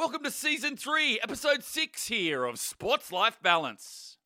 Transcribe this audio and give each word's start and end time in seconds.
Welcome 0.00 0.24
to 0.24 0.30
season 0.30 0.78
three, 0.78 1.20
episode 1.22 1.62
six 1.62 2.06
here 2.06 2.46
of 2.46 2.58
Sports 2.58 3.12
Life 3.12 3.38
Balance. 3.42 4.16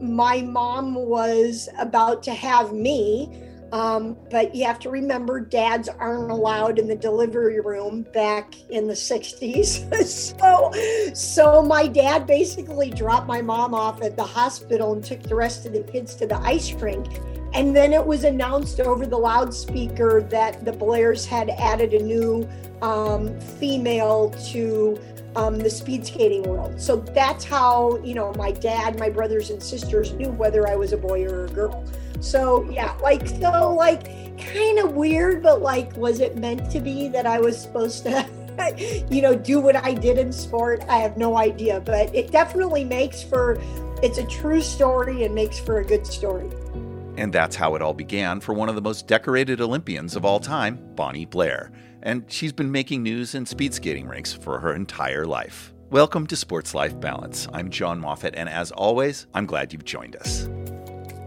My 0.00 0.42
mom 0.42 0.96
was 0.96 1.68
about 1.78 2.24
to 2.24 2.34
have 2.34 2.72
me, 2.72 3.40
um, 3.70 4.16
but 4.28 4.56
you 4.56 4.64
have 4.64 4.80
to 4.80 4.90
remember 4.90 5.38
dads 5.38 5.88
aren't 5.88 6.32
allowed 6.32 6.80
in 6.80 6.88
the 6.88 6.96
delivery 6.96 7.60
room 7.60 8.04
back 8.12 8.56
in 8.70 8.88
the 8.88 8.94
60s. 8.94 10.04
so, 10.04 11.14
so 11.14 11.62
my 11.62 11.86
dad 11.86 12.26
basically 12.26 12.90
dropped 12.90 13.28
my 13.28 13.40
mom 13.40 13.72
off 13.72 14.02
at 14.02 14.16
the 14.16 14.24
hospital 14.24 14.94
and 14.94 15.04
took 15.04 15.22
the 15.22 15.36
rest 15.36 15.64
of 15.64 15.72
the 15.74 15.84
kids 15.84 16.16
to 16.16 16.26
the 16.26 16.38
ice 16.38 16.72
rink. 16.72 17.20
And 17.54 17.74
then 17.74 17.92
it 17.92 18.04
was 18.04 18.24
announced 18.24 18.80
over 18.80 19.06
the 19.06 19.16
loudspeaker 19.16 20.22
that 20.22 20.64
the 20.64 20.72
Blairs 20.72 21.24
had 21.24 21.50
added 21.50 21.94
a 21.94 22.02
new 22.02 22.48
um, 22.82 23.38
female 23.40 24.30
to 24.50 24.98
um, 25.36 25.58
the 25.58 25.70
speed 25.70 26.04
skating 26.04 26.42
world. 26.42 26.80
So 26.80 26.96
that's 26.96 27.44
how, 27.44 27.98
you 27.98 28.14
know, 28.14 28.32
my 28.34 28.50
dad, 28.50 28.98
my 28.98 29.08
brothers 29.08 29.50
and 29.50 29.62
sisters 29.62 30.12
knew 30.12 30.30
whether 30.30 30.68
I 30.68 30.74
was 30.74 30.92
a 30.92 30.96
boy 30.96 31.24
or 31.24 31.44
a 31.44 31.48
girl. 31.48 31.84
So 32.20 32.68
yeah, 32.70 32.96
like, 33.02 33.26
so 33.28 33.72
like 33.72 34.38
kind 34.38 34.80
of 34.80 34.94
weird, 34.94 35.42
but 35.42 35.62
like, 35.62 35.96
was 35.96 36.20
it 36.20 36.36
meant 36.36 36.70
to 36.72 36.80
be 36.80 37.08
that 37.08 37.26
I 37.26 37.38
was 37.38 37.60
supposed 37.60 38.02
to? 38.04 38.28
you 39.10 39.20
know, 39.22 39.34
do 39.34 39.60
what 39.60 39.76
I 39.76 39.94
did 39.94 40.18
in 40.18 40.32
sport. 40.32 40.84
I 40.88 40.98
have 40.98 41.16
no 41.16 41.36
idea, 41.36 41.80
but 41.80 42.14
it 42.14 42.30
definitely 42.30 42.84
makes 42.84 43.22
for 43.22 43.58
it's 44.02 44.18
a 44.18 44.26
true 44.26 44.60
story 44.60 45.24
and 45.24 45.34
makes 45.34 45.58
for 45.58 45.78
a 45.78 45.84
good 45.84 46.06
story. 46.06 46.50
And 47.16 47.32
that's 47.32 47.54
how 47.54 47.76
it 47.76 47.82
all 47.82 47.94
began 47.94 48.40
for 48.40 48.54
one 48.54 48.68
of 48.68 48.74
the 48.74 48.82
most 48.82 49.06
decorated 49.06 49.60
Olympians 49.60 50.16
of 50.16 50.24
all 50.24 50.40
time, 50.40 50.80
Bonnie 50.96 51.26
Blair. 51.26 51.70
And 52.02 52.24
she's 52.28 52.52
been 52.52 52.72
making 52.72 53.04
news 53.04 53.36
in 53.36 53.46
speed 53.46 53.72
skating 53.72 54.08
rinks 54.08 54.32
for 54.32 54.58
her 54.58 54.74
entire 54.74 55.24
life. 55.24 55.72
Welcome 55.90 56.26
to 56.26 56.34
Sports 56.34 56.74
Life 56.74 56.98
Balance. 56.98 57.46
I'm 57.52 57.70
John 57.70 58.00
Moffat, 58.00 58.34
and 58.34 58.48
as 58.48 58.72
always, 58.72 59.28
I'm 59.32 59.46
glad 59.46 59.72
you've 59.72 59.84
joined 59.84 60.16
us. 60.16 60.48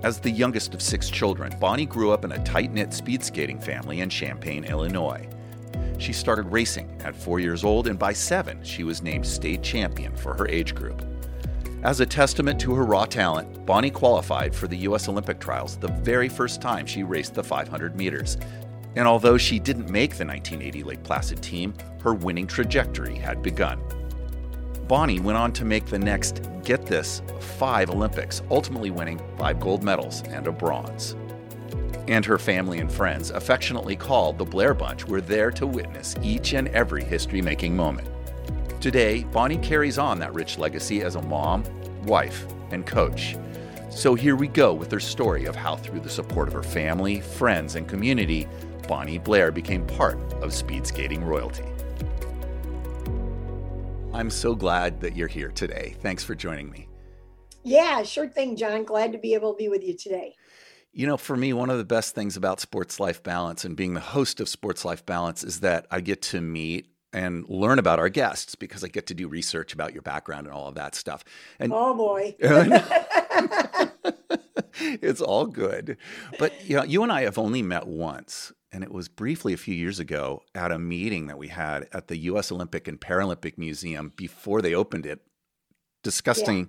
As 0.04 0.20
the 0.20 0.30
youngest 0.30 0.74
of 0.74 0.82
six 0.82 1.10
children, 1.10 1.56
Bonnie 1.58 1.86
grew 1.86 2.12
up 2.12 2.26
in 2.26 2.34
a 2.34 2.44
tight 2.44 2.74
knit 2.74 2.94
speed 2.94 3.24
skating 3.24 3.60
family 3.60 4.02
in 4.02 4.10
Champaign, 4.10 4.66
Illinois. 4.66 5.30
She 6.00 6.12
started 6.12 6.52
racing 6.52 7.02
at 7.06 7.16
four 7.16 7.40
years 7.40 7.64
old, 7.64 7.88
and 7.88 7.98
by 7.98 8.12
seven, 8.12 8.62
she 8.62 8.84
was 8.84 9.02
named 9.02 9.26
state 9.26 9.64
champion 9.64 10.14
for 10.18 10.34
her 10.34 10.50
age 10.50 10.76
group. 10.76 11.02
As 11.84 12.00
a 12.00 12.06
testament 12.06 12.60
to 12.62 12.74
her 12.74 12.84
raw 12.84 13.06
talent, 13.06 13.66
Bonnie 13.66 13.92
qualified 13.92 14.56
for 14.56 14.68
the 14.68 14.78
U.S. 14.78 15.08
Olympic 15.08 15.40
trials 15.40 15.78
the 15.78 15.90
very 15.90 16.28
first 16.28 16.60
time 16.60 16.88
she 16.88 17.04
raced 17.04 17.36
the 17.36 17.44
500 17.44 17.96
meters. 17.96 18.38
And 18.96 19.08
although 19.08 19.38
she 19.38 19.60
didn't 19.60 19.90
make 19.90 20.18
the 20.18 20.26
1980 20.26 20.84
Lake 20.84 21.04
Placid 21.04 21.42
team, 21.44 21.76
her 22.02 22.16
winning 22.16 22.48
trajectory 22.48 23.16
had 23.16 23.44
begun. 23.44 23.80
Bonnie 24.88 25.20
went 25.20 25.38
on 25.38 25.54
to 25.54 25.66
make 25.66 25.86
the 25.86 26.00
next, 26.00 26.42
get 26.64 26.84
this, 26.86 27.22
five 27.40 27.92
Olympics, 27.92 28.42
ultimately 28.50 28.90
winning 28.90 29.22
five 29.38 29.60
gold 29.60 29.84
medals 29.84 30.24
and 30.30 30.48
a 30.48 30.52
bronze. 30.52 31.16
And 32.08 32.26
her 32.26 32.40
family 32.40 32.80
and 32.80 32.92
friends, 32.92 33.30
affectionately 33.30 33.96
called 33.96 34.40
the 34.40 34.46
Blair 34.46 34.74
Bunch, 34.74 35.06
were 35.06 35.22
there 35.22 35.52
to 35.52 35.68
witness 35.68 36.16
each 36.24 36.54
and 36.54 36.70
every 36.70 37.04
history 37.04 37.42
making 37.42 37.76
moment. 37.76 38.08
Today, 38.80 39.24
Bonnie 39.24 39.58
carries 39.58 39.98
on 39.98 40.20
that 40.20 40.34
rich 40.36 40.60
legacy 40.60 41.02
as 41.02 41.16
a 41.16 41.22
mom, 41.24 41.64
wife, 42.06 42.46
and 42.70 42.86
coach. 42.86 43.36
So 43.90 44.14
here 44.14 44.36
we 44.36 44.48
go 44.48 44.72
with 44.74 44.92
her 44.92 45.00
story 45.00 45.46
of 45.46 45.56
how, 45.56 45.78
through 45.78 46.02
the 46.02 46.10
support 46.10 46.48
of 46.48 46.54
her 46.54 46.62
family, 46.62 47.20
friends, 47.20 47.74
and 47.74 47.88
community, 47.88 48.48
Bonnie 48.88 49.18
Blair 49.18 49.52
became 49.52 49.86
part 49.88 50.20
of 50.44 50.54
speed 50.54 50.86
skating 50.86 51.24
royalty. 51.24 51.66
I'm 54.14 54.30
so 54.30 54.54
glad 54.54 55.02
that 55.02 55.16
you're 55.16 55.28
here 55.28 55.50
today. 55.50 55.96
Thanks 56.02 56.24
for 56.24 56.36
joining 56.36 56.70
me. 56.70 56.88
Yeah, 57.64 58.04
sure 58.04 58.28
thing, 58.28 58.56
John. 58.56 58.84
Glad 58.84 59.12
to 59.12 59.18
be 59.18 59.34
able 59.34 59.54
to 59.54 59.58
be 59.58 59.70
with 59.70 59.84
you 59.84 59.98
today. 59.98 60.36
You 60.94 61.08
know, 61.08 61.18
for 61.18 61.36
me, 61.36 61.52
one 61.52 61.72
of 61.72 61.80
the 61.80 61.84
best 61.84 62.14
things 62.14 62.38
about 62.38 62.60
Sports 62.60 63.00
Life 63.00 63.24
Balance 63.24 63.66
and 63.66 63.76
being 63.76 63.96
the 63.96 64.00
host 64.00 64.40
of 64.40 64.48
Sports 64.48 64.86
Life 64.86 65.06
Balance 65.06 65.44
is 65.44 65.62
that 65.62 65.88
I 65.90 66.02
get 66.02 66.22
to 66.24 66.42
meet 66.42 66.88
and 67.14 67.48
learn 67.48 67.80
about 67.80 68.00
our 68.00 68.10
guests 68.10 68.56
because 68.56 68.84
I 68.84 68.88
get 68.88 69.08
to 69.08 69.14
do 69.14 69.28
research 69.28 69.74
about 69.74 69.94
your 69.94 70.02
background 70.02 70.48
and 70.48 70.56
all 70.56 70.68
of 70.68 70.76
that 70.76 70.96
stuff. 70.96 71.24
And 71.60 71.72
oh 71.74 71.94
boy. 71.94 72.36
it's 74.80 75.22
all 75.22 75.46
good. 75.46 75.98
But 76.40 76.68
you 76.68 76.78
know, 76.78 76.84
you 76.84 77.04
and 77.04 77.12
I 77.12 77.24
have 77.24 77.38
only 77.38 77.62
met 77.62 77.88
once, 77.88 78.52
and 78.72 78.84
it 78.84 78.92
was 78.92 79.08
briefly 79.08 79.54
a 79.54 79.58
few 79.58 79.74
years 79.74 80.00
ago 80.00 80.44
at 80.54 80.72
a 80.72 80.80
meeting 80.80 81.28
that 81.28 81.38
we 81.38 81.48
had 81.48 81.88
at 81.94 82.08
the 82.08 82.18
US 82.18 82.52
Olympic 82.52 82.88
and 82.88 83.00
Paralympic 83.00 83.58
Museum 83.58 84.14
before 84.16 84.62
they 84.62 84.74
opened 84.74 85.06
it, 85.06 85.22
discussing 86.04 86.58
yeah. 86.58 86.66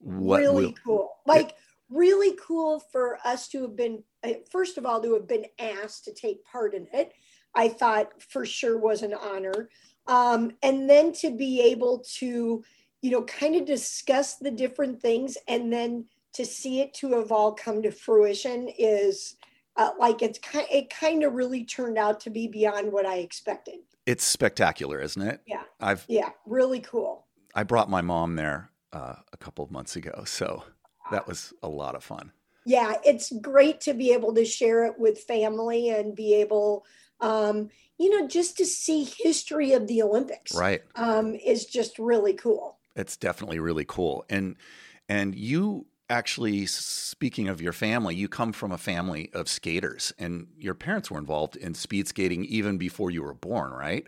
what 0.00 0.40
really 0.40 0.66
we'll, 0.66 0.74
cool. 0.84 1.10
Like 1.26 1.50
it, 1.50 1.56
really 1.90 2.36
cool 2.40 2.80
for 2.92 3.18
us 3.24 3.48
to 3.48 3.62
have 3.62 3.76
been 3.76 4.02
uh, 4.24 4.32
first 4.50 4.78
of 4.78 4.86
all 4.86 5.00
to 5.02 5.14
have 5.14 5.28
been 5.28 5.44
asked 5.58 6.04
to 6.04 6.12
take 6.12 6.44
part 6.44 6.74
in 6.74 6.86
it 6.92 7.12
I 7.56 7.68
thought 7.68 8.22
for 8.22 8.44
sure 8.44 8.78
was 8.78 9.02
an 9.02 9.14
honor. 9.14 9.70
Um, 10.06 10.52
and 10.62 10.88
then 10.88 11.12
to 11.14 11.34
be 11.34 11.60
able 11.62 12.04
to, 12.18 12.62
you 13.02 13.10
know, 13.10 13.22
kind 13.22 13.56
of 13.56 13.64
discuss 13.64 14.36
the 14.36 14.50
different 14.50 15.00
things 15.00 15.36
and 15.48 15.72
then 15.72 16.04
to 16.34 16.44
see 16.44 16.80
it 16.80 16.92
to 16.94 17.14
have 17.14 17.32
all 17.32 17.52
come 17.52 17.82
to 17.82 17.90
fruition 17.90 18.68
is 18.78 19.36
uh, 19.76 19.90
like 19.98 20.22
it's 20.22 20.38
kind 20.38 20.66
it 20.70 20.90
kind 20.90 21.24
of 21.24 21.32
really 21.32 21.64
turned 21.64 21.98
out 21.98 22.20
to 22.20 22.30
be 22.30 22.46
beyond 22.46 22.92
what 22.92 23.06
I 23.06 23.16
expected. 23.16 23.76
It's 24.04 24.24
spectacular, 24.24 25.00
isn't 25.00 25.22
it? 25.22 25.40
Yeah. 25.46 25.62
I've 25.80 26.04
yeah, 26.08 26.30
really 26.46 26.80
cool. 26.80 27.26
I 27.54 27.62
brought 27.62 27.90
my 27.90 28.02
mom 28.02 28.36
there 28.36 28.70
uh, 28.92 29.14
a 29.32 29.36
couple 29.38 29.64
of 29.64 29.70
months 29.70 29.96
ago, 29.96 30.24
so 30.26 30.62
that 31.10 31.26
was 31.26 31.52
a 31.62 31.68
lot 31.68 31.94
of 31.94 32.04
fun. 32.04 32.32
Yeah, 32.66 32.94
it's 33.04 33.32
great 33.40 33.80
to 33.82 33.94
be 33.94 34.12
able 34.12 34.34
to 34.34 34.44
share 34.44 34.84
it 34.84 34.98
with 34.98 35.20
family 35.20 35.90
and 35.90 36.14
be 36.16 36.34
able 36.34 36.84
um, 37.20 37.70
you 37.98 38.10
know, 38.10 38.28
just 38.28 38.56
to 38.58 38.66
see 38.66 39.04
history 39.04 39.72
of 39.72 39.86
the 39.86 40.02
Olympics, 40.02 40.54
right, 40.54 40.82
um, 40.96 41.34
is 41.34 41.66
just 41.66 41.98
really 41.98 42.34
cool. 42.34 42.78
It's 42.94 43.16
definitely 43.16 43.58
really 43.58 43.84
cool, 43.84 44.24
and 44.28 44.56
and 45.08 45.34
you 45.34 45.86
actually 46.08 46.66
speaking 46.66 47.48
of 47.48 47.60
your 47.60 47.72
family 47.72 48.14
you 48.14 48.28
come 48.28 48.52
from 48.52 48.70
a 48.70 48.78
family 48.78 49.28
of 49.32 49.48
skaters 49.48 50.12
and 50.20 50.46
your 50.56 50.74
parents 50.74 51.10
were 51.10 51.18
involved 51.18 51.56
in 51.56 51.74
speed 51.74 52.06
skating 52.06 52.44
even 52.44 52.78
before 52.78 53.10
you 53.10 53.22
were 53.22 53.34
born 53.34 53.72
right? 53.72 54.06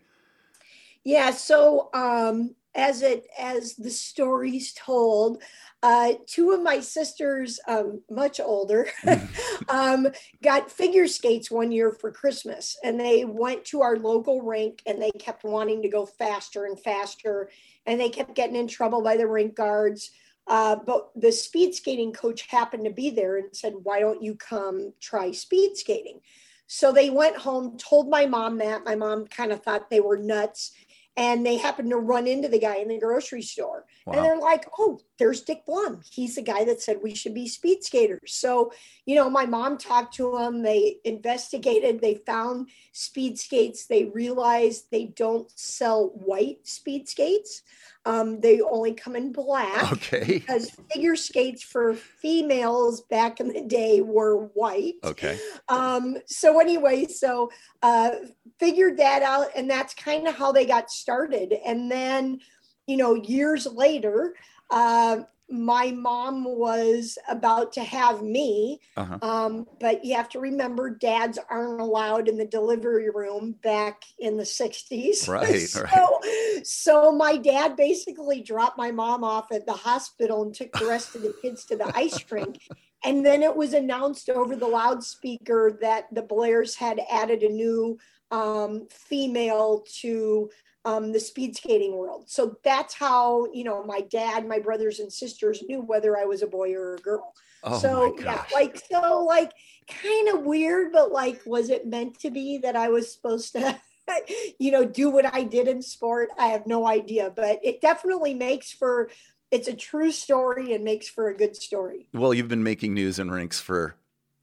Yeah 1.03 1.31
so 1.33 1.91
um 1.93 2.55
as 2.79 3.03
it 3.03 3.27
as 3.37 3.75
the 3.75 3.91
stories 3.91 4.73
told 4.73 5.43
uh, 5.83 6.13
two 6.27 6.53
of 6.53 6.63
my 6.63 6.81
sisters, 6.81 7.61
um, 7.69 8.01
much 8.11 8.41
older, 8.41 8.89
um, 9.69 10.09
got 10.43 10.71
figure 10.71 11.07
skates 11.07 11.51
one 11.51 11.71
year 11.71 11.93
for 11.93 12.11
Christmas, 12.11 12.77
and 12.83 12.99
they 12.99 13.25
went 13.25 13.65
to 13.65 13.83
our 13.83 13.97
local 13.97 14.43
rink, 14.43 14.83
and 14.87 15.01
they 15.01 15.11
kept 15.19 15.45
wanting 15.45 15.83
to 15.83 15.89
go 15.89 16.07
faster 16.07 16.65
and 16.65 16.81
faster, 16.81 17.51
and 17.87 18.01
they 18.01 18.09
kept 18.09 18.35
getting 18.35 18.57
in 18.57 18.67
trouble 18.69 19.03
by 19.03 19.17
the 19.17 19.27
rink 19.27 19.55
guards. 19.55 20.11
Uh, 20.47 20.77
but 20.87 21.11
the 21.15 21.31
speed 21.31 21.75
skating 21.75 22.13
coach 22.13 22.47
happened 22.49 22.85
to 22.85 22.91
be 22.91 23.11
there 23.11 23.37
and 23.37 23.55
said, 23.55 23.75
"Why 23.83 24.01
don't 24.01 24.23
you 24.23 24.35
come 24.35 24.93
try 25.01 25.33
speed 25.33 25.77
skating?" 25.77 26.21
So 26.67 26.93
they 26.93 27.09
went 27.11 27.37
home, 27.37 27.79
told 27.79 28.11
my 28.11 28.27
mom 28.27 28.59
that. 28.59 28.85
My 28.85 28.95
mom 28.95 29.27
kind 29.27 29.53
of 29.53 29.63
thought 29.63 29.91
they 29.91 30.01
were 30.01 30.19
nuts 30.19 30.73
and 31.19 31.45
they 31.45 31.57
happened 31.57 31.91
to 31.91 31.97
run 31.97 32.29
into 32.29 32.47
the 32.47 32.61
guy 32.61 32.77
in 32.77 32.87
the 32.87 32.99
grocery 32.99 33.43
store. 33.43 33.85
Wow. 34.07 34.13
And 34.15 34.25
they're 34.25 34.39
like, 34.39 34.67
oh, 34.79 35.01
there's 35.19 35.43
Dick 35.43 35.67
Blum. 35.67 36.01
He's 36.09 36.37
the 36.37 36.43
guy 36.43 36.65
that 36.65 36.81
said 36.81 37.01
we 37.03 37.13
should 37.17 37.35
be 37.35 37.49
speed 37.49 37.83
skaters. 37.83 38.33
So, 38.35 38.73
you 39.05 39.17
know, 39.17 39.29
my 39.29 39.45
mom 39.45 39.79
talked 39.79 40.15
to 40.15 40.39
him. 40.39 40.63
They 40.63 40.99
investigated, 41.05 42.01
they 42.01 42.15
found 42.15 42.69
speed 42.93 43.37
skates. 43.37 43.87
They 43.87 44.05
realized 44.05 44.85
they 44.93 45.07
don't 45.07 45.51
sell 45.59 46.11
white 46.15 46.65
speed 46.69 47.09
skates. 47.09 47.63
Um, 48.09 48.41
they 48.41 48.63
only 48.63 48.95
come 48.95 49.17
in 49.17 49.33
black. 49.33 49.93
Okay. 49.93 50.39
Because 50.49 50.71
figure 50.91 51.15
skates 51.15 51.63
for 51.63 51.93
females 51.95 53.03
back 53.03 53.39
in 53.39 53.49
the 53.49 53.61
day 53.61 54.01
were 54.01 54.47
white. 54.55 54.95
Okay. 55.05 55.39
Um, 55.69 56.17
so 56.27 56.59
anyway, 56.59 57.05
so 57.05 57.51
uh, 57.83 58.13
figured 58.59 58.97
that 58.97 59.23
out, 59.23 59.49
and 59.55 59.69
that's 59.69 59.93
kind 59.93 60.27
of 60.27 60.35
how 60.35 60.53
they 60.53 60.65
got 60.65 60.91
started. 60.91 61.55
And 61.67 61.91
then, 61.91 62.41
you 62.87 62.97
know, 62.97 63.15
years 63.15 63.67
later, 63.67 64.35
uh, 64.71 65.19
my 65.51 65.91
mom 65.93 66.45
was 66.45 67.17
about 67.29 67.73
to 67.73 67.83
have 67.83 68.23
me, 68.23 68.81
uh-huh. 68.97 69.19
um, 69.23 69.67
but 69.81 70.05
you 70.05 70.15
have 70.15 70.29
to 70.31 70.41
remember 70.41 70.91
dads 70.91 71.39
aren't 71.51 71.81
allowed 71.81 72.29
in 72.29 72.37
the 72.37 72.45
delivery 72.45 73.09
room 73.11 73.55
back 73.63 74.03
in 74.19 74.37
the 74.37 74.43
60s. 74.43 75.27
Right, 75.27 75.61
so, 75.69 75.83
right. 75.83 76.67
so 76.67 77.13
my 77.13 77.37
dad 77.37 77.77
basically 77.77 78.43
dropped 78.43 78.77
my 78.77 78.91
mom 78.91 79.25
off 79.25 79.51
at 79.51 79.65
the 79.65 79.73
hospital 79.73 80.43
and 80.43 80.55
took 80.55 80.73
the 80.73 80.87
rest 80.87 81.15
of 81.15 81.23
the 81.23 81.35
kids 81.41 81.65
to 81.67 81.77
the 81.77 81.91
ice 81.97 82.25
rink. 82.31 82.61
And 83.05 83.25
then 83.25 83.45
it 83.45 83.55
was 83.55 83.75
announced 83.75 84.29
over 84.29 84.57
the 84.57 84.67
loudspeaker 84.67 85.79
that 85.83 86.13
the 86.13 86.21
Blairs 86.21 86.75
had 86.75 87.01
added 87.09 87.45
a 87.45 87.49
new 87.49 87.97
um, 88.33 88.89
female 88.91 89.85
to 90.01 90.51
um, 90.89 91.13
the 91.13 91.21
speed 91.21 91.55
skating 91.55 91.97
world. 91.97 92.25
So 92.29 92.57
that's 92.65 92.95
how, 92.95 93.47
you 93.53 93.63
know, 93.63 93.85
my 93.85 94.01
dad, 94.01 94.49
my 94.49 94.59
brothers 94.59 95.01
and 95.01 95.13
sisters 95.13 95.63
knew 95.69 95.83
whether 95.83 96.17
I 96.17 96.25
was 96.25 96.43
a 96.43 96.47
boy 96.47 96.73
or 96.73 96.95
a 96.95 96.99
girl. 96.99 97.35
Oh 97.63 97.79
so 97.79 98.17
yeah, 98.19 98.45
like 98.55 98.81
so 98.91 99.25
like 99.25 99.53
kind 99.87 100.29
of 100.29 100.45
weird, 100.45 100.93
but 100.93 101.13
like 101.13 101.43
was 101.45 101.69
it 101.69 101.87
meant 101.87 102.19
to 102.21 102.31
be 102.31 102.59
that 102.59 102.75
I 102.75 102.89
was 102.89 103.13
supposed 103.13 103.53
to 103.53 103.79
you 104.59 104.71
know 104.71 104.85
do 104.85 105.11
what 105.11 105.27
I 105.35 105.43
did 105.43 105.69
in 105.69 105.83
sport? 105.83 106.31
I 106.39 106.47
have 106.47 106.67
no 106.67 106.87
idea, 106.87 107.33
but 107.35 107.59
it 107.63 107.83
definitely 107.83 108.33
makes 108.33 108.73
for 108.73 109.11
it's 109.51 109.69
a 109.69 109.75
true 109.75 110.13
story 110.13 110.73
and 110.73 110.85
makes 110.85 111.09
for 111.09 111.29
a 111.29 111.37
good 111.37 111.57
story. 111.57 112.09
Well, 112.15 112.33
you've 112.33 112.49
been 112.49 112.63
making 112.63 112.95
news 112.95 113.19
and 113.19 113.31
rinks 113.31 113.61
for 113.61 113.97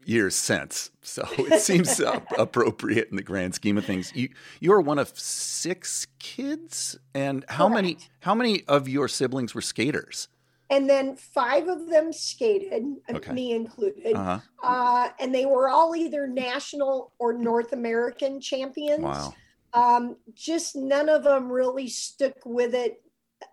years 0.08 0.36
since, 0.36 0.92
so 1.02 1.28
it 1.38 1.62
seems 1.62 2.00
appropriate 2.38 3.10
in 3.10 3.16
the 3.16 3.24
grand 3.24 3.56
scheme 3.56 3.78
of 3.78 3.86
things. 3.86 4.12
You 4.16 4.30
you 4.60 4.72
are 4.74 4.82
one 4.82 5.00
of 5.00 5.10
six 5.18 6.08
kids, 6.20 6.98
and 7.14 7.46
how 7.50 7.68
many 7.68 7.98
how 8.22 8.36
many 8.36 8.64
of 8.68 8.88
your 8.88 9.08
siblings 9.08 9.54
were 9.56 9.62
skaters? 9.62 10.28
And 10.70 10.90
then 10.90 11.16
five 11.16 11.68
of 11.68 11.90
them 11.90 12.12
skated, 12.12 12.84
Okay. 13.14 13.32
me 13.34 13.52
included. 13.54 14.16
Uh 14.16 14.24
huh. 14.24 14.40
Uh, 14.64 15.10
and 15.20 15.34
they 15.34 15.46
were 15.46 15.70
all 15.70 15.96
either 15.96 16.28
national 16.28 17.12
or 17.20 17.34
North 17.34 17.72
American 17.72 18.42
champions. 18.42 19.04
Wow. 19.04 19.34
um, 19.74 20.16
just 20.34 20.76
none 20.76 21.08
of 21.08 21.24
them 21.24 21.52
really 21.52 21.88
stuck 21.88 22.44
with 22.46 22.74
it 22.74 23.00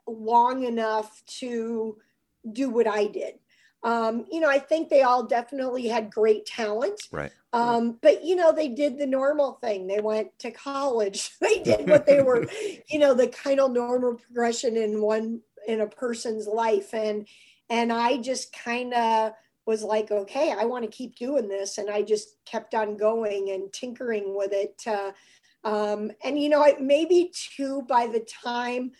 long 0.06 0.64
enough 0.64 1.22
to 1.40 1.99
do 2.50 2.70
what 2.70 2.87
I 2.87 3.06
did. 3.08 3.34
Um, 3.84 4.26
you 4.31 4.40
know, 4.40 4.49
I 4.49 4.58
think 4.58 4.88
they 4.88 5.02
all 5.02 5.25
definitely 5.25 5.88
had 5.88 6.11
great 6.11 6.46
talent. 6.46 7.00
Right. 7.11 7.32
Um, 7.52 7.99
but 8.00 8.25
you 8.25 8.37
know, 8.37 8.52
they 8.52 8.69
did 8.69 8.99
the 8.99 9.06
normal 9.06 9.55
thing. 9.55 9.87
They 9.87 10.00
went 10.00 10.38
to 10.40 10.50
college. 10.50 11.31
They 11.40 11.62
did 11.62 11.88
what 11.88 12.06
they 12.06 12.23
were, 12.23 12.46
you 12.88 12.99
know, 12.99 13.14
the 13.14 13.29
kind 13.29 13.61
of 13.61 13.73
normal 13.73 14.14
progression 14.14 14.76
in 14.76 15.02
one 15.02 15.40
in 15.67 15.81
a 15.81 15.87
person's 15.87 16.46
life. 16.46 16.94
And 16.94 17.26
and 17.69 17.93
I 17.93 18.19
just 18.19 18.52
kind 18.52 18.94
of 18.94 19.32
was 19.67 19.82
like, 19.82 20.11
okay, 20.11 20.55
I 20.58 20.64
want 20.64 20.85
to 20.85 20.90
keep 20.90 21.17
doing 21.17 21.49
this. 21.49 21.78
And 21.78 21.88
I 21.90 22.02
just 22.02 22.37
kept 22.44 22.75
on 22.75 22.96
going 22.96 23.50
and 23.50 23.73
tinkering 23.73 24.37
with 24.37 24.52
it. 24.52 24.82
Uh, 24.87 25.12
um, 25.64 26.11
and 26.25 26.38
you 26.40 26.49
know, 26.49 26.62
I- 26.62 26.78
maybe 26.81 27.32
too 27.56 27.82
by 27.82 28.06
the 28.06 28.20
time 28.20 28.93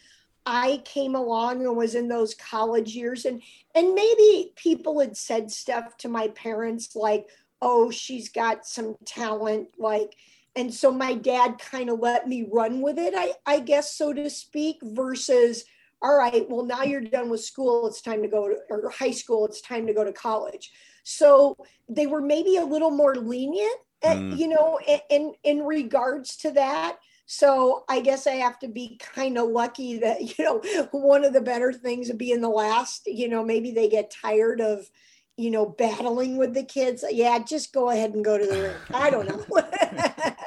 I 0.47 0.83
came 0.85 1.15
along 1.15 1.65
and 1.67 1.77
was 1.77 1.95
in 1.95 2.09
those 2.09 2.35
college 2.35 2.95
years, 2.95 3.25
and 3.25 3.43
and 3.75 3.95
maybe 3.95 4.53
people 4.57 5.01
had 5.01 5.17
said 5.17 5.51
stuff 5.51 5.97
to 5.99 6.09
my 6.09 6.29
parents 6.29 6.95
like, 6.97 7.29
"Oh, 7.61 7.91
she's 7.91 8.29
got 8.29 8.67
some 8.67 8.97
talent," 9.05 9.69
like, 9.79 10.17
and 10.57 10.73
so 10.75 10.91
my 10.93 11.15
dad 11.15 11.59
kind 11.59 11.91
of 11.91 12.01
let 12.01 12.29
me 12.29 12.47
run 12.51 12.81
with 12.83 12.99
it, 12.99 13.15
I 13.17 13.35
I 13.47 13.61
guess 13.61 13.95
so 13.97 14.13
to 14.13 14.29
speak, 14.31 14.79
versus. 14.83 15.65
All 16.05 16.17
right, 16.17 16.51
well, 16.51 16.65
now 16.65 16.83
you're 16.83 17.01
done 17.01 17.31
with 17.31 17.45
school. 17.45 17.87
It's 17.87 18.03
time 18.03 18.23
to 18.23 18.29
go 18.29 18.49
to 18.49 18.57
or 18.71 18.91
high 18.91 19.13
school. 19.13 19.47
It's 19.47 19.61
time 19.61 19.87
to 19.87 19.95
go 19.95 20.03
to 20.03 20.13
college. 20.13 20.73
So 21.05 21.57
they 21.89 22.09
were 22.09 22.21
maybe 22.21 22.57
a 22.57 22.65
little 22.65 22.91
more 22.91 23.15
lenient, 23.15 23.77
uh, 24.03 24.17
Mm. 24.17 24.37
you 24.37 24.49
know, 24.49 24.81
in 25.11 25.35
in 25.45 25.63
regards 25.65 26.37
to 26.39 26.51
that. 26.53 26.99
So 27.27 27.85
I 27.89 28.01
guess 28.01 28.27
I 28.27 28.33
have 28.33 28.59
to 28.61 28.69
be 28.69 28.99
kind 28.99 29.39
of 29.39 29.49
lucky 29.49 29.99
that, 29.99 30.21
you 30.39 30.45
know, 30.45 30.63
one 30.91 31.25
of 31.25 31.33
the 31.33 31.41
better 31.41 31.73
things 31.73 32.11
of 32.11 32.19
being 32.19 32.41
the 32.41 32.49
last, 32.49 33.07
you 33.07 33.29
know, 33.29 33.45
maybe 33.45 33.71
they 33.71 33.89
get 33.89 34.11
tired 34.11 34.61
of, 34.61 34.91
you 35.37 35.51
know, 35.51 35.67
battling 35.67 36.37
with 36.37 36.55
the 36.55 36.65
kids. 36.65 37.05
Yeah, 37.11 37.39
just 37.39 37.73
go 37.73 37.91
ahead 37.91 38.15
and 38.15 38.25
go 38.25 38.37
to 38.37 38.47
the 38.47 38.63
rink. 38.63 38.77
I 38.93 39.11
don't 39.11 39.29
know. 39.29 40.35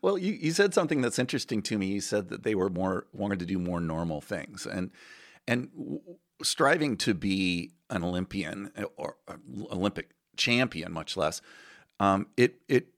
Well, 0.00 0.18
you, 0.18 0.32
you 0.32 0.52
said 0.52 0.74
something 0.74 1.00
that's 1.00 1.18
interesting 1.18 1.62
to 1.62 1.78
me. 1.78 1.86
You 1.86 2.00
said 2.00 2.28
that 2.28 2.42
they 2.42 2.54
were 2.54 2.70
more 2.70 3.06
wanted 3.12 3.38
to 3.40 3.46
do 3.46 3.58
more 3.58 3.80
normal 3.80 4.20
things, 4.20 4.66
and 4.66 4.90
and 5.46 5.70
striving 6.42 6.96
to 6.98 7.14
be 7.14 7.72
an 7.90 8.04
Olympian 8.04 8.72
or 8.96 9.16
uh, 9.26 9.34
Olympic 9.70 10.10
champion, 10.36 10.92
much 10.92 11.16
less. 11.16 11.40
Um, 12.00 12.28
it 12.36 12.60
it 12.68 12.88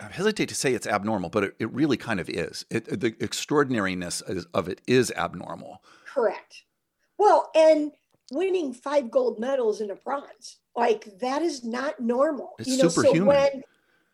I 0.00 0.08
hesitate 0.10 0.48
to 0.48 0.54
say 0.54 0.74
it's 0.74 0.86
abnormal, 0.86 1.30
but 1.30 1.44
it, 1.44 1.54
it 1.58 1.72
really 1.72 1.96
kind 1.96 2.20
of 2.20 2.28
is. 2.28 2.64
It, 2.70 3.00
the 3.00 3.14
extraordinariness 3.20 4.20
of 4.20 4.68
it 4.68 4.80
is 4.86 5.12
abnormal. 5.12 5.82
Correct. 6.06 6.64
Well, 7.18 7.50
and 7.54 7.92
winning 8.32 8.72
five 8.72 9.10
gold 9.10 9.38
medals 9.38 9.80
and 9.80 9.90
a 9.90 9.96
bronze, 9.96 10.58
like 10.76 11.18
that 11.20 11.42
is 11.42 11.64
not 11.64 12.00
normal. 12.00 12.54
It's 12.58 12.68
you 12.68 12.78
know, 12.78 12.88
superhuman. 12.88 13.20
so 13.20 13.26
when 13.26 13.62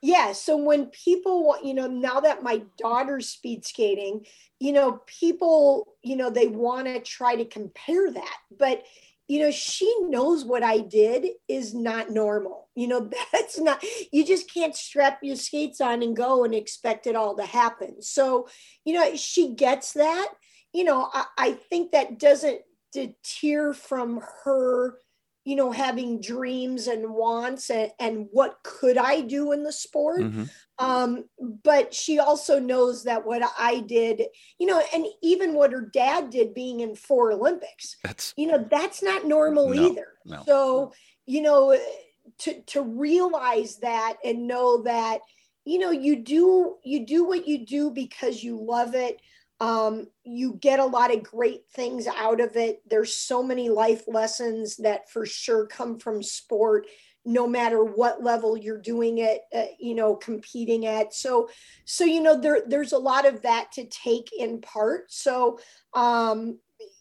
yeah, 0.03 0.33
so 0.33 0.57
when 0.57 0.87
people 0.87 1.45
want, 1.45 1.65
you 1.65 1.75
know, 1.75 1.87
now 1.87 2.21
that 2.21 2.43
my 2.43 2.63
daughter's 2.79 3.29
speed 3.29 3.67
skating, 3.67 4.25
you 4.59 4.73
know, 4.73 5.03
people, 5.07 5.95
you 6.03 6.17
know, 6.17 6.31
they 6.31 6.47
want 6.47 6.87
to 6.87 7.01
try 7.01 7.37
to 7.37 7.45
compare 7.45 8.11
that, 8.11 8.37
but 8.57 8.83
you 9.31 9.39
know, 9.39 9.53
she 9.53 9.89
knows 10.09 10.45
what 10.45 10.65
I 10.65 10.79
did 10.79 11.25
is 11.47 11.73
not 11.73 12.11
normal. 12.11 12.69
You 12.75 12.89
know, 12.89 13.11
that's 13.33 13.61
not, 13.61 13.81
you 14.11 14.27
just 14.27 14.53
can't 14.53 14.75
strap 14.75 15.21
your 15.23 15.37
skates 15.37 15.81
on 15.81 16.03
and 16.03 16.17
go 16.17 16.43
and 16.43 16.53
expect 16.53 17.07
it 17.07 17.15
all 17.15 17.37
to 17.37 17.47
happen. 17.47 18.03
So, 18.03 18.49
you 18.85 18.95
know, 18.95 19.15
she 19.15 19.55
gets 19.55 19.93
that. 19.93 20.29
You 20.73 20.83
know, 20.83 21.09
I, 21.15 21.27
I 21.39 21.53
think 21.53 21.93
that 21.93 22.19
doesn't 22.19 22.63
deter 22.93 23.73
from 23.73 24.21
her, 24.43 24.99
you 25.45 25.57
know, 25.57 25.71
having 25.71 26.21
dreams 26.21 26.87
and 26.87 27.11
wants 27.15 27.71
and, 27.71 27.91
and 27.99 28.29
what 28.31 28.59
could 28.63 28.99
I 28.99 29.23
do 29.23 29.53
in 29.53 29.63
the 29.63 29.73
sport. 29.73 30.21
Mhm. 30.21 30.51
Um, 30.79 31.25
but 31.39 31.93
she 31.93 32.19
also 32.19 32.59
knows 32.59 33.05
that 33.05 33.27
what 33.27 33.43
I 33.59 33.81
did, 33.81 34.23
you 34.59 34.67
know, 34.67 34.83
and 34.95 35.07
even 35.23 35.55
what 35.55 35.73
her 35.73 35.83
dad 35.83 36.31
did 36.31 36.55
being 36.55 36.81
in 36.81 36.95
four 36.95 37.33
Olympics, 37.33 37.97
That's 38.03 38.33
you 38.37 38.47
know, 38.47 38.67
that's 38.71 39.03
not 39.03 39.27
normal 39.27 39.69
No, 39.71 39.89
either. 39.89 40.09
no. 40.25 40.43
So, 40.47 40.93
you 41.27 41.43
know, 41.43 41.79
to 42.39 42.63
to 42.63 42.83
realize 42.83 43.77
that 43.79 44.17
and 44.25 44.47
know 44.47 44.83
that, 44.83 45.21
you 45.65 45.79
know, 45.79 45.91
you 45.91 46.17
do 46.17 46.77
you 46.83 47.05
do 47.05 47.25
what 47.25 47.47
you 47.47 47.67
do 47.67 47.91
because 47.91 48.43
you 48.43 48.57
love 48.59 48.95
it. 48.95 49.21
Um, 49.61 50.07
you 50.25 50.55
get 50.55 50.81
a 50.81 50.87
lot 50.87 51.15
of 51.15 51.23
great 51.23 51.65
things 51.75 52.07
out 52.07 52.41
of 52.41 52.57
it. 52.57 52.83
There's 52.89 53.15
so 53.15 53.43
many 53.43 53.69
life 53.69 54.05
lessons 54.09 54.77
that 54.79 55.11
for 55.11 55.27
sure 55.27 55.67
come 55.67 55.99
from 55.99 56.23
sport 56.23 56.87
no 57.25 57.47
matter 57.47 57.85
what 57.85 58.23
level 58.23 58.57
you're 58.57 58.81
doing 58.81 59.19
it 59.19 59.43
uh, 59.55 59.65
you 59.79 59.95
know 59.95 60.15
competing 60.17 60.87
at. 60.87 61.15
So 61.15 61.51
so 61.85 62.05
you 62.05 62.23
know 62.23 62.41
there 62.41 62.63
there's 62.67 62.93
a 62.93 62.99
lot 62.99 63.27
of 63.27 63.43
that 63.43 63.73
to 63.73 63.85
take 63.87 64.31
in 64.37 64.61
part. 64.61 65.13
So 65.13 65.59
um 65.95 66.59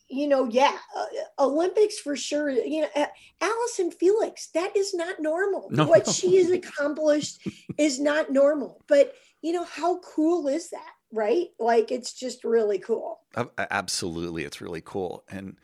you 0.09 0.27
know 0.27 0.49
yeah 0.49 0.75
uh, 0.97 1.05
olympics 1.37 1.99
for 1.99 2.15
sure 2.15 2.49
you 2.49 2.81
know 2.81 2.87
uh, 2.95 3.05
allison 3.41 3.91
felix 3.91 4.47
that 4.53 4.75
is 4.75 4.93
not 4.93 5.21
normal. 5.21 5.69
No. 5.71 5.85
what 5.85 6.07
she 6.07 6.37
has 6.37 6.49
accomplished 6.51 7.47
is 7.77 7.99
not 7.99 8.31
normal. 8.31 8.81
But 8.87 9.15
you 9.41 9.53
know 9.53 9.63
how 9.63 9.99
cool 9.99 10.47
is 10.49 10.71
that 10.71 10.93
right 11.11 11.47
like 11.59 11.91
it's 11.91 12.13
just 12.13 12.43
really 12.43 12.79
cool 12.79 13.19
Absolutely, 13.57 14.43
it's 14.43 14.59
really 14.61 14.81
cool, 14.81 15.23
and 15.29 15.57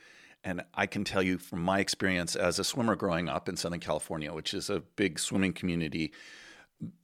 and 0.43 0.63
I 0.75 0.85
can 0.85 1.03
tell 1.03 1.23
you 1.23 1.39
from 1.39 1.61
my 1.61 1.79
experience 1.79 2.35
as 2.35 2.59
a 2.59 2.63
swimmer 2.63 2.95
growing 2.95 3.27
up 3.27 3.49
in 3.49 3.57
Southern 3.57 3.79
California, 3.79 4.31
which 4.31 4.53
is 4.53 4.69
a 4.69 4.81
big 4.95 5.17
swimming 5.17 5.53
community. 5.53 6.13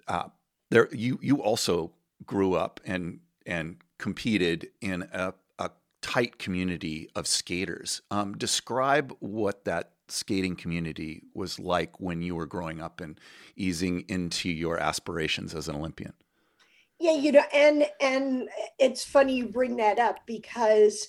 Uh, 0.07 0.29
there, 0.69 0.87
you 0.91 1.19
you 1.21 1.41
also 1.41 1.93
grew 2.25 2.53
up 2.53 2.79
and 2.85 3.21
and 3.47 3.77
competed 3.97 4.69
in 4.81 5.07
a, 5.11 5.33
a 5.57 5.71
tight 6.01 6.37
community 6.37 7.09
of 7.15 7.25
skaters. 7.25 8.01
Um, 8.11 8.37
describe 8.37 9.15
what 9.19 9.65
that 9.65 9.93
skating 10.09 10.55
community 10.55 11.23
was 11.33 11.57
like 11.57 11.99
when 11.99 12.21
you 12.21 12.35
were 12.35 12.45
growing 12.45 12.79
up 12.79 13.01
and 13.01 13.19
easing 13.55 14.01
into 14.01 14.49
your 14.49 14.77
aspirations 14.77 15.55
as 15.55 15.67
an 15.67 15.75
Olympian. 15.75 16.13
Yeah, 17.01 17.13
you 17.13 17.31
know, 17.31 17.43
and 17.51 17.87
and 17.99 18.47
it's 18.77 19.03
funny 19.03 19.35
you 19.35 19.47
bring 19.47 19.77
that 19.77 19.97
up 19.97 20.19
because 20.27 21.07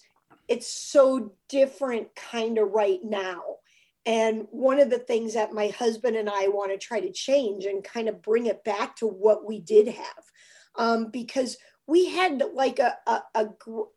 it's 0.48 0.66
so 0.66 1.34
different 1.50 2.14
kind 2.16 2.56
of 2.56 2.70
right 2.70 3.00
now. 3.04 3.42
And 4.06 4.46
one 4.50 4.80
of 4.80 4.88
the 4.88 4.98
things 4.98 5.34
that 5.34 5.52
my 5.52 5.68
husband 5.68 6.16
and 6.16 6.30
I 6.30 6.48
want 6.48 6.72
to 6.72 6.78
try 6.78 7.00
to 7.00 7.12
change 7.12 7.66
and 7.66 7.84
kind 7.84 8.08
of 8.08 8.22
bring 8.22 8.46
it 8.46 8.64
back 8.64 8.96
to 8.96 9.06
what 9.06 9.46
we 9.46 9.60
did 9.60 9.86
have, 9.88 10.24
um, 10.76 11.10
because 11.12 11.58
we 11.86 12.06
had 12.06 12.42
like 12.54 12.78
a, 12.78 12.96
a, 13.06 13.22
a 13.34 13.48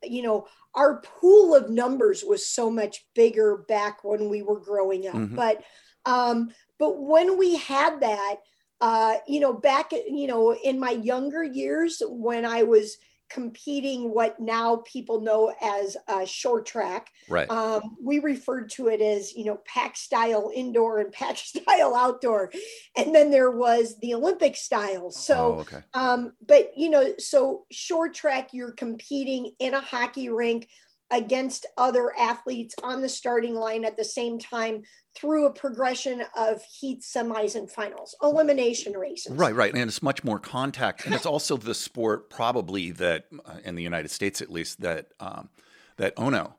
you 0.04 0.22
know 0.22 0.48
our 0.74 1.00
pool 1.02 1.56
of 1.56 1.70
numbers 1.70 2.26
was 2.28 2.46
so 2.46 2.70
much 2.70 3.06
bigger 3.16 3.64
back 3.70 4.04
when 4.04 4.28
we 4.28 4.42
were 4.42 4.60
growing 4.60 5.08
up, 5.08 5.16
Mhm. 5.16 5.36
but 5.36 5.64
um, 6.06 6.52
but 6.78 7.02
when 7.02 7.38
we 7.38 7.56
had 7.56 8.02
that 8.02 8.36
uh, 8.82 9.16
you 9.28 9.40
know, 9.40 9.54
back, 9.54 9.92
you 9.92 10.28
know, 10.28 10.54
in 10.54 10.80
my 10.80 10.92
younger 10.92 11.44
years 11.44 12.02
when 12.08 12.46
I 12.46 12.64
was 12.64 12.98
competing 13.30 14.14
what 14.14 14.40
now 14.40 14.84
people 14.86 15.20
know 15.22 15.54
as 15.62 15.98
uh, 16.08 16.26
short 16.26 16.66
track. 16.66 17.10
Right. 17.28 17.50
Um, 17.50 17.98
we 18.02 18.20
referred 18.20 18.70
to 18.72 18.88
it 18.88 19.02
as, 19.02 19.34
you 19.34 19.46
know, 19.46 19.60
pack 19.66 19.98
style 19.98 20.52
indoor 20.54 21.00
and 21.00 21.12
pack 21.12 21.38
style 21.38 21.96
outdoor. 21.96 22.52
And 22.96 23.16
then 23.16 23.32
there 23.32 23.52
was 23.52 23.98
the 24.00 24.14
Olympic 24.14 24.56
style. 24.56 25.10
So, 25.10 25.36
oh, 25.36 25.60
okay. 25.62 25.84
um, 25.94 26.34
but, 26.46 26.72
you 26.78 26.90
know, 26.90 27.14
so 27.18 27.66
short 27.72 28.14
track, 28.14 28.50
you're 28.54 28.72
competing 28.72 29.54
in 29.60 29.74
a 29.74 29.82
hockey 29.82 30.30
rink 30.30 30.68
against 31.12 31.66
other 31.78 32.12
athletes 32.18 32.74
on 32.82 33.02
the 33.02 33.10
starting 33.10 33.54
line 33.54 33.86
at 33.86 33.96
the 33.96 34.04
same 34.04 34.40
time 34.40 34.82
through 35.16 35.46
a 35.46 35.54
progression 35.54 36.24
of 36.36 36.62
heat 36.64 37.02
semis 37.02 37.56
and 37.56 37.70
finals 37.70 38.16
elimination 38.24 38.94
races 38.94 39.32
Right, 39.32 39.54
right. 39.54 39.74
And 39.74 39.84
it's 39.84 40.02
much 40.02 40.24
more 40.24 40.40
contact. 40.40 41.06
And 41.06 41.14
it's 41.14 41.26
also 41.26 41.58
the 41.58 41.76
sport, 41.76 42.30
probably, 42.30 42.92
that 42.92 43.26
uh, 43.46 43.58
in 43.64 43.76
the 43.76 43.84
United 43.84 44.10
States 44.10 44.42
at 44.42 44.52
least, 44.52 44.82
that 44.82 45.08
um, 45.20 45.50
that 45.98 46.16
Ohno, 46.16 46.54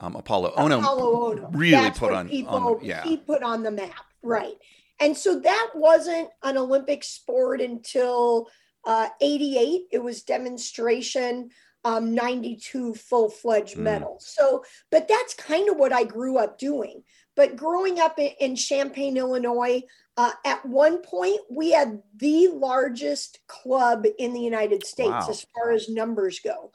um, 0.00 0.16
Apollo 0.16 0.52
Ohno, 0.56 0.78
Apollo 0.78 1.34
Ohno. 1.34 1.48
really 1.52 1.72
That's 1.72 1.98
put 1.98 2.12
on, 2.12 2.28
people, 2.28 2.54
on. 2.54 2.78
Yeah. 2.84 3.02
he 3.04 3.16
put 3.16 3.42
on 3.42 3.62
the 3.62 3.70
map 3.70 4.04
right 4.22 4.56
and 5.00 5.16
so 5.16 5.38
that 5.40 5.70
wasn't 5.74 6.28
an 6.42 6.56
olympic 6.56 7.04
sport 7.04 7.60
until 7.60 8.48
uh, 8.84 9.08
88 9.20 9.82
it 9.92 10.02
was 10.02 10.22
demonstration 10.22 11.50
um, 11.88 12.14
92 12.14 12.94
full-fledged 12.94 13.76
Mm. 13.76 13.82
medals 13.90 14.24
so 14.36 14.62
but 14.90 15.08
that's 15.08 15.34
kind 15.34 15.68
of 15.70 15.76
what 15.76 15.92
i 15.92 16.04
grew 16.04 16.36
up 16.38 16.58
doing 16.58 17.02
but 17.34 17.56
growing 17.56 17.98
up 17.98 18.18
in, 18.18 18.30
in 18.40 18.56
champaign 18.56 19.16
illinois 19.16 19.80
uh, 20.16 20.32
at 20.44 20.66
one 20.66 20.98
point 20.98 21.40
we 21.50 21.70
had 21.70 22.02
the 22.16 22.48
largest 22.48 23.38
club 23.46 24.04
in 24.18 24.32
the 24.34 24.40
united 24.52 24.84
states 24.84 25.26
Wow. 25.26 25.30
as 25.30 25.46
far 25.54 25.70
as 25.72 25.88
numbers 25.88 26.40
go 26.40 26.72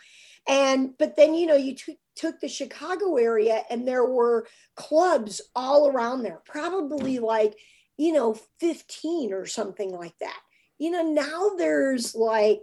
and 0.47 0.97
but 0.97 1.15
then 1.15 1.33
you 1.35 1.45
know 1.47 1.55
you 1.67 1.75
took 1.75 1.97
took 2.15 2.39
the 2.39 2.47
chicago 2.59 3.15
area 3.17 3.63
and 3.69 3.87
there 3.87 4.05
were 4.05 4.47
clubs 4.75 5.41
all 5.55 5.89
around 5.91 6.23
there 6.23 6.41
probably 6.45 7.19
like 7.19 7.53
you 7.97 8.13
know 8.13 8.33
15 8.59 9.33
or 9.33 9.45
something 9.45 9.91
like 9.91 10.17
that 10.19 10.39
you 10.79 10.89
know 10.91 11.03
now 11.03 11.51
there's 11.57 12.15
like 12.15 12.61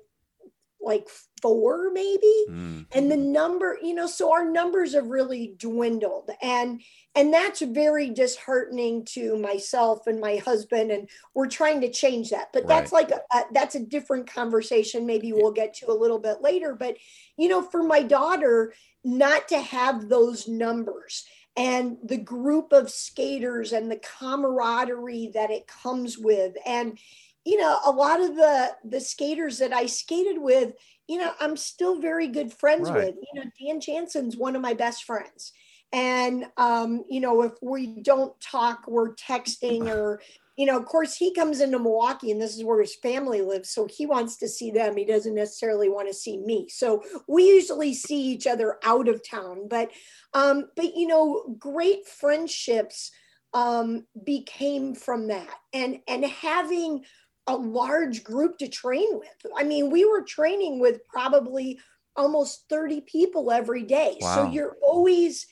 like 0.80 1.09
four 1.42 1.90
maybe? 1.92 2.35
Mm. 2.49 2.87
and 2.92 3.11
the 3.11 3.16
number 3.16 3.78
you 3.82 3.94
know 3.94 4.06
so 4.06 4.32
our 4.32 4.49
numbers 4.49 4.94
have 4.94 5.09
really 5.09 5.54
dwindled. 5.56 6.30
And 6.42 6.82
and 7.14 7.32
that's 7.32 7.61
very 7.61 8.11
disheartening 8.11 9.04
to 9.04 9.37
myself 9.38 10.06
and 10.06 10.20
my 10.20 10.37
husband 10.37 10.90
and 10.90 11.09
we're 11.35 11.49
trying 11.49 11.80
to 11.80 11.90
change 11.90 12.30
that. 12.30 12.52
But 12.52 12.68
that's 12.68 12.92
like 12.92 13.11
a, 13.11 13.20
a, 13.32 13.42
that's 13.52 13.75
a 13.75 13.85
different 13.85 14.32
conversation. 14.32 15.06
Maybe 15.06 15.32
we'll 15.32 15.52
get 15.52 15.75
to 15.75 15.90
a 15.90 15.92
little 15.92 16.18
bit 16.18 16.40
later. 16.40 16.75
But 16.75 16.97
you 17.37 17.49
know 17.49 17.62
for 17.62 17.82
my 17.82 18.02
daughter 18.02 18.73
not 19.04 19.49
to 19.49 19.59
have 19.59 20.09
those 20.09 20.47
numbers 20.47 21.25
and 21.56 21.97
the 22.04 22.18
group 22.18 22.73
of 22.73 22.90
skaters 22.90 23.73
and 23.73 23.90
the 23.90 24.00
camaraderie 24.20 25.30
that 25.35 25.50
it 25.50 25.66
comes 25.66 26.16
with. 26.16 26.54
And 26.66 26.99
you 27.44 27.59
know 27.59 27.78
a 27.85 27.90
lot 27.90 28.20
of 28.20 28.37
the 28.37 28.70
the 28.85 29.00
skaters 29.00 29.59
that 29.59 29.73
i 29.73 29.87
skated 29.87 30.37
with 30.38 30.75
you 31.11 31.19
know 31.19 31.33
i'm 31.40 31.57
still 31.57 32.00
very 32.00 32.29
good 32.29 32.52
friends 32.52 32.88
Right. 32.90 33.07
with 33.07 33.17
you 33.17 33.40
know 33.40 33.50
dan 33.61 33.81
jansen's 33.81 34.37
one 34.37 34.55
of 34.57 34.62
my 34.62 34.75
best 34.75 35.05
friends. 35.05 35.52
And 35.93 36.47
um 36.57 37.02
you 37.11 37.21
know 37.21 37.43
if 37.43 37.55
we 37.61 38.00
don't 38.00 38.40
talk 38.40 38.85
we're 38.87 39.14
texting 39.17 39.87
or 39.87 40.23
you 40.57 40.67
know 40.67 40.79
of 40.79 40.85
course 40.87 41.17
he 41.17 41.35
comes 41.35 41.61
into 41.61 41.81
milwaukee 41.81 42.31
and 42.31 42.40
this 42.40 42.57
is 42.57 42.62
where 42.62 42.81
his 42.81 42.95
family 42.95 43.40
lives 43.40 43.71
so 43.71 43.88
he 43.90 44.07
wants 44.07 44.37
to 44.37 44.49
see 44.49 44.71
them. 44.71 44.97
He 44.97 45.05
doesn't 45.05 45.35
necessarily 45.35 45.88
want 45.88 46.07
to 46.07 46.14
see 46.14 46.37
me. 46.38 46.69
So 46.69 47.02
we 47.26 47.43
usually 47.45 47.93
see 47.93 48.23
each 48.35 48.47
other 48.47 48.76
out 48.85 49.09
of 49.09 49.29
town. 49.29 49.67
But 49.69 49.90
um 50.33 50.69
but 50.76 50.95
you 50.95 51.09
know 51.09 51.57
great 51.59 52.07
friendships 52.07 53.11
um 53.52 54.07
became 54.25 54.95
from 54.95 55.26
that. 55.26 55.57
And 55.73 55.99
and 56.07 56.25
having 56.25 57.05
a 57.47 57.56
large 57.56 58.23
group 58.23 58.59
to 58.59 58.68
train 58.68 59.18
with. 59.18 59.52
I 59.56 59.64
mean 59.64 59.90
we 59.90 60.04
were 60.04 60.23
training 60.23 60.80
with 60.80 61.06
probably 61.09 61.78
almost 62.16 62.64
30 62.68 63.02
people 63.02 63.50
every 63.50 63.85
day. 63.85 64.16
So 64.20 64.50
you're 64.50 64.76
always 64.82 65.47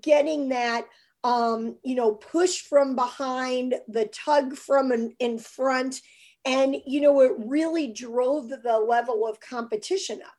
getting 0.00 0.50
that 0.50 0.86
um 1.24 1.76
you 1.84 1.94
know 1.94 2.14
push 2.14 2.62
from 2.62 2.96
behind 2.96 3.74
the 3.88 4.06
tug 4.06 4.56
from 4.56 4.92
in, 4.92 5.14
in 5.18 5.38
front. 5.38 6.00
And 6.44 6.76
you 6.86 7.00
know 7.00 7.20
it 7.20 7.32
really 7.38 7.92
drove 7.92 8.48
the 8.48 8.78
level 8.78 9.26
of 9.26 9.40
competition 9.40 10.20
up. 10.22 10.34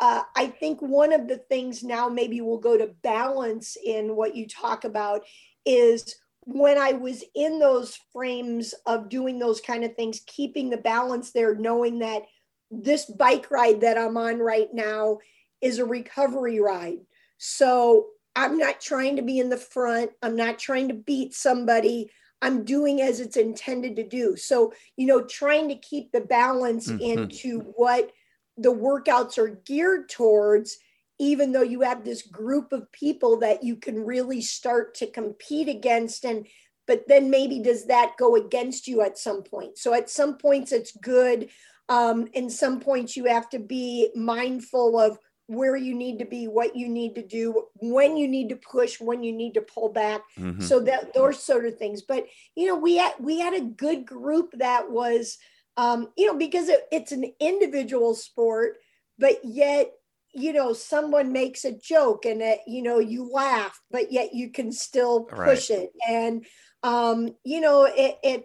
Uh, 0.00 0.22
I 0.34 0.48
think 0.48 0.80
one 0.82 1.12
of 1.12 1.26
the 1.26 1.38
things 1.38 1.82
now, 1.82 2.08
maybe 2.08 2.40
we'll 2.40 2.58
go 2.58 2.76
to 2.76 2.94
balance 3.02 3.76
in 3.82 4.14
what 4.14 4.36
you 4.36 4.46
talk 4.46 4.84
about, 4.84 5.22
is 5.64 6.16
when 6.46 6.78
I 6.78 6.92
was 6.92 7.24
in 7.34 7.58
those 7.58 7.96
frames 8.12 8.74
of 8.86 9.08
doing 9.08 9.38
those 9.38 9.60
kind 9.60 9.84
of 9.84 9.96
things, 9.96 10.22
keeping 10.26 10.70
the 10.70 10.76
balance 10.78 11.32
there, 11.32 11.54
knowing 11.56 11.98
that 11.98 12.22
this 12.70 13.06
bike 13.06 13.50
ride 13.50 13.80
that 13.80 13.98
I'm 13.98 14.16
on 14.16 14.38
right 14.38 14.68
now 14.72 15.18
is 15.60 15.78
a 15.78 15.84
recovery 15.84 16.60
ride. 16.60 17.00
So 17.38 18.10
I'm 18.36 18.58
not 18.58 18.80
trying 18.80 19.16
to 19.16 19.22
be 19.22 19.38
in 19.40 19.50
the 19.50 19.56
front, 19.56 20.12
I'm 20.22 20.36
not 20.36 20.58
trying 20.58 20.88
to 20.88 20.94
beat 20.94 21.34
somebody. 21.34 22.10
I'm 22.42 22.64
doing 22.64 23.00
as 23.00 23.18
it's 23.18 23.36
intended 23.36 23.96
to 23.96 24.06
do. 24.06 24.36
So, 24.36 24.72
you 24.96 25.06
know, 25.06 25.24
trying 25.24 25.68
to 25.68 25.74
keep 25.76 26.12
the 26.12 26.20
balance 26.20 26.90
Mhm. 26.90 27.00
into 27.00 27.60
what 27.76 28.12
the 28.58 28.72
workouts 28.72 29.38
are 29.38 29.48
geared 29.48 30.08
towards, 30.08 30.78
even 31.18 31.52
though 31.52 31.62
you 31.62 31.80
have 31.82 32.04
this 32.04 32.22
group 32.22 32.72
of 32.72 32.90
people 32.92 33.38
that 33.38 33.62
you 33.62 33.76
can 33.76 34.04
really 34.04 34.40
start 34.40 34.94
to 34.96 35.06
compete 35.06 35.68
against. 35.68 36.24
And, 36.24 36.46
but 36.86 37.08
then 37.08 37.30
maybe 37.30 37.60
does 37.60 37.86
that 37.86 38.16
go 38.18 38.36
against 38.36 38.86
you 38.86 39.00
at 39.02 39.18
some 39.18 39.42
point? 39.42 39.78
So 39.78 39.94
at 39.94 40.10
some 40.10 40.36
points 40.36 40.72
it's 40.72 40.96
good. 40.96 41.48
Um, 41.88 42.28
and 42.34 42.52
some 42.52 42.80
points 42.80 43.16
you 43.16 43.26
have 43.26 43.48
to 43.50 43.58
be 43.60 44.10
mindful 44.14 44.98
of 44.98 45.18
where 45.46 45.76
you 45.76 45.94
need 45.94 46.18
to 46.18 46.24
be, 46.24 46.48
what 46.48 46.74
you 46.74 46.88
need 46.88 47.14
to 47.14 47.22
do, 47.24 47.66
when 47.76 48.16
you 48.16 48.26
need 48.26 48.48
to 48.48 48.56
push, 48.56 49.00
when 49.00 49.22
you 49.22 49.32
need 49.32 49.54
to 49.54 49.60
pull 49.60 49.88
back 49.88 50.22
Mhm. 50.36 50.60
so 50.60 50.80
that 50.80 51.14
those 51.14 51.40
sort 51.42 51.64
of 51.66 51.78
things 51.78 52.02
but 52.02 52.26
you 52.56 52.66
know 52.66 52.74
we 52.74 52.96
had 52.96 53.12
we 53.20 53.38
had 53.38 53.54
a 53.54 53.60
good 53.60 54.04
group 54.04 54.50
that 54.58 54.90
was 54.90 55.38
um 55.76 56.08
you 56.16 56.26
know 56.26 56.36
because 56.36 56.68
it, 56.68 56.80
it's 56.90 57.12
an 57.12 57.32
individual 57.38 58.14
sport 58.14 58.78
but 59.18 59.44
yet 59.44 59.92
you 60.36 60.52
know 60.52 60.72
someone 60.72 61.32
makes 61.32 61.64
a 61.64 61.72
joke 61.72 62.26
and 62.26 62.42
it, 62.42 62.60
you 62.66 62.82
know 62.82 62.98
you 62.98 63.28
laugh 63.30 63.80
but 63.90 64.12
yet 64.12 64.34
you 64.34 64.50
can 64.50 64.70
still 64.70 65.24
push 65.24 65.70
it 65.70 65.90
and 66.08 66.44
um 66.82 67.34
you 67.44 67.60
know 67.60 67.84
it, 67.84 68.16
it 68.22 68.44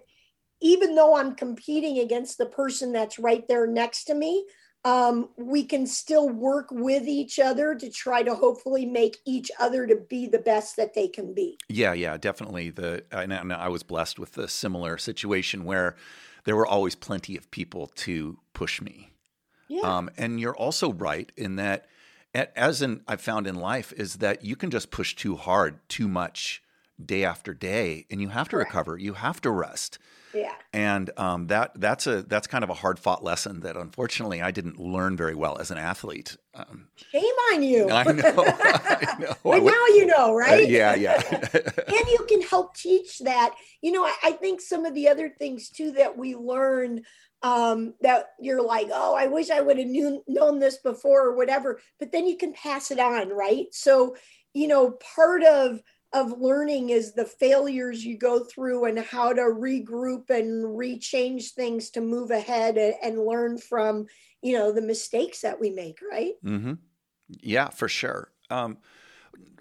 even 0.62 0.96
though 0.96 1.16
i'm 1.16 1.36
competing 1.36 2.00
against 2.00 2.38
the 2.38 2.46
person 2.46 2.92
that's 2.92 3.20
right 3.20 3.48
there 3.48 3.68
next 3.68 4.06
to 4.06 4.16
me 4.16 4.46
um, 4.84 5.30
we 5.38 5.64
can 5.64 5.86
still 5.86 6.28
work 6.28 6.70
with 6.72 7.08
each 7.08 7.38
other 7.38 7.76
to 7.76 7.90
try 7.92 8.24
to 8.24 8.34
hopefully 8.34 8.86
make 8.86 9.18
each 9.28 9.52
other 9.60 9.86
to 9.86 9.96
be 9.96 10.28
the 10.28 10.40
best 10.40 10.76
that 10.78 10.96
they 10.96 11.08
can 11.08 11.36
be 11.36 11.58
Yeah, 11.70 11.94
yeah, 11.94 12.18
definitely. 12.18 12.72
The 12.72 13.04
and, 13.12 13.32
and 13.32 13.54
I 13.54 13.68
was 13.68 13.84
blessed 13.84 14.18
with 14.18 14.40
a 14.40 14.48
similar 14.48 14.98
situation 14.98 15.66
where 15.66 15.96
there 16.46 16.56
were 16.56 16.66
always 16.66 16.96
plenty 16.96 17.38
of 17.38 17.52
people 17.52 17.88
to 17.96 18.40
push 18.54 18.82
me. 18.82 19.11
Yeah 19.74 19.82
Um, 19.98 20.10
and 20.18 20.40
you're 20.40 20.56
also 20.66 20.92
right 20.94 21.32
in 21.38 21.56
that, 21.56 21.86
as 22.56 22.82
in 22.82 23.02
I've 23.08 23.22
found 23.22 23.48
in 23.48 23.56
life, 23.56 23.94
is 24.04 24.16
that 24.18 24.44
you 24.44 24.56
can 24.56 24.70
just 24.72 24.92
push 24.92 25.16
too 25.16 25.36
hard, 25.36 25.80
too 25.90 26.08
much, 26.08 26.62
day 27.04 27.24
after 27.24 27.54
day, 27.54 28.06
and 28.12 28.22
you 28.22 28.30
have 28.30 28.48
to 28.50 28.56
Correct. 28.58 28.70
recover. 28.72 28.98
You 28.98 29.14
have 29.14 29.40
to 29.42 29.50
rest. 29.50 29.98
yeah 30.34 30.54
And 30.74 31.10
um, 31.18 31.48
that 31.48 31.72
that's 31.86 32.06
a 32.08 32.22
that's 32.32 32.48
kind 32.48 32.64
of 32.64 32.70
a 32.70 32.74
hard 32.84 32.98
fought 33.00 33.24
lesson 33.24 33.62
that 33.62 33.76
unfortunately 33.76 34.40
I 34.42 34.52
didn't 34.52 34.80
learn 34.80 35.18
very 35.18 35.36
well 35.36 35.58
as 35.58 35.72
an 35.72 35.78
athlete. 35.92 36.38
Um, 36.54 36.88
Shame 37.12 37.38
on 37.54 37.64
you. 37.64 37.90
I 37.90 38.04
know, 38.04 38.34
I 38.48 39.16
know. 39.20 39.30
I 39.32 39.36
but 39.44 39.64
would- 39.64 39.74
now 39.74 39.86
you 39.98 40.06
know, 40.06 40.28
uh, 40.32 40.44
right? 40.46 40.70
yeah, 40.70 40.94
yeah. 40.96 41.20
and 41.98 42.06
you 42.16 42.26
can 42.30 42.42
help 42.54 42.76
teach 42.76 43.20
that. 43.32 43.50
You 43.82 43.92
know, 43.94 44.04
I, 44.06 44.16
I 44.24 44.32
think 44.44 44.62
some 44.62 44.86
of 44.86 44.94
the 44.94 45.10
other 45.10 45.28
things 45.30 45.70
too 45.70 45.92
that 46.00 46.18
we 46.18 46.36
learn 46.36 47.02
um, 47.44 47.94
that 48.02 48.28
you're 48.40 48.64
like, 48.64 48.90
oh, 48.92 49.16
I 49.16 49.28
wish 49.28 49.50
I 49.50 49.62
would 49.62 49.78
have 49.78 49.88
knew, 49.88 50.24
known 50.28 50.60
this 50.60 50.78
before 50.78 51.26
or 51.28 51.36
whatever. 51.36 51.80
But 52.00 52.12
then 52.12 52.28
you 52.28 52.38
can 52.38 52.54
pass 52.54 52.92
it 52.92 53.00
on, 53.00 53.30
right? 53.30 53.68
So, 53.72 54.16
you 54.54 54.68
know, 54.68 54.92
part 55.16 55.44
of 55.44 55.82
of 56.14 56.42
learning 56.42 56.90
is 56.90 57.14
the 57.14 57.24
failures 57.24 58.04
you 58.04 58.18
go 58.18 58.44
through 58.44 58.84
and 58.84 59.00
how 59.00 59.32
to 59.32 59.42
regroup 59.42 60.30
and 60.30 60.66
rechange 60.66 61.52
things 61.52 61.90
to 61.90 62.02
move 62.02 62.32
ahead 62.32 62.78
and, 62.78 62.96
and 63.02 63.26
learn 63.26 63.58
from 63.58 64.06
you 64.42 64.58
know 64.58 64.74
the 64.74 64.82
mistakes 64.82 65.40
that 65.40 65.58
we 65.58 65.70
make 65.70 66.00
right 66.12 66.34
Mm-hmm. 66.44 66.74
Yeah, 67.42 67.70
for 67.70 67.88
sure. 67.88 68.32
Um, 68.50 68.78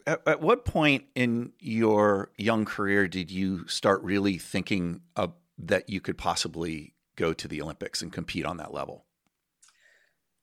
at, 0.07 0.27
at 0.27 0.41
what 0.41 0.65
point 0.65 1.05
in 1.15 1.53
your 1.61 2.31
young 2.37 2.65
career 2.65 3.07
did 3.07 3.31
you 3.31 3.67
start 3.69 4.03
really 4.03 4.39
thinking 4.39 5.01
of, 5.17 5.35
that 5.59 5.89
you 5.89 6.01
could 6.01 6.19
possibly 6.19 6.95
go 7.21 7.33
to 7.33 7.49
the 7.49 7.63
Olympics 7.63 8.03
and 8.03 8.13
compete 8.13 8.47
on 8.47 8.57
that 8.57 8.75
level? 8.75 9.07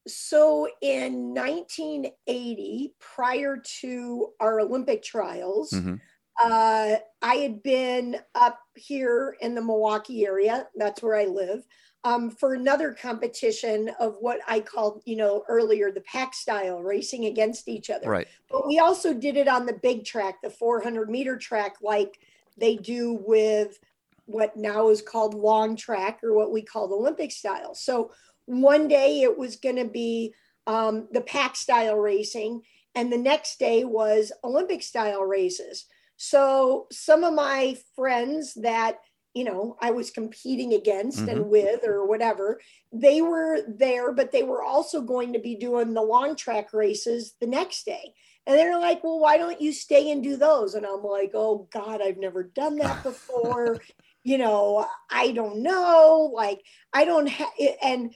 so 0.09 0.69
in 0.81 1.33
1980, 1.33 2.95
prior 2.97 3.61
to 3.81 4.29
our 4.39 4.61
Olympic 4.61 5.03
trials, 5.03 5.71
hmm 5.71 5.95
uh, 6.39 6.97
I 7.21 7.35
had 7.35 7.63
been 7.63 8.17
up 8.35 8.59
here 8.75 9.35
in 9.41 9.55
the 9.55 9.61
Milwaukee 9.61 10.25
area. 10.25 10.67
That's 10.75 11.01
where 11.01 11.15
I 11.15 11.25
live. 11.25 11.65
Um, 12.03 12.29
for 12.29 12.53
another 12.53 12.93
competition 12.93 13.89
of 13.99 14.17
what 14.19 14.39
I 14.47 14.59
called, 14.59 15.01
you 15.05 15.15
know, 15.15 15.43
earlier 15.49 15.91
the 15.91 16.01
pack 16.01 16.33
style 16.33 16.81
racing 16.81 17.25
against 17.25 17.67
each 17.67 17.89
other. 17.89 18.07
Right. 18.07 18.27
But 18.49 18.67
we 18.67 18.79
also 18.79 19.13
did 19.13 19.35
it 19.35 19.47
on 19.47 19.65
the 19.65 19.79
big 19.81 20.05
track, 20.05 20.35
the 20.43 20.49
400 20.49 21.09
meter 21.09 21.37
track, 21.37 21.77
like 21.81 22.19
they 22.55 22.75
do 22.75 23.19
with 23.25 23.79
what 24.27 24.55
now 24.55 24.89
is 24.89 25.01
called 25.01 25.33
long 25.33 25.75
track 25.75 26.19
or 26.23 26.33
what 26.35 26.51
we 26.51 26.61
call 26.61 26.87
the 26.87 26.95
Olympic 26.95 27.31
style. 27.31 27.73
So 27.73 28.11
one 28.45 28.87
day 28.87 29.21
it 29.23 29.37
was 29.37 29.55
going 29.55 29.77
to 29.77 29.85
be 29.85 30.33
um, 30.67 31.07
the 31.11 31.21
pack 31.21 31.55
style 31.55 31.95
racing, 31.95 32.61
and 32.93 33.11
the 33.11 33.17
next 33.17 33.57
day 33.59 33.83
was 33.85 34.31
Olympic 34.43 34.83
style 34.83 35.23
races. 35.23 35.85
So 36.17 36.87
some 36.91 37.23
of 37.23 37.33
my 37.33 37.77
friends 37.95 38.53
that 38.55 38.97
you 39.33 39.43
know 39.43 39.77
I 39.81 39.91
was 39.91 40.09
competing 40.11 40.73
against 40.73 41.27
Mhm. 41.27 41.31
and 41.31 41.49
with 41.49 41.85
or 41.85 42.05
whatever, 42.05 42.59
they 42.91 43.21
were 43.21 43.59
there, 43.67 44.11
but 44.11 44.31
they 44.31 44.43
were 44.43 44.63
also 44.63 45.01
going 45.01 45.33
to 45.33 45.39
be 45.39 45.55
doing 45.55 45.93
the 45.93 46.01
long 46.01 46.35
track 46.35 46.73
races 46.73 47.35
the 47.39 47.47
next 47.47 47.85
day. 47.85 48.13
And 48.47 48.57
they're 48.57 48.79
like, 48.79 49.03
well, 49.03 49.19
why 49.19 49.37
don't 49.37 49.59
you 49.61 49.73
stay 49.73 50.09
and 50.09 50.23
do 50.23 50.37
those? 50.37 50.73
And 50.73 50.85
I'm 50.85 51.03
like, 51.03 51.31
oh 51.33 51.67
God, 51.71 52.01
I've 52.01 52.17
never 52.17 52.43
done 52.43 52.77
that 52.77 53.03
before. 53.03 53.81
You 54.27 54.37
know, 54.37 54.85
I 55.09 55.31
don't 55.31 55.63
know. 55.63 56.31
Like, 56.33 56.61
I 56.93 57.05
don't 57.05 57.27
have, 57.27 57.49
and, 57.81 58.13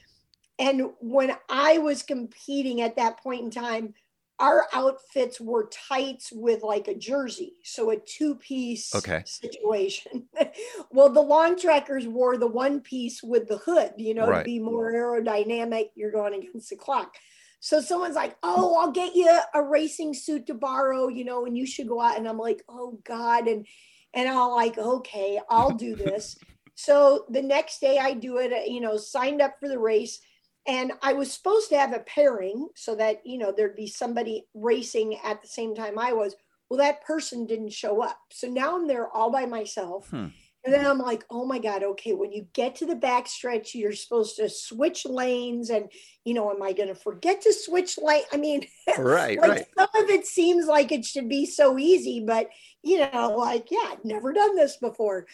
and 0.58 0.90
when 1.00 1.36
I 1.48 1.78
was 1.78 2.02
competing 2.02 2.80
at 2.80 2.96
that 2.96 3.20
point 3.20 3.42
in 3.44 3.50
time, 3.50 3.94
our 4.38 4.66
outfits 4.72 5.40
were 5.40 5.68
tights 5.70 6.32
with 6.32 6.62
like 6.62 6.88
a 6.88 6.94
jersey. 6.96 7.54
So 7.64 7.90
a 7.90 7.96
two 7.98 8.36
piece 8.36 8.94
Okay. 8.94 9.24
situation. 9.24 10.28
well, 10.90 11.08
the 11.10 11.22
long 11.22 11.58
trackers 11.58 12.06
wore 12.06 12.36
the 12.36 12.48
one 12.48 12.80
piece 12.80 13.22
with 13.22 13.48
the 13.48 13.58
hood, 13.58 13.94
you 13.98 14.14
know, 14.14 14.26
Right. 14.26 14.38
to 14.38 14.42
be 14.42 14.58
more 14.58 14.92
aerodynamic. 14.92 15.90
You're 15.94 16.12
going 16.12 16.34
against 16.34 16.70
the 16.70 16.76
clock. 16.76 17.16
So 17.60 17.80
someone's 17.80 18.16
like, 18.16 18.36
"Oh, 18.42 18.76
I'll 18.76 18.90
get 18.90 19.14
you 19.14 19.30
a 19.54 19.62
racing 19.62 20.14
suit 20.14 20.46
to 20.46 20.54
borrow, 20.54 21.08
you 21.08 21.24
know, 21.24 21.46
and 21.46 21.56
you 21.56 21.64
should 21.66 21.88
go 21.88 22.00
out." 22.00 22.18
And 22.18 22.28
I'm 22.28 22.38
like, 22.38 22.62
"Oh 22.68 23.00
God!" 23.04 23.46
And 23.46 23.66
and 24.14 24.28
I'm 24.28 24.50
like, 24.50 24.78
"Okay, 24.78 25.40
I'll 25.48 25.70
do 25.86 25.94
this." 25.94 26.36
so 26.74 27.24
the 27.28 27.42
next 27.42 27.80
day, 27.80 27.98
I 27.98 28.14
do 28.14 28.38
it. 28.38 28.68
You 28.68 28.80
know, 28.80 28.96
signed 28.96 29.40
up 29.40 29.56
for 29.60 29.68
the 29.68 29.78
race, 29.78 30.20
and 30.66 30.92
I 31.02 31.12
was 31.12 31.32
supposed 31.32 31.68
to 31.70 31.78
have 31.78 31.92
a 31.92 32.00
pairing 32.00 32.68
so 32.74 32.94
that 32.96 33.22
you 33.24 33.38
know 33.38 33.52
there'd 33.52 33.76
be 33.76 33.86
somebody 33.86 34.46
racing 34.54 35.18
at 35.24 35.42
the 35.42 35.48
same 35.48 35.74
time 35.74 35.98
I 35.98 36.12
was. 36.12 36.34
Well, 36.68 36.78
that 36.78 37.04
person 37.04 37.46
didn't 37.46 37.72
show 37.72 38.02
up, 38.02 38.18
so 38.30 38.48
now 38.48 38.76
I'm 38.76 38.86
there 38.86 39.10
all 39.10 39.30
by 39.30 39.46
myself. 39.46 40.08
Hmm. 40.08 40.28
And 40.64 40.72
then 40.72 40.86
I'm 40.86 40.98
like, 40.98 41.24
oh 41.28 41.44
my 41.44 41.58
God, 41.58 41.82
okay, 41.82 42.12
when 42.12 42.30
you 42.30 42.46
get 42.52 42.76
to 42.76 42.86
the 42.86 42.94
back 42.94 43.26
stretch, 43.26 43.74
you're 43.74 43.92
supposed 43.92 44.36
to 44.36 44.48
switch 44.48 45.04
lanes. 45.04 45.70
And, 45.70 45.90
you 46.24 46.34
know, 46.34 46.50
am 46.50 46.62
I 46.62 46.72
going 46.72 46.88
to 46.88 46.94
forget 46.94 47.40
to 47.42 47.52
switch 47.52 47.98
lane? 47.98 48.22
I 48.32 48.36
mean, 48.36 48.66
Right. 48.98 49.38
like 49.40 49.50
Right. 49.50 49.66
some 49.76 49.88
of 50.04 50.08
it 50.08 50.24
seems 50.26 50.66
like 50.66 50.92
it 50.92 51.04
should 51.04 51.28
be 51.28 51.46
so 51.46 51.78
easy, 51.78 52.24
but, 52.24 52.48
you 52.82 52.98
know, 52.98 53.34
like, 53.36 53.70
yeah, 53.72 53.88
I've 53.90 54.04
never 54.04 54.32
done 54.32 54.54
this 54.54 54.76
before. 54.76 55.26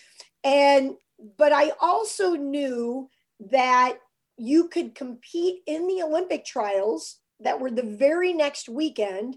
And, 0.45 0.95
but 1.37 1.53
I 1.53 1.73
also 1.81 2.33
knew 2.33 3.11
that 3.51 3.99
you 4.39 4.69
could 4.69 4.95
compete 4.95 5.63
in 5.67 5.89
the 5.89 6.03
Olympic 6.03 6.45
trials 6.47 7.19
that 7.41 7.61
were 7.61 7.71
the 7.71 7.83
very 7.83 8.33
next 8.33 8.69
weekend 8.69 9.37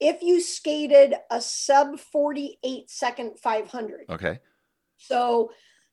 if 0.00 0.22
you 0.22 0.40
skated 0.40 1.14
a 1.30 1.40
sub 1.40 2.00
48 2.00 2.90
second 2.90 3.38
500. 3.38 4.06
Okay. 4.10 4.40
So 5.00 5.50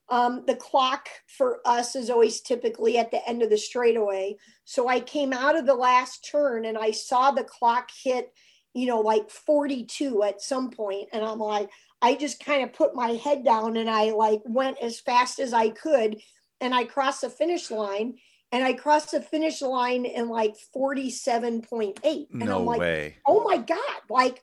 um, 0.09 0.43
the 0.47 0.55
clock 0.55 1.09
for 1.27 1.59
us 1.65 1.95
is 1.95 2.09
always 2.09 2.41
typically 2.41 2.97
at 2.97 3.11
the 3.11 3.27
end 3.27 3.41
of 3.43 3.49
the 3.49 3.57
straightaway. 3.57 4.37
So 4.63 4.87
I 4.87 4.99
came 4.99 5.33
out 5.33 5.57
of 5.57 5.65
the 5.65 5.73
last 5.75 6.27
turn 6.29 6.65
and 6.65 6.77
I 6.77 6.91
saw 6.91 7.31
the 7.31 7.43
clock 7.43 7.89
hit, 8.03 8.31
you 8.73 8.87
know, 8.87 9.01
like 9.01 9.29
42 9.29 10.23
at 10.23 10.41
some 10.41 10.71
point, 10.71 11.09
And 11.11 11.25
I'm 11.25 11.39
like, 11.39 11.69
I 12.01 12.15
just 12.15 12.43
kind 12.43 12.63
of 12.63 12.73
put 12.73 12.95
my 12.95 13.11
head 13.13 13.43
down 13.43 13.75
and 13.75 13.89
I 13.89 14.11
like 14.11 14.41
went 14.45 14.77
as 14.82 14.99
fast 14.99 15.39
as 15.39 15.51
I 15.53 15.69
could. 15.69 16.21
And 16.62 16.73
I 16.73 16.86
crossed 16.86 17.21
the 17.21 17.29
finish 17.29 17.69
line 17.69 18.15
and 18.51 18.63
I 18.63 18.73
crossed 18.73 19.12
the 19.12 19.21
finish 19.21 19.62
line 19.62 20.05
in 20.05 20.29
like 20.29 20.55
47.8. 20.75 22.27
And 22.32 22.45
No 22.45 22.60
I'm 22.60 22.65
like, 22.65 22.79
way. 22.79 23.15
oh 23.27 23.43
my 23.43 23.58
God, 23.58 23.79
like 24.10 24.41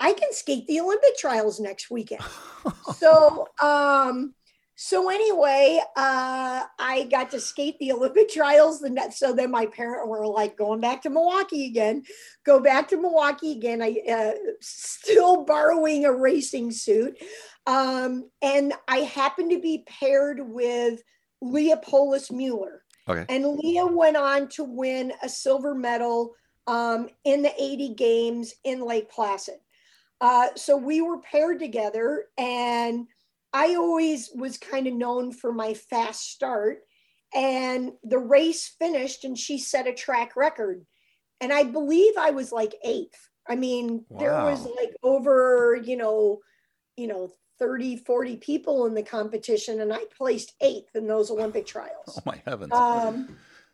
I 0.00 0.14
can 0.14 0.32
skate 0.32 0.66
the 0.66 0.80
Olympic 0.80 1.16
trials 1.18 1.60
next 1.60 1.90
weekend. 1.90 2.22
So 2.96 3.46
um 3.62 4.34
so 4.74 5.10
anyway 5.10 5.78
uh 5.96 6.64
i 6.78 7.06
got 7.10 7.30
to 7.30 7.38
skate 7.40 7.78
the 7.78 7.92
olympic 7.92 8.30
trials 8.30 8.80
and 8.82 8.96
that 8.96 9.12
so 9.12 9.32
then 9.32 9.50
my 9.50 9.66
parents 9.66 10.08
were 10.08 10.26
like 10.26 10.56
going 10.56 10.80
back 10.80 11.02
to 11.02 11.10
milwaukee 11.10 11.66
again. 11.66 12.02
Go 12.44 12.60
back 12.60 12.88
to 12.88 12.96
milwaukee 12.96 13.52
again. 13.52 13.82
I 13.82 13.96
uh, 14.10 14.32
still 14.60 15.44
borrowing 15.44 16.04
a 16.04 16.12
racing 16.12 16.70
suit. 16.72 17.16
Um 17.66 18.30
and 18.42 18.72
i 18.88 18.98
happened 18.98 19.50
to 19.50 19.60
be 19.60 19.84
paired 19.86 20.40
with 20.40 21.02
leah 21.40 21.78
poulos 21.78 22.30
mueller. 22.30 22.82
Okay. 23.08 23.24
and 23.28 23.58
leah 23.58 23.86
went 23.86 24.16
on 24.16 24.48
to 24.48 24.64
win 24.64 25.12
a 25.22 25.28
silver 25.28 25.74
medal 25.74 26.34
um, 26.66 27.08
in 27.24 27.42
the 27.42 27.52
80 27.60 27.94
games 27.94 28.54
in 28.64 28.80
lake 28.80 29.10
placid 29.10 29.56
uh, 30.20 30.48
so 30.56 30.76
we 30.76 31.00
were 31.00 31.20
paired 31.20 31.58
together, 31.58 32.26
and 32.36 33.06
I 33.52 33.74
always 33.74 34.30
was 34.34 34.58
kind 34.58 34.86
of 34.86 34.94
known 34.94 35.32
for 35.32 35.52
my 35.52 35.74
fast 35.74 36.30
start. 36.30 36.80
And 37.34 37.92
the 38.02 38.18
race 38.18 38.74
finished, 38.78 39.24
and 39.24 39.38
she 39.38 39.58
set 39.58 39.86
a 39.86 39.94
track 39.94 40.36
record. 40.36 40.84
And 41.40 41.52
I 41.52 41.64
believe 41.64 42.14
I 42.18 42.30
was 42.30 42.52
like 42.52 42.74
eighth. 42.84 43.28
I 43.48 43.56
mean, 43.56 44.04
there 44.10 44.44
was 44.44 44.66
like 44.76 44.94
over, 45.02 45.80
you 45.82 45.96
know, 45.96 46.40
you 46.96 47.06
know, 47.06 47.30
30, 47.58 47.96
40 47.96 48.36
people 48.36 48.86
in 48.86 48.94
the 48.94 49.02
competition, 49.02 49.80
and 49.80 49.92
I 49.92 50.04
placed 50.16 50.54
eighth 50.60 50.94
in 50.94 51.06
those 51.06 51.30
Olympic 51.30 51.66
trials 51.66 51.92
Oh 52.18 52.22
my 52.26 52.42
heavens. 52.44 52.72
um, 52.72 53.28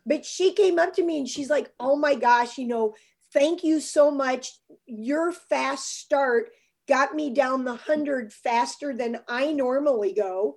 but 0.04 0.24
she 0.24 0.52
came 0.52 0.78
up 0.78 0.94
to 0.94 1.02
me 1.02 1.18
and 1.18 1.28
she's 1.28 1.50
like, 1.50 1.72
"Oh 1.80 1.96
my 1.96 2.14
gosh, 2.14 2.58
you 2.58 2.66
know, 2.66 2.94
thank 3.36 3.62
you 3.62 3.80
so 3.80 4.10
much. 4.10 4.52
Your 4.86 5.30
fast 5.30 5.98
start 6.00 6.50
got 6.88 7.14
me 7.14 7.34
down 7.34 7.64
the 7.64 7.76
hundred 7.76 8.32
faster 8.32 8.94
than 8.94 9.20
I 9.28 9.52
normally 9.52 10.14
go, 10.14 10.56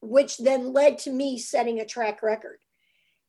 which 0.00 0.38
then 0.38 0.72
led 0.72 0.98
to 1.00 1.12
me 1.12 1.38
setting 1.38 1.80
a 1.80 1.84
track 1.86 2.22
record." 2.22 2.58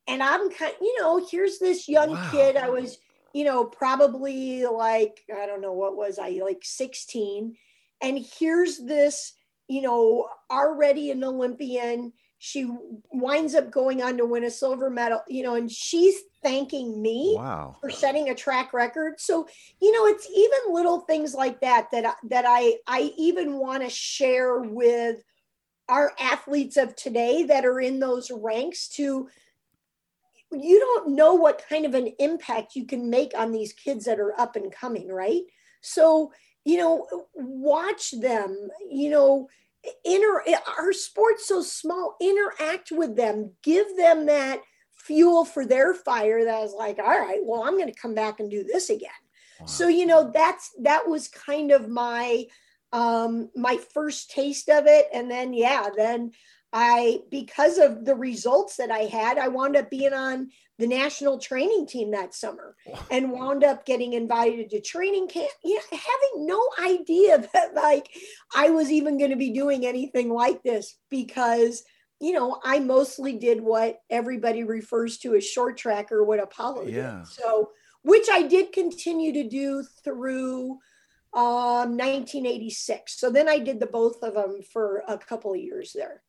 And 0.08 0.24
I'm 0.24 0.50
kind, 0.52 0.74
you 0.82 1.00
know, 1.00 1.26
here's 1.30 1.60
this 1.60 1.88
young 1.88 2.16
Wow. 2.16 2.30
kid. 2.32 2.58
I 2.58 2.70
was, 2.70 2.98
you 3.34 3.44
know, 3.46 3.66
probably 3.66 4.66
like 4.66 5.22
I 5.36 5.46
don't 5.46 5.62
know 5.62 5.74
what 5.74 5.98
was 5.98 6.20
I 6.20 6.30
like 6.44 6.62
16, 6.64 7.56
and 8.02 8.26
here's 8.40 8.78
this, 8.80 9.34
you 9.68 9.82
know, 9.82 10.28
already 10.52 11.12
an 11.12 11.24
Olympian 11.24 12.14
she 12.46 12.68
winds 13.10 13.56
up 13.56 13.72
going 13.72 14.04
on 14.04 14.18
to 14.18 14.26
win 14.26 14.44
a 14.44 14.52
silver 14.52 14.90
medal, 14.90 15.22
you 15.30 15.44
know, 15.44 15.56
and 15.56 15.72
she's 15.72 16.14
thanking 16.44 17.02
me 17.02 17.36
wow. 17.38 17.78
for 17.80 17.90
setting 17.90 18.28
a 18.28 18.36
track 18.36 18.74
record. 18.74 19.14
So, 19.18 19.48
you 19.82 19.94
know, 19.94 20.08
it's 20.08 20.28
even 20.30 20.74
little 20.74 21.00
things 21.00 21.34
like 21.34 21.62
that 21.62 21.88
that 21.94 22.18
that 22.30 22.44
I 22.46 22.80
I 22.86 23.14
even 23.18 23.60
want 23.60 23.84
to 23.84 23.90
share 23.90 24.60
with 24.60 25.24
our 25.88 26.12
athletes 26.20 26.76
of 26.76 26.98
today 26.98 27.44
that 27.44 27.64
are 27.64 27.80
in 27.80 28.02
those 28.02 28.30
ranks 28.30 28.90
to 28.90 29.30
you 30.52 30.80
don't 30.80 31.16
know 31.16 31.36
what 31.36 31.64
kind 31.70 31.86
of 31.86 31.94
an 31.94 32.12
impact 32.20 32.76
you 32.76 32.86
can 32.86 33.10
make 33.10 33.32
on 33.38 33.54
these 33.54 33.72
kids 33.72 34.04
that 34.04 34.20
are 34.20 34.38
up 34.38 34.58
and 34.58 34.70
coming, 34.70 35.08
right? 35.08 35.44
So, 35.80 36.34
you 36.66 36.78
know, 36.78 37.08
watch 37.36 38.12
them, 38.12 38.68
you 38.92 39.12
know, 39.12 39.48
inter 40.06 40.42
our 40.78 40.94
sport's 40.94 41.48
so 41.48 41.62
small, 41.62 42.16
interact 42.22 42.92
with 42.92 43.16
them, 43.16 43.52
give 43.64 43.98
them 43.98 44.28
that 44.28 44.62
fuel 44.94 45.44
for 45.46 45.66
their 45.66 45.94
fire 45.94 46.46
that 46.46 46.64
is 46.64 46.74
like, 46.74 47.00
all 47.00 47.06
right, 47.06 47.42
well, 47.44 47.64
I'm 47.64 47.78
going 47.78 47.92
to 47.92 48.00
come 48.00 48.16
back 48.16 48.40
and 48.40 48.50
do 48.50 48.64
this 48.64 48.90
again. 48.90 49.10
Wow. 49.60 49.66
So, 49.66 49.88
you 49.88 50.06
know, 50.06 50.32
that's 50.34 50.72
that 50.82 51.08
was 51.08 51.28
kind 51.28 51.72
of 51.72 51.90
my 51.90 52.46
um 52.92 53.50
my 53.56 53.78
first 53.94 54.30
taste 54.32 54.70
of 54.70 54.86
it 54.86 55.08
and 55.14 55.30
then 55.30 55.54
yeah, 55.54 55.90
then 55.96 56.32
I 56.74 57.20
because 57.30 57.78
of 57.78 58.04
the 58.04 58.16
results 58.16 58.78
that 58.78 58.90
I 58.90 59.02
had, 59.02 59.38
I 59.38 59.48
wound 59.48 59.78
up 59.78 59.92
being 59.92 60.14
on 60.14 60.50
the 60.80 60.88
national 60.88 61.38
training 61.38 61.86
team 61.86 62.12
that 62.12 62.34
summer 62.34 62.76
and 63.12 63.32
wound 63.32 63.64
up 63.64 63.86
getting 63.86 64.14
invited 64.14 64.72
to 64.72 64.82
training 64.82 65.28
camp. 65.28 65.52
Yeah, 65.64 65.80
having 65.92 66.48
no 66.48 66.60
idea 66.84 67.48
that 67.54 67.76
like 67.76 68.10
I 68.56 68.72
was 68.72 68.92
even 68.92 69.20
going 69.20 69.30
to 69.30 69.38
be 69.38 69.52
doing 69.52 69.86
anything 69.86 70.30
like 70.34 70.64
this 70.64 70.98
because 71.10 71.84
you 72.20 72.32
know, 72.32 72.58
I 72.64 72.80
mostly 72.80 73.34
did 73.38 73.60
what 73.60 74.00
everybody 74.10 74.64
refers 74.64 75.18
to 75.20 75.36
as 75.36 75.46
short 75.46 75.76
track 75.78 76.10
or 76.10 76.24
what 76.24 76.42
Apollo 76.42 76.88
Yeah. 76.88 77.18
did. 77.20 77.28
So, 77.28 77.72
which 78.04 78.28
I 78.32 78.44
did 78.44 78.72
continue 78.72 79.34
to 79.34 79.50
do 79.50 79.84
through 80.06 80.80
um, 81.34 81.98
1986. 81.98 83.20
So 83.20 83.30
then 83.30 83.50
I 83.50 83.60
did 83.60 83.80
the 83.80 83.88
both 83.88 84.24
of 84.24 84.36
them 84.36 84.62
for 84.72 85.04
a 85.08 85.18
couple 85.18 85.54
of 85.54 85.60
years 85.60 85.92
there. 85.94 86.24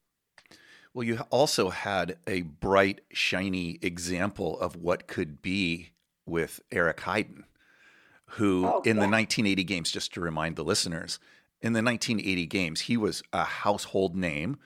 Well, 0.94 1.04
you 1.04 1.18
also 1.30 1.70
had 1.70 2.16
a 2.26 2.42
bright, 2.42 3.00
shiny 3.12 3.80
example 3.83 4.59
of 4.61 4.76
what 4.76 5.09
could 5.09 5.42
be 5.42 5.90
with 6.24 6.61
Eric 6.70 6.98
Heiden, 6.98 7.42
who 8.26 8.64
Oh, 8.66 8.80
in 8.83 8.96
the 8.96 9.09
1980 9.09 9.64
games, 9.64 9.90
just 9.90 10.14
to 10.14 10.20
remind 10.20 10.54
the 10.54 10.62
listeners, 10.62 11.18
in 11.61 11.72
the 11.72 11.83
1980 11.83 12.46
games, 12.46 12.83
he 12.83 12.96
was 12.96 13.22
a 13.33 13.42
household 13.44 14.14
name. 14.14 14.57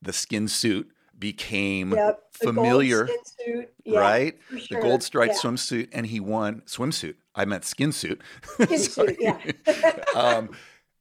The 0.00 0.12
skin 0.12 0.46
suit 0.46 0.88
became 1.18 1.92
Yep. 1.92 2.22
familiar, 2.32 3.08
suit, 3.44 3.72
yeah, 3.84 3.98
right? 3.98 4.42
for 4.44 4.54
The 4.74 4.80
gold 4.80 5.02
striped 5.02 5.34
yeah. 5.34 5.40
swimsuit, 5.40 5.88
and 5.92 6.06
he 6.06 6.20
won 6.20 6.62
swimsuit. 6.66 7.16
I 7.34 7.44
meant 7.44 7.64
skin 7.64 7.90
suit. 7.92 8.20
Skin 8.60 8.78
suit, 8.78 9.16
yeah. 9.18 9.38
um, 10.14 10.50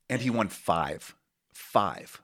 and 0.09 0.21
he 0.21 0.29
won 0.31 0.47
five, 0.47 1.15
five 1.53 2.21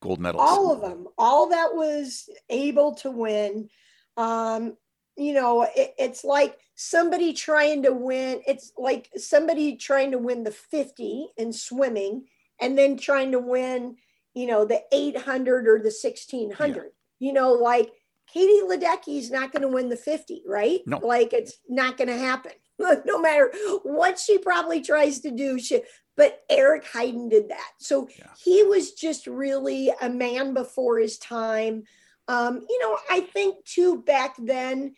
gold 0.00 0.20
medals. 0.20 0.42
all 0.44 0.72
of 0.72 0.80
them. 0.80 1.06
All 1.16 1.48
that 1.50 1.74
was 1.74 2.28
able 2.48 2.94
to 2.96 3.10
win. 3.10 3.68
Um 4.16 4.76
you 5.16 5.34
know 5.34 5.62
it, 5.62 5.94
it's 5.98 6.24
like 6.24 6.56
somebody 6.76 7.32
trying 7.32 7.82
to 7.82 7.92
win 7.92 8.40
it's 8.46 8.72
like 8.78 9.10
somebody 9.16 9.76
trying 9.76 10.12
to 10.12 10.18
win 10.18 10.44
the 10.44 10.52
50 10.52 11.28
in 11.36 11.52
swimming 11.52 12.26
and 12.60 12.78
then 12.78 12.96
trying 12.96 13.32
to 13.32 13.40
win 13.40 13.96
you 14.34 14.46
know 14.46 14.64
the 14.64 14.80
800 14.92 15.66
or 15.66 15.78
the 15.78 15.86
1600 15.86 16.90
you 17.18 17.32
know 17.32 17.52
like 17.52 17.90
katie 18.32 18.62
ledecky's 18.64 19.30
not 19.30 19.52
going 19.52 19.62
to 19.62 19.68
win 19.68 19.88
the 19.88 19.96
50 19.96 20.42
right? 20.46 20.80
No. 20.86 20.98
like 20.98 21.32
it's 21.32 21.58
not 21.68 21.96
going 21.96 22.08
to 22.08 22.18
happen. 22.18 22.52
No 23.04 23.20
matter 23.20 23.52
what 23.82 24.20
she 24.20 24.38
probably 24.38 24.80
tries 24.80 25.18
to 25.20 25.32
do 25.32 25.58
she 25.58 25.82
but 26.18 26.42
eric 26.50 26.84
heiden 26.84 27.30
did 27.30 27.48
that. 27.48 27.70
So 27.78 28.08
Yeah. 28.18 28.26
he 28.44 28.64
was 28.64 28.92
just 28.92 29.26
really 29.26 29.90
a 30.02 30.10
man 30.10 30.52
before 30.52 30.98
his 30.98 31.16
time. 31.16 31.84
Um, 32.26 32.66
you 32.68 32.78
know 32.82 32.98
i 33.08 33.20
think 33.20 33.64
too 33.64 34.02
back 34.02 34.34
then 34.36 34.94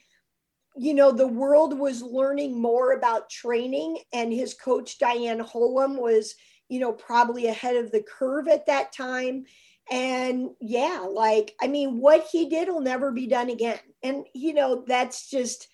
you 0.76 0.94
know 0.94 1.12
the 1.12 1.28
world 1.28 1.78
was 1.78 2.02
learning 2.02 2.60
more 2.60 2.92
about 2.92 3.30
training 3.30 3.98
and 4.12 4.32
his 4.32 4.54
coach 4.54 4.98
dianne 4.98 5.48
holum 5.48 5.96
was 6.00 6.34
you 6.68 6.80
know 6.80 6.92
probably 6.92 7.46
ahead 7.46 7.76
of 7.76 7.92
the 7.92 8.02
curve 8.02 8.48
at 8.48 8.66
that 8.66 8.92
time. 8.92 9.44
And 9.92 10.50
yeah 10.60 11.06
like 11.08 11.54
i 11.60 11.66
mean 11.68 12.00
what 12.00 12.26
he 12.32 12.48
did 12.48 12.68
will 12.68 12.80
never 12.80 13.12
be 13.12 13.26
done 13.26 13.50
again. 13.50 13.78
And 14.02 14.26
you 14.34 14.52
know 14.54 14.84
that's 14.86 15.30
just 15.30 15.68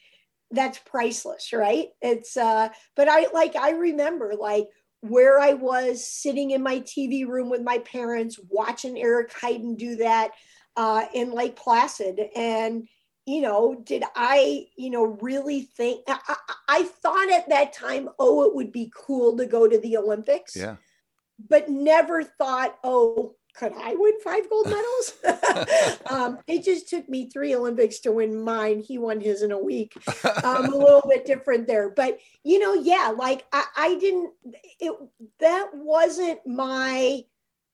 that's 0.51 0.79
priceless 0.79 1.53
right? 1.53 1.89
It's 2.03 2.37
uh 2.37 2.69
but 2.97 3.09
i 3.09 3.27
like 3.33 3.57
i 3.57 3.71
remember 3.71 4.35
like 4.39 4.69
where 5.01 5.39
i 5.39 5.53
was 5.53 6.07
sitting 6.07 6.51
in 6.51 6.63
my 6.63 6.81
tv 6.81 7.27
room 7.27 7.49
with 7.51 7.63
my 7.63 7.79
parents 7.79 8.39
watching 8.49 8.99
eric 8.99 9.31
heiden 9.33 9.77
do 9.77 9.97
that 9.97 10.31
uh 10.77 11.05
in 11.15 11.33
lake 11.33 11.57
placid 11.57 12.21
and 12.35 12.89
you 13.27 13.41
know 13.41 13.75
did 13.85 14.03
i 14.15 14.67
you 14.77 14.91
know 14.91 15.05
really 15.21 15.63
think 15.63 16.03
I, 16.09 16.19
I, 16.29 16.37
I 16.69 16.83
thought 16.85 17.31
at 17.31 17.49
that 17.49 17.73
time 17.73 18.09
oh 18.19 18.45
it 18.45 18.55
would 18.55 18.73
be 18.73 18.93
cool 18.97 19.37
to 19.37 19.47
go 19.47 19.69
to 19.69 19.79
the 19.79 19.97
olympics 19.97 20.57
Yeah. 20.57 20.77
but 21.49 21.69
never 21.69 22.23
thought, 22.23 22.77
oh, 22.83 23.35
could 23.57 23.73
I 23.73 23.95
win 23.95 24.15
five 24.23 24.49
gold 24.51 24.67
medals? 24.67 25.99
um, 26.11 26.39
it 26.47 26.63
just 26.65 26.89
took 26.89 27.09
me 27.09 27.31
three 27.31 27.55
Olympics 27.55 28.01
to 28.01 28.13
win 28.13 28.39
mine. 28.39 28.81
He 28.81 28.99
won 28.99 29.21
his 29.21 29.43
in 29.43 29.51
a 29.51 29.59
week. 29.59 29.95
Um, 30.45 30.67
a 30.67 30.77
little 30.77 31.05
bit 31.09 31.25
different 31.25 31.67
there, 31.67 31.89
but 31.89 32.19
you 32.45 32.59
know, 32.59 32.75
yeah, 32.75 33.15
like 33.17 33.47
I, 33.53 33.65
I 33.77 33.95
didn't. 33.99 34.33
It 34.79 34.93
that 35.41 35.71
wasn't 35.73 36.41
my 36.47 37.23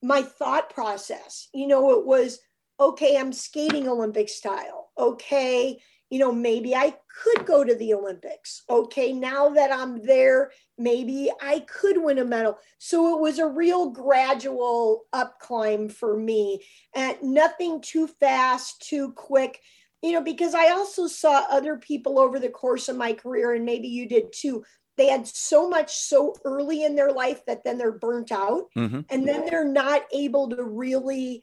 my 0.01 0.21
thought 0.21 0.69
process. 0.69 1.49
You 1.53 1.67
know, 1.67 1.99
it 1.99 2.05
was 2.05 2.39
okay. 2.79 3.17
I'm 3.17 3.33
skating 3.33 3.87
Olympic 3.87 4.29
style. 4.29 4.91
Okay, 4.97 5.79
you 6.13 6.19
know, 6.19 6.31
maybe 6.31 6.75
I 6.75 6.93
could 7.23 7.43
go 7.47 7.63
to 7.63 7.73
the 7.73 7.95
Olympics. 7.95 8.61
Okay, 8.69 9.13
now 9.13 9.49
that 9.49 9.71
I'm 9.71 10.05
there, 10.05 10.51
maybe 10.77 11.31
I 11.41 11.61
could 11.61 11.97
win 11.97 12.19
a 12.19 12.23
medal. 12.23 12.59
So 12.77 13.15
it 13.15 13.19
was 13.19 13.39
a 13.39 13.47
real 13.47 13.89
gradual 13.89 15.05
up 15.11 15.39
climb 15.39 15.89
for 15.89 16.15
me, 16.15 16.63
and 16.95 17.17
nothing 17.23 17.81
too 17.81 18.05
fast, 18.05 18.87
too 18.87 19.13
quick. 19.13 19.59
You 20.03 20.11
know, 20.11 20.21
because 20.21 20.53
I 20.53 20.69
also 20.69 21.07
saw 21.07 21.45
other 21.49 21.77
people 21.77 22.19
over 22.19 22.39
the 22.39 22.49
course 22.49 22.89
of 22.89 22.95
my 22.95 23.13
career, 23.13 23.55
and 23.55 23.65
maybe 23.65 23.87
you 23.87 24.07
did 24.07 24.31
too. 24.31 24.63
They 24.97 25.07
had 25.07 25.27
so 25.27 25.67
much 25.67 25.95
so 25.95 26.35
early 26.45 26.83
in 26.83 26.93
their 26.93 27.11
life 27.11 27.43
that 27.47 27.63
then 27.63 27.79
they're 27.79 27.91
burnt 27.91 28.31
out, 28.31 28.65
hmm 28.75 28.99
and 29.09 29.27
then 29.27 29.47
they're 29.47 29.67
not 29.67 30.03
able 30.13 30.49
to 30.49 30.63
really 30.63 31.41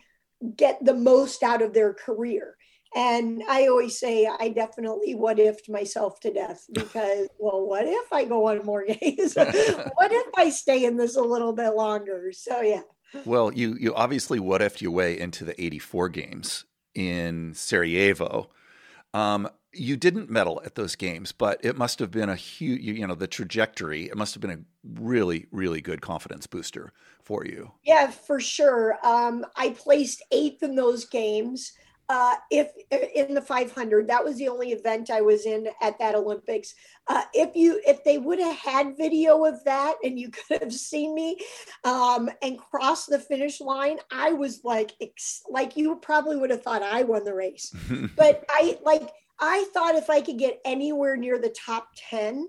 get 0.55 0.79
the 0.85 0.95
most 0.95 1.43
out 1.43 1.61
of 1.61 1.75
their 1.75 1.93
career. 1.93 2.55
And 2.95 3.43
I 3.49 3.69
always 3.69 3.99
say 3.99 4.29
I 4.39 4.49
definitely 4.49 5.15
what 5.15 5.39
ifed 5.39 5.69
myself 5.69 6.19
to 6.21 6.33
death 6.33 6.67
because, 6.73 7.29
well, 7.39 7.65
what 7.67 7.87
if 7.87 8.13
I 8.13 8.25
go 8.25 8.49
on 8.49 8.65
more 8.65 8.85
games? 8.85 9.35
what 9.37 10.13
if 10.13 10.33
I 10.37 10.51
stay 10.51 10.85
in 10.85 10.97
this 10.97 11.17
a 11.17 11.23
little 11.23 11.53
bit 11.53 11.71
longer? 11.71 12.33
So 12.33 12.61
yeah. 12.61 12.83
Well, 13.25 13.53
you 13.53 13.77
you 13.79 13.95
obviously 13.95 14.41
what 14.41 14.63
if 14.63 14.83
your 14.83 14.93
way 14.93 15.19
into 15.19 15.45
the 15.45 15.61
84 15.63 16.09
games 16.09 16.65
in 16.95 17.55
Sarajevo. 17.55 18.51
Um, 19.15 19.49
you 19.73 19.97
didn't 19.97 20.31
medal 20.31 20.61
at 20.65 20.75
those 20.75 20.97
games, 20.97 21.33
but 21.33 21.65
it 21.65 21.77
must 21.77 22.01
have 22.01 22.11
been 22.11 22.29
a 22.29 22.37
huge, 22.37 22.83
you 22.83 23.07
know, 23.07 23.15
the 23.15 23.29
trajectory, 23.29 24.07
it 24.07 24.17
must 24.17 24.35
have 24.35 24.41
been 24.41 24.51
a 24.51 25.01
really, 25.01 25.47
really 25.53 25.81
good 25.81 26.01
confidence 26.01 26.47
booster 26.47 26.93
for 27.23 27.45
you. 27.45 27.71
Yeah, 27.85 28.11
for 28.11 28.41
sure. 28.41 28.99
Um, 29.05 29.47
I 29.57 29.71
placed 29.71 30.23
eighth 30.33 30.63
in 30.63 30.75
those 30.75 31.05
games. 31.05 31.73
Uh, 32.11 32.35
if 32.51 32.73
in 32.91 33.35
the 33.35 33.41
500, 33.41 34.09
that 34.09 34.25
was 34.25 34.37
the 34.37 34.49
only 34.49 34.73
event 34.73 35.11
I 35.11 35.21
was 35.21 35.47
in 35.47 35.69
at 35.81 35.97
that 36.01 36.17
Olympics. 36.17 36.75
Uh, 37.07 37.23
if 37.33 37.55
you, 37.55 37.81
if 37.87 38.03
they 38.03 38.19
would 38.19 38.41
have 38.41 38.57
had 38.57 38.97
video 38.97 39.45
of 39.45 39.63
that 39.63 39.95
and 40.03 40.19
you 40.19 40.29
could 40.49 40.61
have 40.61 40.73
seen 40.73 41.15
me 41.15 41.39
um, 41.85 42.29
and 42.43 42.59
cross 42.59 43.07
the 43.07 43.21
finish 43.21 43.61
line, 43.61 43.99
I 44.11 44.33
was 44.33 44.63
like, 44.65 44.91
like 45.49 45.77
you 45.77 45.95
probably 46.03 46.37
would 46.37 46.51
have 46.51 46.65
thought 46.65 46.83
I 46.83 47.05
won 47.05 47.23
the 47.23 47.33
race. 47.33 47.73
but 48.17 48.45
I 48.51 48.81
like, 48.85 49.09
I 49.39 49.71
thought 49.73 49.95
if 49.95 50.11
I 50.11 50.21
could 50.21 50.37
get 50.37 50.61
anywhere 50.65 51.17
near 51.17 51.39
the 51.39 51.55
top 51.65 51.91
10, 51.95 52.49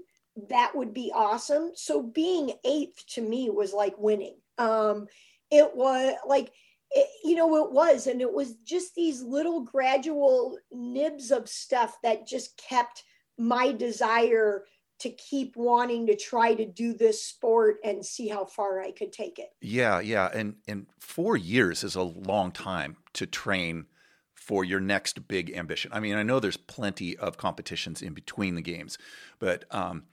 that 0.49 0.75
would 0.75 0.91
be 0.91 1.11
awesome. 1.13 1.73
So 1.75 2.01
being 2.01 2.53
eighth 2.65 3.05
to 3.09 3.21
me 3.21 3.51
was 3.51 3.73
like 3.73 3.93
winning. 3.99 4.37
Um, 4.57 5.05
it 5.51 5.75
was 5.75 6.15
like, 6.27 6.51
it, 6.91 7.07
you 7.23 7.35
know, 7.35 7.63
it 7.65 7.71
was, 7.71 8.07
and 8.07 8.21
it 8.21 8.31
was 8.31 8.55
just 8.65 8.95
these 8.95 9.21
little 9.21 9.61
gradual 9.61 10.57
nibs 10.71 11.31
of 11.31 11.47
stuff 11.47 11.97
that 12.03 12.27
just 12.27 12.57
kept 12.57 13.03
my 13.37 13.71
desire 13.71 14.65
to 14.99 15.09
keep 15.09 15.55
wanting 15.55 16.05
to 16.05 16.15
try 16.15 16.53
to 16.53 16.65
do 16.65 16.93
this 16.93 17.23
sport 17.23 17.77
and 17.83 18.05
see 18.05 18.27
how 18.27 18.45
far 18.45 18.81
I 18.81 18.91
could 18.91 19.11
take 19.11 19.39
it. 19.39 19.49
Yeah, 19.59 19.99
yeah, 19.99 20.29
and 20.31 20.57
and 20.67 20.85
four 20.99 21.35
years 21.35 21.83
is 21.83 21.95
a 21.95 22.03
long 22.03 22.51
time 22.51 22.97
to 23.13 23.25
train 23.25 23.87
for 24.35 24.63
your 24.63 24.79
next 24.79 25.27
big 25.27 25.51
ambition. 25.55 25.91
I 25.93 25.99
mean, 25.99 26.15
I 26.15 26.23
know 26.23 26.39
there's 26.39 26.57
plenty 26.57 27.17
of 27.17 27.37
competitions 27.37 28.01
in 28.01 28.13
between 28.13 28.53
the 28.53 28.61
games, 28.61 28.99
but 29.39 29.65
um, 29.71 30.03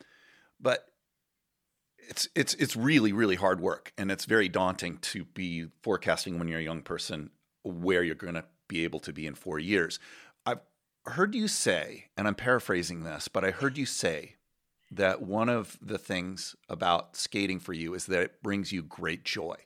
but 0.58 0.86
it's 2.08 2.28
it's 2.34 2.54
it's 2.54 2.74
really 2.74 3.12
really 3.12 3.36
hard 3.36 3.60
work, 3.60 3.92
and 3.98 4.10
it's 4.10 4.24
very 4.24 4.48
daunting 4.48 4.98
to 4.98 5.24
be 5.24 5.66
forecasting 5.82 6.38
when 6.38 6.48
you're 6.48 6.60
a 6.60 6.64
young 6.64 6.82
person 6.82 7.30
where 7.62 8.02
you're 8.02 8.14
going 8.14 8.34
to 8.34 8.44
be 8.66 8.84
able 8.84 9.00
to 9.00 9.12
be 9.12 9.26
in 9.26 9.34
four 9.34 9.58
years. 9.58 9.98
I've 10.46 10.60
heard 11.06 11.34
you 11.34 11.48
say, 11.48 12.06
and 12.16 12.26
I'm 12.26 12.34
paraphrasing 12.34 13.04
this, 13.04 13.28
but 13.28 13.44
I 13.44 13.50
heard 13.50 13.76
you 13.76 13.86
say 13.86 14.36
that 14.90 15.20
one 15.22 15.48
of 15.48 15.78
the 15.82 15.98
things 15.98 16.56
about 16.68 17.14
skating 17.14 17.60
for 17.60 17.74
you 17.74 17.94
is 17.94 18.06
that 18.06 18.22
it 18.22 18.42
brings 18.42 18.72
you 18.72 18.82
great 18.82 19.24
joy. 19.24 19.56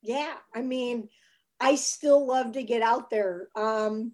Yeah, 0.00 0.34
I 0.54 0.62
mean, 0.62 1.08
I 1.60 1.74
still 1.74 2.26
love 2.26 2.52
to 2.52 2.62
get 2.62 2.82
out 2.82 3.10
there. 3.10 3.48
Um, 3.54 4.12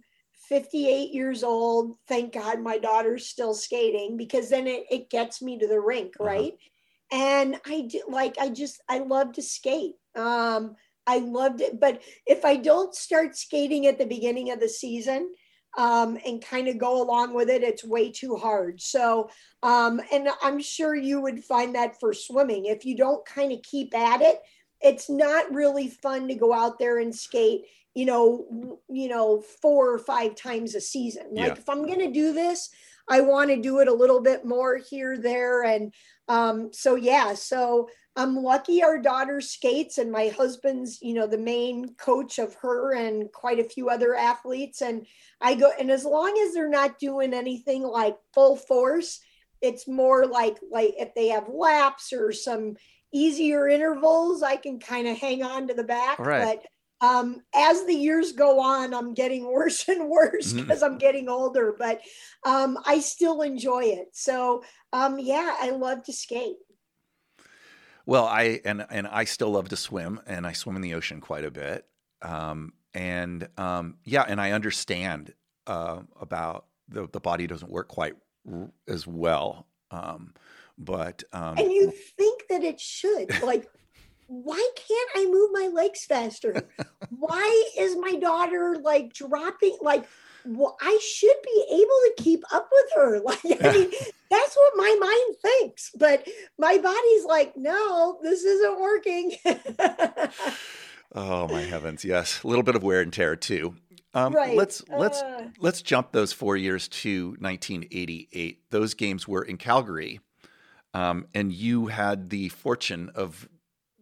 58 0.49 1.13
years 1.13 1.43
old. 1.43 1.97
Thank 2.09 2.33
God 2.35 2.61
my 2.61 2.79
daughter's 2.79 3.27
still 3.27 3.55
skating 3.55 4.17
because 4.17 4.49
then 4.51 4.67
it, 4.67 4.85
it 4.91 5.11
gets 5.11 5.43
me 5.43 5.59
to 5.59 5.67
the 5.67 5.81
rink, 5.81 6.15
Uh-huh. 6.21 6.29
right? 6.31 6.55
And 7.13 7.61
I 7.67 7.83
do 7.83 8.03
like, 8.09 8.37
I 8.41 8.49
just, 8.49 8.83
I 8.89 8.99
love 8.99 9.33
to 9.33 9.43
skate. 9.43 9.95
Um, 10.17 10.77
I 11.07 11.19
loved 11.19 11.61
it. 11.61 11.79
But 11.79 12.03
if 12.27 12.45
I 12.45 12.57
don't 12.57 12.95
start 12.95 13.37
skating 13.37 13.87
at 13.87 13.99
the 13.99 14.07
beginning 14.07 14.51
of 14.51 14.61
the 14.61 14.69
season, 14.69 15.33
um, 15.77 16.19
and 16.25 16.41
kind 16.45 16.69
of 16.69 16.79
go 16.79 17.03
along 17.03 17.35
with 17.35 17.49
it, 17.51 17.65
it's 17.65 17.85
way 17.85 18.11
too 18.11 18.37
hard. 18.37 18.81
So, 18.81 19.29
um, 19.63 20.01
and 20.13 20.29
I'm 20.41 20.61
sure 20.61 20.95
you 20.95 21.21
would 21.21 21.43
find 21.43 21.75
that 21.75 21.99
for 21.99 22.13
swimming. 22.15 22.67
If 22.67 22.85
you 22.85 22.97
don't 22.97 23.27
kind 23.27 23.51
of 23.51 23.61
keep 23.63 23.93
at 23.93 24.21
it, 24.23 24.39
it's 24.81 25.11
not 25.11 25.53
really 25.53 25.89
fun 25.89 26.29
to 26.29 26.35
go 26.37 26.53
out 26.53 26.79
there 26.79 26.99
and 26.99 27.13
skate 27.15 27.63
you 27.95 28.07
know, 28.07 28.79
you 28.89 29.09
know, 29.09 29.41
four 29.63 29.93
or 29.93 29.99
five 29.99 30.35
times 30.35 30.75
a 30.75 30.81
season. 30.81 31.29
Like 31.33 31.47
Yeah. 31.47 31.53
if 31.53 31.69
I'm 31.69 31.87
going 31.87 32.01
to 32.01 32.11
do 32.11 32.33
this, 32.33 32.71
I 33.09 33.21
want 33.21 33.51
to 33.51 33.61
do 33.61 33.81
it 33.81 33.89
a 33.89 33.93
little 33.95 34.21
bit 34.21 34.45
more 34.45 34.77
here, 34.77 35.17
there. 35.19 35.63
And 35.63 35.93
um, 36.29 36.71
so, 36.73 36.95
yeah, 36.97 37.35
so 37.35 37.89
I'm 38.17 38.37
lucky 38.37 38.83
our 38.83 38.99
daughter 38.99 39.41
skates 39.41 39.99
and 39.99 40.11
my 40.11 40.29
husband's, 40.29 41.01
you 41.03 41.15
know, 41.15 41.27
the 41.27 41.39
main 41.39 41.95
coach 41.97 42.39
of 42.39 42.55
her 42.63 42.95
and 42.95 43.31
quite 43.33 43.59
a 43.59 43.65
few 43.65 43.91
other 43.91 44.15
athletes. 44.15 44.81
And 44.83 45.07
I 45.41 45.55
go, 45.55 45.71
and 45.79 45.91
as 45.91 46.05
long 46.05 46.37
as 46.47 46.55
they're 46.55 46.69
not 46.69 46.99
doing 46.99 47.35
anything 47.35 47.83
like 47.83 48.17
full 48.33 48.57
force, 48.57 49.21
it's 49.61 49.87
more 49.87 50.27
like, 50.27 50.57
like 50.71 50.95
if 50.97 51.15
they 51.15 51.29
have 51.29 51.49
laps 51.49 52.13
or 52.13 52.33
some 52.33 52.77
easier 53.13 53.69
intervals, 53.69 54.43
I 54.43 54.57
can 54.57 54.79
kind 54.79 55.07
of 55.07 55.19
hang 55.19 55.43
on 55.43 55.69
to 55.69 55.75
the 55.75 55.85
back. 55.85 56.19
Right. 56.19 56.57
But 56.57 56.67
um, 57.05 57.43
as 57.55 57.85
the 57.85 57.95
years 57.95 58.33
go 58.33 58.61
on, 58.61 58.95
I'm 58.95 59.15
getting 59.15 59.45
worse 59.53 59.89
and 59.89 60.09
worse 60.09 60.53
because 60.53 60.83
I'm 60.83 60.99
getting 60.99 61.29
older, 61.29 61.75
but 61.79 62.01
um, 62.45 62.79
I 62.87 63.01
still 63.01 63.43
enjoy 63.43 63.85
it. 63.85 64.09
So 64.13 64.65
um, 64.93 65.19
yeah, 65.19 65.57
I 65.61 65.71
love 65.71 66.05
to 66.05 66.13
skate. 66.13 66.57
Well, 68.07 68.27
I 68.27 68.61
and 68.65 68.85
and 68.91 69.07
I 69.07 69.25
still 69.25 69.51
love 69.51 69.69
to 69.71 69.77
swim, 69.77 70.21
and 70.27 70.47
I 70.47 70.53
swim 70.53 70.77
in 70.77 70.83
the 70.83 70.95
ocean 70.95 71.21
quite 71.21 71.45
a 71.45 71.51
bit. 71.51 71.87
Um, 72.23 72.75
and 72.93 73.49
um, 73.57 73.97
yeah, 74.05 74.25
and 74.27 74.41
I 74.41 74.53
understand 74.53 75.35
uh, 75.67 76.01
about 76.21 76.67
the 76.89 77.09
the 77.11 77.21
body 77.21 77.47
doesn't 77.47 77.71
work 77.71 77.89
quite 77.89 78.15
r- 78.51 78.71
as 78.87 79.07
well. 79.07 79.67
Um, 79.91 80.35
but 80.77 81.23
um, 81.33 81.57
And 81.57 81.73
you 81.73 81.93
think 82.17 82.43
that 82.51 82.63
it 82.63 82.81
should. 82.81 83.43
Like, 83.43 83.69
why 84.27 84.71
can't 84.77 85.11
I 85.17 85.27
move 85.31 85.51
my 85.53 85.69
legs 85.73 86.05
faster? 86.05 86.69
Why 87.11 87.65
is 87.79 87.97
my 87.97 88.17
daughter 88.17 88.77
like 88.83 89.13
dropping? 89.13 89.79
Like, 89.81 90.07
well, 90.45 90.77
I 90.81 90.99
should 91.03 91.37
be 91.43 91.65
able 91.71 91.83
to 91.85 92.15
keep 92.19 92.43
up 92.53 92.69
with 92.71 92.87
her. 92.97 93.21
Like, 93.25 93.65
I 93.65 93.73
mean, 93.73 93.91
that's 94.31 94.57
what 94.57 94.73
my 94.77 94.97
mind 95.01 95.39
thinks. 95.41 95.91
But 95.97 96.27
my 96.59 96.79
body's 96.79 97.25
like, 97.25 97.57
no, 97.57 98.19
this 98.23 98.43
isn't 98.43 98.81
working. 98.81 99.33
oh 101.15 101.49
my 101.49 101.63
heavens, 101.63 102.05
yes, 102.05 102.43
a 102.43 102.49
little 102.49 102.65
bit 102.65 102.77
of 102.77 102.83
wear 102.83 103.01
and 103.01 103.13
tear 103.13 103.37
too. 103.37 103.77
Um, 104.15 104.33
right. 104.33 104.57
Let's 104.57 104.83
let's 104.89 105.23
Uh, 105.23 105.49
let's 105.59 105.83
jump 105.83 106.13
those 106.13 106.33
four 106.33 106.57
years 106.57 106.89
to 106.89 107.31
1988. 107.41 108.71
Those 108.71 108.95
games 108.95 109.27
were 109.27 109.43
in 109.43 109.57
Calgary, 109.57 110.21
um, 110.93 111.27
and 111.35 111.53
you 111.53 111.89
had 111.89 112.31
the 112.31 112.49
fortune 112.51 113.11
of 113.15 113.49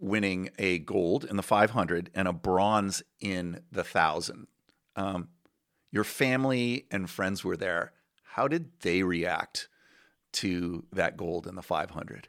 winning 0.02 0.50
a 0.58 0.80
gold 0.80 1.24
in 1.24 1.36
the 1.36 1.42
500 1.42 2.10
and 2.12 2.26
a 2.26 2.32
bronze 2.32 3.02
in 3.20 3.60
the 3.70 3.84
thousand. 3.84 4.48
Um, 4.96 5.28
your 5.92 6.04
family 6.04 6.86
and 6.90 7.08
friends 7.08 7.44
were 7.44 7.56
there. 7.56 7.92
How 8.24 8.48
did 8.48 8.80
they 8.80 9.04
react 9.04 9.68
to 10.32 10.84
that 10.92 11.16
gold 11.16 11.46
in 11.46 11.54
the 11.54 11.62
500? 11.62 12.28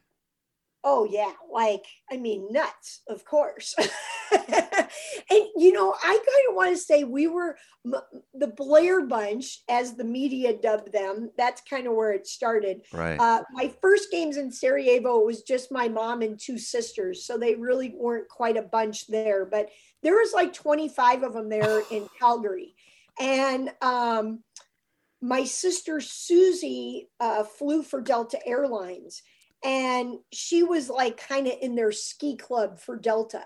Oh 0.86 1.06
yeah, 1.10 1.32
like 1.52 1.86
I 2.12 2.18
mean 2.18 2.48
nuts, 2.52 3.02
of 3.08 3.24
course. 3.24 3.74
and 4.32 5.46
you 5.56 5.72
know, 5.72 5.96
I 6.04 6.08
kind 6.08 6.50
of 6.50 6.56
want 6.56 6.72
to 6.72 6.78
say 6.78 7.06
we 7.06 7.28
were 7.28 7.58
the 7.86 8.48
Blair 8.48 9.06
Bunch, 9.06 9.62
as 9.70 9.96
the 9.96 10.04
media 10.04 10.58
dubbed 10.58 10.92
them. 10.92 11.32
That's 11.38 11.62
kind 11.62 11.88
of 11.88 11.94
where 11.94 12.12
it 12.12 12.28
started. 12.28 12.82
Right. 12.92 13.18
Uh, 13.18 13.44
my 13.54 13.72
first 13.82 14.12
games 14.12 14.36
in 14.36 14.52
Sarajevo 14.52 15.22
it 15.22 15.26
was 15.26 15.44
just 15.44 15.72
my 15.72 15.88
mom 15.88 16.22
and 16.22 16.38
two 16.38 16.58
sisters, 16.58 17.26
so 17.26 17.38
they 17.38 17.56
really 17.56 17.96
weren't 17.98 18.28
quite 18.28 18.58
a 18.58 18.64
bunch 18.64 19.08
there. 19.08 19.46
But 19.46 19.70
there 20.02 20.16
was 20.16 20.34
like 20.34 20.54
25 20.54 21.24
of 21.24 21.34
them 21.34 21.48
there 21.48 21.82
in 21.92 22.10
Calgary, 22.20 22.76
and 23.20 23.72
um, 23.82 24.44
my 25.22 25.46
sister 25.46 26.02
Susie 26.02 27.08
uh, 27.22 27.46
flew 27.46 27.84
for 27.84 28.02
Delta 28.02 28.38
Airlines, 28.46 29.24
and 29.64 30.18
she 30.32 30.64
was 30.64 30.90
like 30.90 31.18
kind 31.18 31.48
of 31.48 31.54
in 31.62 31.76
their 31.76 31.92
ski 31.92 32.36
club 32.36 32.80
for 32.80 32.98
Delta. 32.98 33.44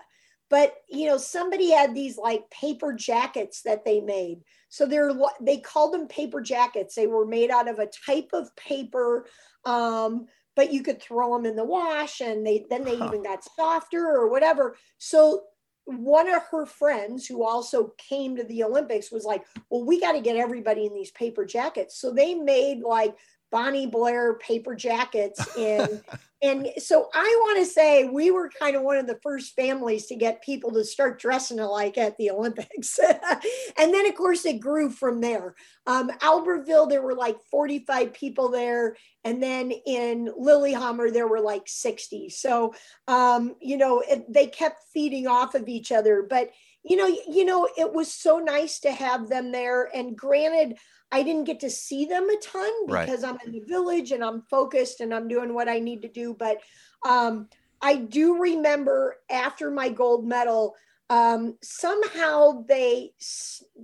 But 0.50 0.74
you 0.88 1.06
know, 1.06 1.18
somebody 1.18 1.70
had 1.70 1.94
these 1.94 2.16
like 2.16 2.48
paper 2.50 2.92
jackets 2.92 3.62
that 3.62 3.84
they 3.84 4.00
made. 4.00 4.40
So 4.70 4.86
they're 4.86 5.12
they 5.40 5.58
called 5.58 5.92
them 5.94 6.08
paper 6.08 6.40
jackets. 6.40 6.94
They 6.94 7.06
were 7.06 7.26
made 7.26 7.50
out 7.50 7.68
of 7.68 7.78
a 7.78 7.86
type 8.06 8.30
of 8.32 8.54
paper, 8.56 9.26
um, 9.64 10.26
but 10.56 10.72
you 10.72 10.82
could 10.82 11.00
throw 11.02 11.36
them 11.36 11.46
in 11.46 11.54
the 11.54 11.64
wash, 11.64 12.20
and 12.20 12.46
they 12.46 12.66
then 12.70 12.84
they 12.84 12.96
Huh. 12.96 13.06
even 13.08 13.22
got 13.22 13.44
softer 13.56 14.06
or 14.08 14.30
whatever. 14.30 14.76
So 14.96 15.42
one 15.84 16.28
of 16.28 16.42
her 16.50 16.66
friends 16.66 17.26
who 17.26 17.42
also 17.46 17.94
came 17.96 18.36
to 18.36 18.44
the 18.44 18.62
Olympics 18.62 19.10
was 19.10 19.24
like, 19.24 19.44
well, 19.70 19.84
we 19.84 19.98
got 19.98 20.12
to 20.12 20.20
get 20.20 20.36
everybody 20.36 20.84
in 20.84 20.92
these 20.92 21.10
paper 21.12 21.46
jackets. 21.46 21.98
So 21.98 22.12
they 22.12 22.34
made 22.34 22.80
like 22.80 23.16
Bonnie 23.50 23.86
Blair 23.86 24.34
paper 24.34 24.74
jackets 24.74 25.44
in 25.56 26.02
and 26.40 26.68
so 26.78 27.08
I 27.12 27.36
want 27.40 27.58
to 27.58 27.64
say 27.64 28.04
we 28.04 28.30
were 28.30 28.48
kind 28.48 28.76
of 28.76 28.82
one 28.82 28.96
of 28.96 29.08
the 29.08 29.18
first 29.22 29.56
families 29.56 30.06
to 30.06 30.14
get 30.14 30.42
people 30.42 30.70
to 30.72 30.84
start 30.84 31.20
dressing 31.20 31.58
alike 31.58 31.98
at 31.98 32.16
the 32.16 32.30
Olympics. 32.30 32.98
and 33.78 33.92
then, 33.92 34.06
of 34.06 34.14
course, 34.14 34.44
it 34.44 34.60
grew 34.60 34.88
from 34.88 35.20
there. 35.20 35.56
Um, 35.86 36.10
Albertville, 36.20 36.88
there 36.88 37.02
were 37.02 37.16
like 37.16 37.38
45 37.50 38.12
people 38.12 38.50
there. 38.50 38.96
And 39.24 39.42
then 39.42 39.72
in 39.72 40.32
Lillehammer, 40.38 41.10
there 41.10 41.26
were 41.26 41.40
like 41.40 41.64
60. 41.66 42.28
So, 42.28 42.72
um, 43.08 43.56
you 43.60 43.76
know, 43.76 44.00
it, 44.08 44.32
they 44.32 44.46
kept 44.46 44.84
feeding 44.94 45.26
off 45.26 45.56
of 45.56 45.68
each 45.68 45.90
other. 45.90 46.24
But, 46.28 46.50
you 46.84 46.96
know, 46.96 47.08
you 47.28 47.44
know, 47.44 47.68
it 47.76 47.92
was 47.92 48.14
so 48.14 48.38
nice 48.38 48.78
to 48.80 48.92
have 48.92 49.28
them 49.28 49.50
there. 49.50 49.90
And 49.92 50.16
granted, 50.16 50.78
I 51.10 51.22
didn't 51.22 51.44
get 51.44 51.60
to 51.60 51.70
see 51.70 52.04
them 52.04 52.28
a 52.28 52.36
ton 52.38 52.70
Right. 52.86 53.06
because 53.06 53.24
I'm 53.24 53.38
in 53.44 53.52
the 53.52 53.60
village 53.60 54.12
and 54.12 54.22
I'm 54.22 54.42
focused 54.42 55.00
and 55.00 55.14
I'm 55.14 55.28
doing 55.28 55.54
what 55.54 55.68
I 55.68 55.78
need 55.78 56.02
to 56.02 56.08
do. 56.08 56.34
But 56.38 56.58
um, 57.06 57.48
I 57.80 57.96
do 57.96 58.38
remember 58.38 59.16
after 59.30 59.70
my 59.70 59.88
gold 59.88 60.26
medal, 60.26 60.74
um, 61.10 61.56
somehow 61.62 62.64
they 62.68 63.12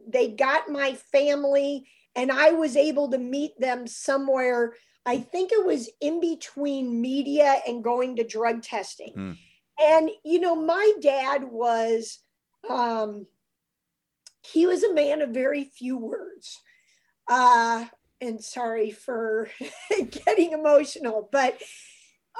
they 0.08 0.28
got 0.28 0.68
my 0.68 0.94
family 1.12 1.86
and 2.14 2.30
I 2.30 2.50
was 2.50 2.76
able 2.76 3.10
to 3.10 3.18
meet 3.18 3.58
them 3.58 3.86
somewhere. 3.86 4.74
I 5.06 5.18
think 5.18 5.50
it 5.52 5.64
was 5.64 5.88
in 6.00 6.20
between 6.20 7.00
media 7.00 7.56
and 7.66 7.82
going 7.84 8.16
to 8.16 8.24
drug 8.24 8.62
testing. 8.62 9.12
Hmm. 9.14 9.32
And 9.80 10.10
you 10.24 10.40
know, 10.40 10.54
my 10.54 10.92
dad 11.00 11.44
was 11.44 12.18
um, 12.68 13.26
he 14.42 14.66
was 14.66 14.84
a 14.84 14.92
man 14.94 15.22
of 15.22 15.30
very 15.30 15.64
few 15.64 15.96
words 15.96 16.60
uh 17.28 17.84
and 18.20 18.42
sorry 18.42 18.90
for 18.90 19.48
getting 20.10 20.52
emotional 20.52 21.28
but 21.32 21.60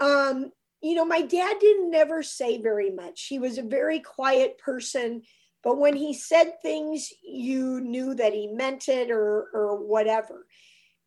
um 0.01 0.51
you 0.85 0.95
know 0.95 1.05
my 1.05 1.23
dad 1.23 1.57
didn't 1.61 1.91
never 1.91 2.23
say 2.23 2.61
very 2.61 2.91
much. 2.91 3.27
He 3.27 3.39
was 3.39 3.57
a 3.57 3.63
very 3.63 4.01
quiet 4.01 4.59
person 4.59 5.23
but 5.63 5.79
when 5.79 5.97
he 5.97 6.13
said 6.13 6.61
things 6.61 7.11
you 7.23 7.81
knew 7.81 8.15
that 8.15 8.35
he 8.35 8.49
meant 8.49 8.89
it 8.89 9.11
or 9.11 9.49
or 9.55 9.83
whatever. 9.83 10.47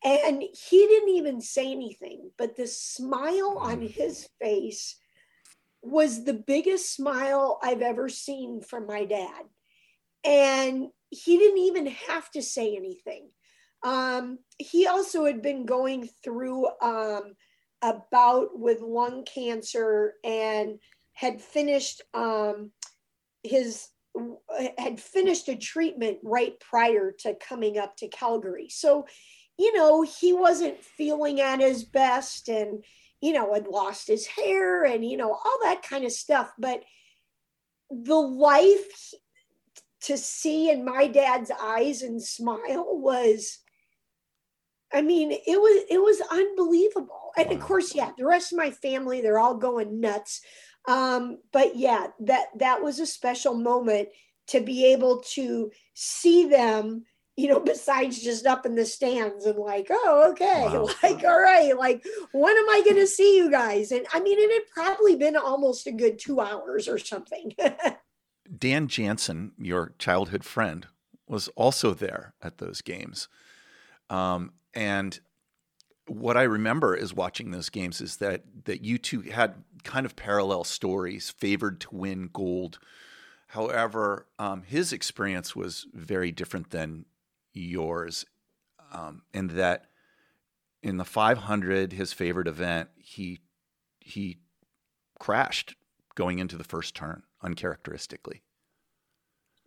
And 0.04 0.42
he 0.42 0.88
didn't 0.88 1.10
even 1.10 1.42
say 1.42 1.72
anything 1.72 2.32
but 2.38 2.56
the 2.56 2.66
smile 2.68 3.60
on 3.62 3.82
his 3.82 4.28
face 4.42 4.96
was 5.84 6.26
the 6.26 6.34
biggest 6.34 6.96
smile 6.96 7.60
i've 7.62 7.82
ever 7.82 8.10
seen 8.10 8.62
from 8.62 8.88
my 8.88 9.06
dad. 9.06 9.44
And 10.24 10.88
he 11.12 11.38
didn't 11.38 11.60
even 11.60 11.86
have 11.86 12.32
to 12.32 12.42
say 12.42 12.76
anything 12.76 13.30
um, 13.84 14.40
he 14.58 14.88
also 14.88 15.26
had 15.26 15.42
been 15.42 15.66
going 15.66 16.10
through 16.24 16.68
um, 16.82 17.34
a 17.82 17.96
bout 18.12 18.58
with 18.58 18.82
lung 18.82 19.24
cancer 19.24 20.16
and 20.24 20.80
had 21.14 21.42
finished 21.42 22.02
um, 22.14 22.72
his 23.44 23.90
had 24.78 25.00
finished 25.00 25.48
a 25.48 25.56
treatment 25.56 26.18
right 26.24 26.60
prior 26.60 27.12
to 27.20 27.36
coming 27.36 27.78
up 27.78 27.96
to 27.98 28.08
Calgary. 28.08 28.68
So, 28.70 29.06
you 29.60 29.76
know, 29.76 30.02
he 30.02 30.34
wasn't 30.34 30.84
feeling 30.84 31.40
at 31.40 31.60
his 31.60 31.84
best 31.84 32.50
and, 32.50 32.84
you 33.22 33.34
know, 33.34 33.54
had 33.54 33.68
lost 33.68 34.08
his 34.08 34.26
hair 34.26 34.86
and, 34.86 35.06
you 35.06 35.18
know, 35.18 35.32
all 35.32 35.60
that 35.64 35.84
kind 35.84 36.04
of 36.04 36.12
stuff. 36.12 36.52
But 36.58 36.84
the 37.90 38.16
life 38.16 39.14
to 40.02 40.18
see 40.18 40.70
in 40.70 40.86
my 40.86 41.08
dad's 41.08 41.52
eyes 41.52 42.02
and 42.02 42.22
smile 42.22 42.98
was 42.98 43.60
I 44.94 45.02
mean, 45.02 45.32
it 45.32 45.42
was 45.48 45.84
it 45.90 45.98
was 45.98 46.22
unbelievable. 46.32 47.32
And 47.38 47.52
of 47.52 47.60
course, 47.60 47.94
yeah, 47.94 48.12
the 48.18 48.26
rest 48.26 48.52
of 48.52 48.58
my 48.58 48.72
family, 48.72 49.22
they're 49.22 49.40
all 49.40 49.58
going 49.58 50.00
nuts. 50.00 50.42
Um, 50.88 51.40
but 51.52 51.76
yeah, 51.76 52.08
that 52.22 52.48
that 52.58 52.82
was 52.82 53.00
a 53.00 53.06
special 53.06 53.54
moment 53.54 54.10
to 54.48 54.62
be 54.62 54.86
able 54.94 55.22
to 55.34 55.72
see 55.94 56.48
them, 56.48 57.04
you 57.36 57.50
know, 57.50 57.60
besides 57.66 58.22
just 58.22 58.46
up 58.46 58.66
in 58.66 58.76
the 58.76 58.86
stands 58.86 59.46
and 59.46 59.60
like, 59.60 59.88
oh, 59.92 60.32
okay, 60.32 60.64
Wow. 60.64 60.90
like, 61.04 61.24
all 61.24 61.42
right, 61.42 61.78
like, 61.78 62.06
when 62.32 62.58
am 62.58 62.70
I 62.70 62.82
gonna 62.88 63.08
see 63.08 63.38
you 63.38 63.52
guys? 63.52 63.92
And 63.92 64.06
I 64.14 64.22
mean, 64.22 64.38
it 64.40 64.52
had 64.52 64.86
probably 64.86 65.16
been 65.16 65.36
almost 65.36 65.86
a 65.88 65.92
good 65.92 66.18
two 66.18 66.40
hours 66.40 66.88
or 66.88 66.98
something. 66.98 67.54
Dan 68.58 68.88
Jansen, 68.88 69.52
your 69.58 69.94
childhood 70.00 70.46
friend, 70.46 70.88
was 71.28 71.50
also 71.50 71.94
there 71.94 72.34
at 72.42 72.60
those 72.60 72.82
games. 72.82 73.28
Um, 74.10 74.54
and 74.74 75.20
what 76.08 76.38
I 76.38 76.44
remember 76.44 76.96
is 76.96 77.14
watching 77.14 77.52
those 77.52 77.70
games 77.70 78.02
is 78.02 78.18
that 78.18 78.44
that 78.66 78.84
you 78.84 78.98
two 78.98 79.22
had 79.22 79.64
kind 79.84 80.06
of 80.06 80.16
parallel 80.16 80.64
stories, 80.64 81.30
favored 81.30 81.82
to 81.82 81.96
win 81.96 82.30
gold. 82.34 82.80
However, 83.48 84.28
um, 84.40 84.64
his 84.64 84.92
experience 84.92 85.56
was 85.56 85.86
very 85.94 86.32
different 86.32 86.72
than 86.72 87.06
yours, 87.54 88.26
um, 88.92 89.24
in 89.34 89.48
that 89.48 89.86
in 90.84 90.98
the 90.98 91.06
500, 91.06 91.94
his 91.94 92.14
favorite 92.14 92.48
event, 92.48 92.90
he 92.98 93.42
he 94.00 94.38
crashed 95.20 95.76
going 96.16 96.40
into 96.40 96.58
the 96.58 96.64
first 96.64 96.96
turn 96.96 97.24
uncharacteristically. 97.42 98.44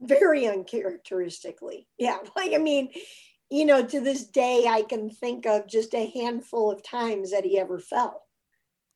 Very 0.01 0.47
uncharacteristically, 0.47 1.87
yeah. 1.99 2.19
Like 2.37 2.55
I 2.55 2.59
mean, 2.59 2.91
you 3.51 3.67
know, 3.67 3.85
to 3.85 4.01
this 4.01 4.25
day, 4.25 4.67
I 4.69 4.83
can 4.83 5.11
think 5.11 5.45
of 5.45 5.67
just 5.67 5.93
a 5.95 6.11
handful 6.11 6.71
of 6.71 6.85
times 6.85 7.33
that 7.33 7.45
he 7.45 7.59
ever 7.59 7.81
fell. 7.81 8.23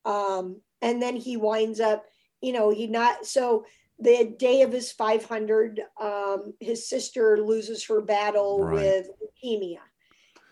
Um, 0.04 0.60
and 0.80 1.02
then 1.02 1.16
he 1.16 1.36
winds 1.36 1.80
up, 1.80 2.04
you 2.40 2.52
know, 2.52 2.70
he 2.70 2.86
not 2.86 3.26
so 3.26 3.64
the 3.98 4.34
day 4.38 4.62
of 4.62 4.72
his 4.72 4.92
500, 4.92 5.80
um, 6.00 6.54
his 6.60 6.88
sister 6.88 7.38
loses 7.38 7.84
her 7.86 8.00
battle 8.00 8.62
right. 8.62 8.74
with 8.74 9.08
leukemia. 9.22 9.78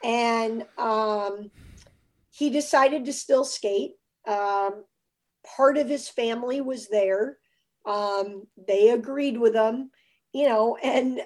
And 0.02 0.66
um, 0.78 1.50
he 2.30 2.50
decided 2.50 3.04
to 3.04 3.12
still 3.12 3.44
skate. 3.44 3.92
Um, 4.26 4.84
part 5.56 5.76
of 5.76 5.88
his 5.88 6.08
family 6.08 6.60
was 6.60 6.88
there. 6.88 7.38
Um, 7.84 8.46
they 8.56 8.90
agreed 8.90 9.38
with 9.38 9.54
him 9.54 9.90
you 10.32 10.48
know 10.48 10.76
and 10.82 11.20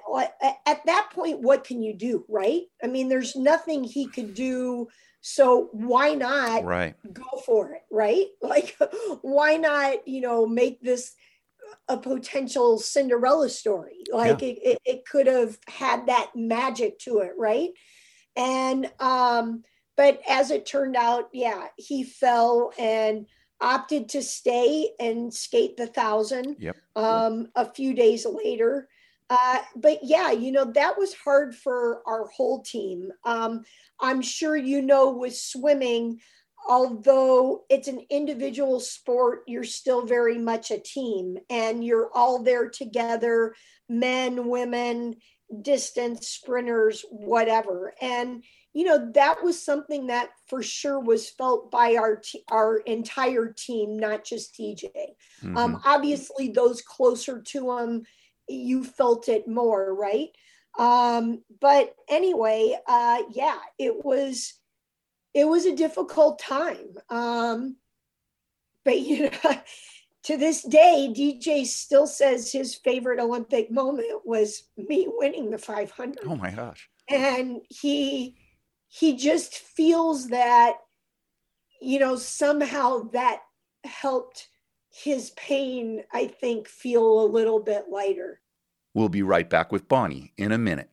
at 0.67 0.85
that 0.87 1.09
point 1.13 1.41
what 1.41 1.65
can 1.65 1.83
you 1.83 1.95
do 1.95 2.25
right? 2.29 2.63
I 2.83 2.87
mean 2.89 3.09
there's 3.09 3.37
nothing 3.37 3.85
he 3.85 4.09
could 4.09 4.35
do 4.35 4.89
so 5.21 5.69
why 5.73 6.15
not 6.15 6.65
right. 6.65 6.95
go 7.13 7.41
for 7.45 7.73
it 7.73 7.83
right? 7.91 8.27
Like 8.43 8.77
why 9.23 9.57
not 9.57 10.07
you 10.07 10.21
know 10.21 10.47
make 10.47 10.81
this 10.81 11.15
a 11.89 11.97
potential 11.97 12.79
cinderella 12.79 13.49
story? 13.49 14.05
Like 14.13 14.41
yeah. 14.41 14.49
it, 14.49 14.79
it, 14.85 15.05
could 15.05 15.27
have 15.27 15.59
had 15.67 16.07
that 16.07 16.31
magic 16.37 16.99
to 17.01 17.19
it 17.19 17.33
right? 17.37 17.71
And 18.37 18.91
um 19.01 19.63
but 19.97 20.21
as 20.29 20.51
it 20.51 20.67
turned 20.67 20.97
out 20.97 21.29
yeah 21.33 21.67
he 21.77 22.03
fell 22.03 22.73
and 22.79 23.27
opted 23.61 24.11
to 24.11 24.23
stay 24.23 24.91
and 25.01 25.33
skate 25.33 25.77
the 25.77 25.87
thousand 25.87 26.57
yep. 26.59 26.77
um 26.95 27.49
a 27.55 27.65
few 27.65 27.95
days 27.95 28.27
later 28.27 28.87
uh, 29.29 29.59
but 29.75 29.99
yeah, 30.03 30.31
you 30.31 30.53
know, 30.53 30.65
that 30.65 30.99
was 30.99 31.15
hard 31.15 31.55
for 31.55 32.03
our 32.07 32.27
whole 32.29 32.63
team. 32.63 33.11
Um, 33.25 33.65
I'm 34.01 34.23
sure 34.23 34.57
you 34.57 34.83
know 34.83 35.11
with 35.11 35.37
swimming, 35.37 36.21
although 36.69 37.65
it's 37.69 37.89
an 37.89 38.01
individual 38.11 38.79
sport, 38.79 39.43
you're 39.47 39.65
still 39.65 40.07
very 40.07 40.39
much 40.39 40.71
a 40.71 40.79
team 40.79 41.39
and 41.51 41.85
you're 41.85 42.11
all 42.15 42.43
there 42.43 42.69
together 42.69 43.55
men, 43.89 44.49
women, 44.49 45.17
distance, 45.63 46.29
sprinters, 46.29 47.05
whatever. 47.11 47.95
And 48.01 48.45
you 48.73 48.85
know 48.85 49.11
that 49.15 49.43
was 49.43 49.65
something 49.65 50.09
that 50.09 50.29
for 50.49 50.63
sure 50.63 51.01
was 51.01 51.31
felt 51.31 51.71
by 51.71 51.97
our 51.97 52.17
t- 52.17 52.45
our 52.51 52.77
entire 52.79 53.55
team, 53.57 53.99
not 53.99 54.23
just 54.23 54.55
DJ. 54.55 54.91
Mm-hmm. 55.43 55.57
Um, 55.57 55.81
obviously, 55.85 56.51
those 56.51 56.83
closer 56.83 57.41
to 57.41 57.79
him 57.79 58.05
you 58.49 58.85
felt 58.85 59.29
it 59.29 59.49
more, 59.49 59.95
right? 59.95 60.29
Um, 60.79 61.43
but 61.61 61.95
anyway, 62.09 62.77
uh, 62.87 63.23
yeah, 63.31 63.59
it 63.79 64.05
was 64.05 64.55
it 65.35 65.47
was 65.47 65.67
a 65.67 65.77
difficult 65.77 66.39
time. 66.39 66.97
Um, 67.11 67.77
but 68.85 69.01
you 69.01 69.31
know, 69.31 69.61
to 70.25 70.37
this 70.37 70.63
day, 70.63 71.13
DJ 71.15 71.65
still 71.67 72.07
says 72.07 72.51
his 72.51 72.75
favorite 72.75 73.21
Olympic 73.21 73.71
moment 73.71 74.23
was 74.25 74.65
me 74.77 75.07
winning 75.09 75.51
the 75.51 75.59
500. 75.59 76.19
Oh 76.27 76.37
my 76.37 76.51
gosh! 76.51 76.89
And 77.09 77.61
he 77.69 78.37
he 78.89 79.17
just 79.17 79.55
feels 79.55 80.29
that 80.29 80.75
you 81.81 81.99
know 81.99 82.17
somehow 82.17 83.09
that 83.13 83.41
helped 83.85 84.49
his 84.97 85.31
pain, 85.31 86.03
I 86.13 86.27
think, 86.27 86.69
feel 86.69 87.21
a 87.21 87.27
little 87.27 87.61
bit 87.61 87.87
lighter. 87.91 88.41
We'll 88.95 89.09
be 89.09 89.23
right 89.23 89.49
back 89.49 89.71
with 89.71 89.89
Bonnie 89.89 90.33
in 90.37 90.53
a 90.53 90.59
minute. 90.59 90.91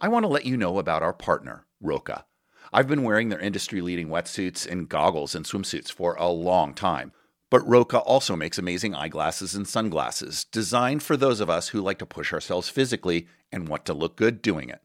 I 0.00 0.08
want 0.08 0.24
to 0.24 0.28
let 0.28 0.44
you 0.44 0.56
know 0.56 0.78
about 0.78 1.02
our 1.02 1.12
partner, 1.12 1.66
Roka. 1.80 2.24
I've 2.72 2.88
been 2.88 3.04
wearing 3.04 3.28
their 3.28 3.38
industry 3.38 3.80
leading 3.80 4.08
wetsuits 4.08 4.66
and 4.66 4.88
goggles 4.88 5.34
and 5.36 5.44
swimsuits 5.44 5.90
for 5.92 6.14
a 6.16 6.28
long 6.28 6.74
time. 6.74 7.12
But 7.50 7.66
Roka 7.68 7.98
also 7.98 8.34
makes 8.34 8.58
amazing 8.58 8.94
eyeglasses 8.94 9.54
and 9.54 9.68
sunglasses 9.68 10.44
designed 10.44 11.04
for 11.04 11.16
those 11.16 11.38
of 11.38 11.48
us 11.48 11.68
who 11.68 11.80
like 11.80 11.98
to 11.98 12.06
push 12.06 12.32
ourselves 12.32 12.68
physically 12.68 13.28
and 13.52 13.68
want 13.68 13.84
to 13.84 13.94
look 13.94 14.16
good 14.16 14.42
doing 14.42 14.68
it. 14.68 14.80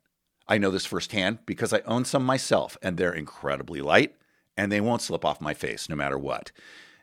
I 0.48 0.60
know 0.60 0.70
this 0.70 0.86
firsthand 0.86 1.40
because 1.48 1.74
I 1.74 1.80
own 1.82 2.06
some 2.06 2.24
myself, 2.24 2.78
and 2.84 2.98
they're 2.98 3.14
incredibly 3.14 3.82
light 3.82 4.16
and 4.56 4.72
they 4.72 4.82
won't 4.82 5.02
slip 5.02 5.24
off 5.24 5.40
my 5.40 5.54
face 5.54 5.88
no 5.88 5.96
matter 5.96 6.18
what. 6.18 6.52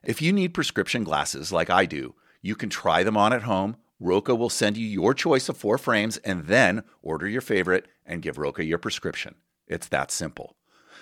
If 0.07 0.23
you 0.23 0.33
need 0.33 0.55
prescription 0.55 1.03
glasses 1.03 1.51
like 1.51 1.69
I 1.69 1.85
do, 1.85 2.15
you 2.41 2.55
can 2.55 2.71
try 2.71 3.03
them 3.03 3.17
on 3.17 3.33
at 3.33 3.43
home. 3.43 3.77
Roka 3.99 4.37
will 4.37 4.49
send 4.49 4.77
you 4.77 4.87
your 4.87 5.13
choice 5.13 5.49
of 5.49 5.57
four 5.57 5.79
frames 5.79 6.17
and 6.19 6.47
then 6.47 6.85
order 7.03 7.27
your 7.27 7.41
favorite 7.41 7.89
and 8.07 8.23
give 8.23 8.39
Roka 8.39 8.65
your 8.65 8.79
prescription. 8.79 9.35
It's 9.67 9.89
that 9.89 10.13
simple. 10.13 10.55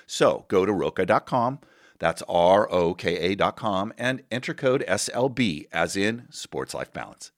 So 0.06 0.46
go 0.48 0.64
to 0.64 0.72
roka.com, 0.72 1.58
that's 1.98 2.22
R 2.30 2.66
O 2.72 2.94
K 2.94 3.32
A.com, 3.32 3.92
and 3.98 4.22
enter 4.30 4.54
code 4.54 4.82
SLB 4.88 5.66
as 5.70 5.98
in 5.98 6.26
Sports 6.30 6.72
Life 6.72 6.94
Balance. 6.94 7.30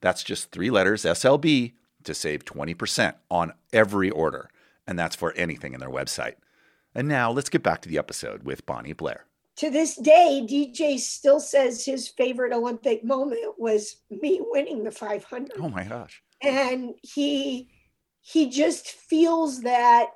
That's 0.00 0.22
just 0.22 0.50
three 0.50 0.70
letters 0.70 1.02
SLB 1.02 1.74
to 2.04 2.14
save 2.14 2.46
20% 2.46 3.16
on 3.30 3.52
every 3.70 4.08
order, 4.08 4.48
and 4.86 4.98
that's 4.98 5.16
for 5.16 5.34
anything 5.34 5.74
in 5.74 5.80
their 5.80 5.90
website. 5.90 6.36
And 6.94 7.06
now 7.06 7.30
let's 7.30 7.50
get 7.50 7.62
back 7.62 7.82
to 7.82 7.88
the 7.90 7.98
episode 7.98 8.44
with 8.44 8.64
Bonnie 8.64 8.94
Blair 8.94 9.26
to 9.62 9.70
this 9.70 9.94
day, 9.94 10.44
DJ 10.44 10.98
still 10.98 11.38
says 11.38 11.84
his 11.84 12.08
favorite 12.08 12.52
Olympic 12.52 13.04
moment 13.04 13.54
was 13.58 14.02
me 14.10 14.40
winning 14.42 14.82
the 14.82 14.90
500. 14.90 15.52
Oh 15.56 15.68
my 15.68 15.84
gosh. 15.84 16.20
And 16.42 16.94
he 17.00 17.70
he 18.22 18.50
just 18.50 18.88
feels 18.88 19.60
that 19.60 20.08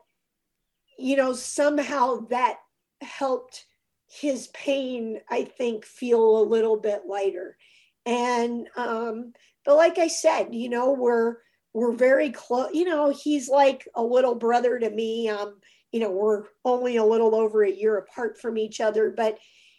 you 0.98 1.16
know 1.16 1.32
somehow 1.32 2.26
that 2.30 2.58
helped 3.00 3.66
his 4.08 4.48
pain 4.48 5.20
I 5.30 5.44
think 5.44 5.84
feel 5.84 6.40
a 6.40 6.42
little 6.42 6.76
bit 6.76 7.02
lighter. 7.06 7.56
And 8.04 8.66
um 8.76 9.32
but 9.64 9.76
like 9.76 9.98
I 9.98 10.08
said, 10.08 10.56
you 10.56 10.68
know, 10.70 10.90
we're 10.90 11.36
we're 11.72 11.92
very 11.92 12.30
close, 12.30 12.70
you 12.74 12.84
know, 12.84 13.10
he's 13.10 13.48
like 13.48 13.86
a 13.94 14.02
little 14.02 14.34
brother 14.34 14.76
to 14.76 14.90
me. 14.90 15.28
Um 15.28 15.60
you 15.92 16.00
know 16.00 16.10
we're 16.10 16.44
only 16.64 16.96
a 16.96 17.04
little 17.04 17.34
over 17.34 17.62
a 17.64 17.70
year 17.70 17.96
apart 17.96 18.38
from 18.40 18.58
each 18.58 18.80
other 18.80 19.10
but 19.16 19.38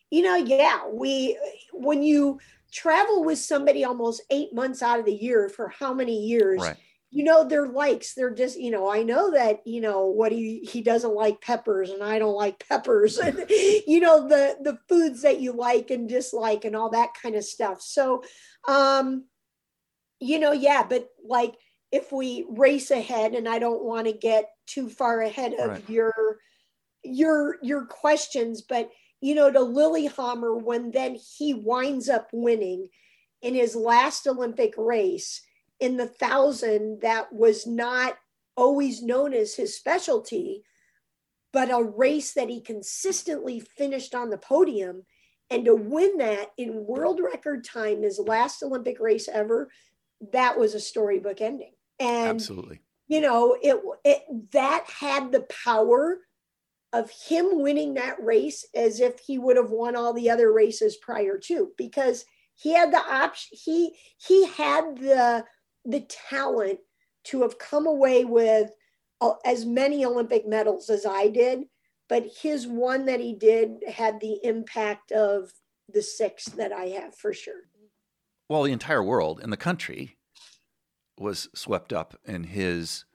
you 0.09 0.21
know 0.21 0.35
yeah 0.35 0.87
we 0.87 1.37
when 1.73 2.01
you 2.03 2.39
travel 2.71 3.23
with 3.23 3.39
somebody 3.39 3.83
almost 3.83 4.21
eight 4.29 4.53
months 4.53 4.81
out 4.81 4.99
of 4.99 5.05
the 5.05 5.13
year 5.13 5.49
for 5.49 5.69
how 5.69 5.93
many 5.93 6.25
years 6.25 6.61
right. 6.61 6.77
you 7.11 7.23
know 7.23 7.43
their 7.43 7.67
likes 7.67 8.13
they're 8.13 8.33
just 8.33 8.59
you 8.59 8.71
know 8.71 8.89
i 8.89 9.03
know 9.03 9.31
that 9.31 9.61
you 9.65 9.79
know 9.79 10.05
what 10.07 10.31
he 10.31 10.59
he 10.59 10.81
doesn't 10.81 11.15
like 11.15 11.41
peppers 11.41 11.89
and 11.89 12.03
i 12.03 12.19
don't 12.19 12.35
like 12.35 12.67
peppers 12.67 13.17
and 13.19 13.45
you 13.49 13.99
know 13.99 14.27
the 14.27 14.57
the 14.61 14.77
foods 14.89 15.21
that 15.21 15.39
you 15.39 15.53
like 15.53 15.91
and 15.91 16.09
dislike 16.09 16.65
and 16.65 16.75
all 16.75 16.89
that 16.89 17.09
kind 17.21 17.35
of 17.35 17.43
stuff 17.43 17.81
so 17.81 18.23
um 18.67 19.25
you 20.19 20.39
know 20.39 20.51
yeah 20.51 20.83
but 20.87 21.07
like 21.25 21.55
if 21.91 22.11
we 22.11 22.45
race 22.49 22.91
ahead 22.91 23.33
and 23.33 23.47
i 23.47 23.59
don't 23.59 23.83
want 23.83 24.07
to 24.07 24.13
get 24.13 24.49
too 24.65 24.89
far 24.89 25.21
ahead 25.21 25.53
of 25.53 25.69
right. 25.69 25.89
your 25.89 26.37
your 27.03 27.57
your 27.61 27.85
questions 27.85 28.61
but 28.61 28.89
you 29.21 29.33
know 29.33 29.51
to 29.51 29.61
lillehammer 29.61 30.55
when 30.55 30.91
then 30.91 31.15
he 31.37 31.53
winds 31.53 32.09
up 32.09 32.27
winning 32.33 32.87
in 33.41 33.55
his 33.55 33.75
last 33.75 34.27
olympic 34.27 34.73
race 34.77 35.41
in 35.79 35.97
the 35.97 36.07
thousand 36.07 37.01
that 37.01 37.31
was 37.31 37.65
not 37.65 38.15
always 38.55 39.01
known 39.01 39.33
as 39.33 39.55
his 39.55 39.75
specialty 39.75 40.63
but 41.53 41.71
a 41.71 41.81
race 41.81 42.33
that 42.33 42.49
he 42.49 42.59
consistently 42.59 43.59
finished 43.59 44.13
on 44.13 44.29
the 44.29 44.37
podium 44.37 45.03
and 45.49 45.63
to 45.63 45.73
win 45.73 46.17
that 46.17 46.51
in 46.57 46.85
world 46.85 47.21
record 47.23 47.63
time 47.63 48.01
his 48.01 48.19
last 48.19 48.61
olympic 48.61 48.99
race 48.99 49.29
ever 49.31 49.69
that 50.33 50.57
was 50.57 50.73
a 50.73 50.79
storybook 50.79 51.39
ending 51.39 51.71
and 51.99 52.27
absolutely 52.27 52.81
you 53.07 53.21
know 53.21 53.57
it, 53.61 53.79
it 54.03 54.23
that 54.51 54.85
had 54.89 55.31
the 55.31 55.45
power 55.63 56.19
of 56.93 57.11
him 57.11 57.61
winning 57.61 57.95
that 57.95 58.21
race 58.23 58.65
as 58.73 58.99
if 58.99 59.19
he 59.19 59.37
would 59.37 59.57
have 59.57 59.71
won 59.71 59.95
all 59.95 60.13
the 60.13 60.29
other 60.29 60.51
races 60.53 60.97
prior 60.97 61.37
to 61.37 61.71
because 61.77 62.25
he 62.55 62.73
had 62.73 62.91
the 62.91 62.97
option 62.97 63.57
he 63.61 63.95
he 64.17 64.47
had 64.47 64.97
the 64.97 65.43
the 65.85 66.01
talent 66.29 66.79
to 67.23 67.41
have 67.41 67.57
come 67.57 67.87
away 67.87 68.25
with 68.25 68.71
as 69.45 69.65
many 69.65 70.05
Olympic 70.05 70.47
medals 70.47 70.89
as 70.89 71.05
I 71.05 71.27
did, 71.27 71.63
but 72.07 72.25
his 72.41 72.67
one 72.67 73.05
that 73.05 73.19
he 73.19 73.33
did 73.33 73.83
had 73.87 74.19
the 74.19 74.39
impact 74.43 75.11
of 75.11 75.51
the 75.91 76.01
six 76.01 76.45
that 76.45 76.71
I 76.71 76.85
have 76.89 77.15
for 77.15 77.33
sure. 77.33 77.69
Well, 78.49 78.63
the 78.63 78.71
entire 78.71 79.03
world 79.03 79.39
and 79.41 79.51
the 79.51 79.57
country 79.57 80.16
was 81.17 81.49
swept 81.53 81.93
up 81.93 82.15
in 82.25 82.45
his 82.45 83.05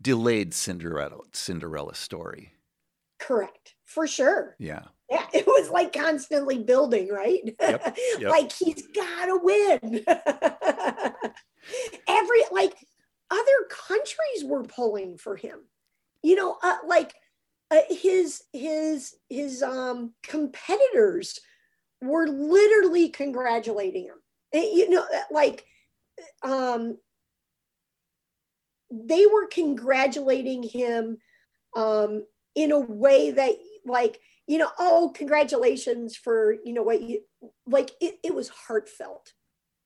delayed 0.00 0.54
Cinderella 0.54 1.18
Cinderella 1.32 1.94
story. 1.94 2.52
Correct, 3.18 3.74
for 3.84 4.06
sure. 4.06 4.56
Yeah. 4.58 4.84
Yeah, 5.10 5.26
it 5.34 5.46
was 5.46 5.70
like 5.70 5.92
constantly 5.92 6.58
building, 6.58 7.08
right? 7.08 7.40
Yep, 7.60 7.96
yep. 8.18 8.30
like 8.30 8.52
he's 8.52 8.86
got 8.88 9.26
to 9.26 9.38
win. 9.42 10.04
Every 12.08 12.42
like 12.50 12.74
other 13.30 13.68
countries 13.70 14.44
were 14.44 14.64
pulling 14.64 15.18
for 15.18 15.36
him. 15.36 15.60
You 16.22 16.36
know, 16.36 16.56
uh, 16.62 16.78
like 16.86 17.14
uh, 17.70 17.80
his 17.88 18.44
his 18.52 19.14
his 19.28 19.62
um 19.62 20.14
competitors 20.22 21.38
were 22.00 22.26
literally 22.26 23.08
congratulating 23.08 24.06
him. 24.06 24.16
And, 24.52 24.64
you 24.64 24.90
know, 24.90 25.02
uh, 25.02 25.22
like 25.30 25.64
um 26.42 26.98
they 28.92 29.26
were 29.26 29.46
congratulating 29.46 30.62
him 30.62 31.18
um 31.76 32.24
in 32.54 32.70
a 32.70 32.78
way 32.78 33.30
that 33.30 33.52
like 33.86 34.20
you 34.46 34.58
know 34.58 34.68
oh 34.78 35.12
congratulations 35.14 36.16
for 36.16 36.56
you 36.64 36.72
know 36.72 36.82
what 36.82 37.00
you 37.00 37.20
like 37.66 37.90
it, 38.00 38.18
it 38.22 38.34
was 38.34 38.48
heartfelt 38.48 39.32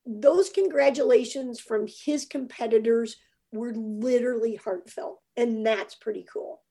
those 0.05 0.49
congratulations 0.49 1.59
from 1.59 1.87
his 2.05 2.25
competitors 2.25 3.17
were 3.51 3.73
literally 3.73 4.55
heartfelt 4.55 5.19
and 5.37 5.65
that's 5.65 5.95
pretty 5.95 6.25
cool 6.31 6.61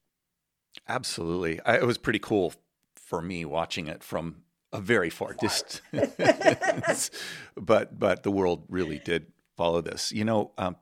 Absolutely. 0.87 1.59
I, 1.65 1.77
it 1.77 1.85
was 1.85 1.97
pretty 1.97 2.19
cool 2.19 2.53
for 2.95 3.21
me 3.21 3.45
watching 3.45 3.87
it 3.87 4.03
from 4.03 4.43
a 4.73 4.81
very 4.81 5.09
far 5.09 5.33
distance. 5.33 5.81
but 7.55 7.97
but 7.97 8.23
the 8.23 8.31
world 8.31 8.65
really 8.69 8.99
did 8.99 9.27
follow 9.55 9.81
this. 9.81 10.11
You 10.11 10.25
know, 10.25 10.51
um, 10.57 10.75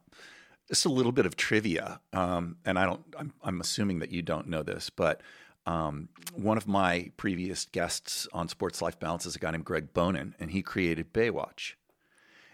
just 0.68 0.86
a 0.86 0.90
little 0.90 1.12
bit 1.12 1.26
of 1.26 1.36
trivia, 1.36 2.00
um, 2.14 2.58
and 2.66 2.80
I 2.80 2.86
don't. 2.86 3.02
I'm, 3.18 3.34
I'm 3.44 3.62
assuming 3.62 4.00
that 4.00 4.12
you 4.12 4.22
don't 4.22 4.48
know 4.48 4.64
this, 4.64 4.90
but 4.90 5.22
um, 5.66 6.10
one 6.34 6.58
of 6.58 6.68
my 6.68 7.12
previous 7.18 7.66
guests 7.66 8.28
on 8.34 8.48
Sports 8.48 8.82
Life 8.82 9.00
Balance 9.00 9.26
is 9.26 9.36
a 9.36 9.40
guy 9.40 9.52
named 9.52 9.66
Greg 9.66 9.94
Bonann, 9.94 10.34
and 10.40 10.52
he 10.52 10.62
created 10.62 11.14
Baywatch, 11.14 11.74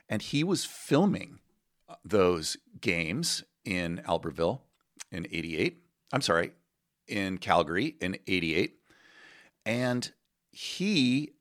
and 0.10 0.22
he 0.22 0.44
was 0.44 0.66
filming 0.66 1.40
uh, 1.90 1.96
those 2.04 2.58
games 2.80 3.44
in 3.64 4.02
Albertville 4.08 4.62
in 5.12 5.28
'88. 5.32 5.78
I'm 6.14 6.22
sorry, 6.22 6.52
in 7.12 7.38
Calgary 7.38 7.96
in 8.02 8.18
88. 8.26 8.76
And 9.66 10.12
he 10.52 11.34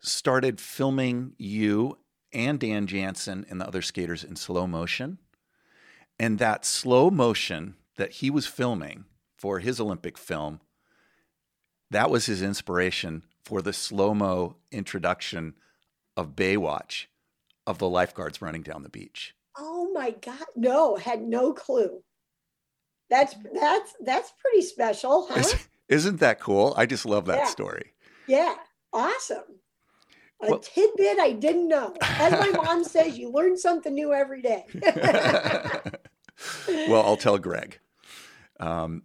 started 0.00 0.60
filming 0.60 1.34
you 1.38 1.98
and 2.32 2.58
Dan 2.58 2.86
Jansen 2.86 3.46
and 3.48 3.60
the 3.60 3.66
other 3.66 3.82
skaters 3.82 4.24
in 4.24 4.34
slow 4.34 4.66
motion. 4.66 5.18
And 6.18 6.38
that 6.38 6.64
slow 6.64 7.10
motion 7.10 7.74
that 7.96 8.12
he 8.12 8.30
was 8.30 8.46
filming 8.46 9.04
for 9.36 9.58
his 9.58 9.80
Olympic 9.80 10.16
film, 10.16 10.60
that 11.90 12.10
was 12.10 12.26
his 12.26 12.42
inspiration 12.42 13.24
for 13.44 13.60
the 13.60 13.72
slow 13.72 14.14
mo 14.14 14.56
introduction 14.70 15.54
of 16.16 16.36
Baywatch 16.36 17.06
of 17.66 17.78
the 17.78 17.88
lifeguards 17.88 18.40
running 18.42 18.62
down 18.62 18.82
the 18.82 18.88
beach. 18.88 19.34
oh 19.58 19.90
my 19.92 20.10
god 20.22 20.46
no 20.56 20.96
had 20.96 21.20
no 21.22 21.52
clue 21.52 22.02
that's 23.10 23.34
that's 23.54 23.94
that's 24.00 24.32
pretty 24.40 24.62
special 24.62 25.26
huh 25.30 25.38
Is- 25.40 25.68
Isn't 25.88 26.20
that 26.20 26.40
cool? 26.40 26.72
I 26.76 26.86
just 26.86 27.04
love 27.04 27.26
that 27.26 27.38
Yeah. 27.40 27.44
story. 27.46 27.92
yeah 28.26 28.54
awesome 28.92 29.44
a 30.42 30.50
Well- 30.50 30.58
tidbit 30.60 31.18
i 31.20 31.32
didn't 31.32 31.68
know 31.68 31.94
as 32.00 32.32
my 32.32 32.48
mom 32.62 32.84
says 32.84 33.18
you 33.18 33.30
learn 33.30 33.56
something 33.58 33.94
new 33.94 34.12
every 34.14 34.40
day 34.42 34.64
well, 36.68 37.02
I'll 37.02 37.16
tell 37.16 37.38
Greg. 37.38 37.78
Um, 38.60 39.02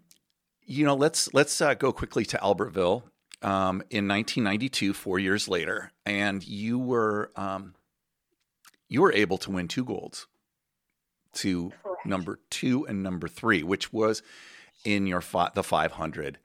you 0.65 0.85
know, 0.85 0.95
let's 0.95 1.33
let's 1.33 1.59
uh, 1.61 1.73
go 1.73 1.91
quickly 1.91 2.25
to 2.25 2.37
Albertville 2.37 3.03
um, 3.41 3.81
in 3.89 4.07
1992, 4.07 4.93
four 4.93 5.19
years 5.19 5.47
later, 5.47 5.91
and 6.05 6.45
you 6.45 6.77
were 6.77 7.31
um, 7.35 7.73
you 8.89 9.01
were 9.01 9.13
able 9.13 9.37
to 9.39 9.51
win 9.51 9.67
two 9.67 9.85
golds, 9.85 10.27
to 11.33 11.71
Correct. 11.83 12.05
number 12.05 12.39
two 12.49 12.85
and 12.85 13.01
number 13.03 13.27
three, 13.27 13.63
which 13.63 13.93
was 13.93 14.21
in 14.83 15.07
your 15.07 15.21
fi- 15.21 15.51
the 15.53 15.63
500 15.63 16.37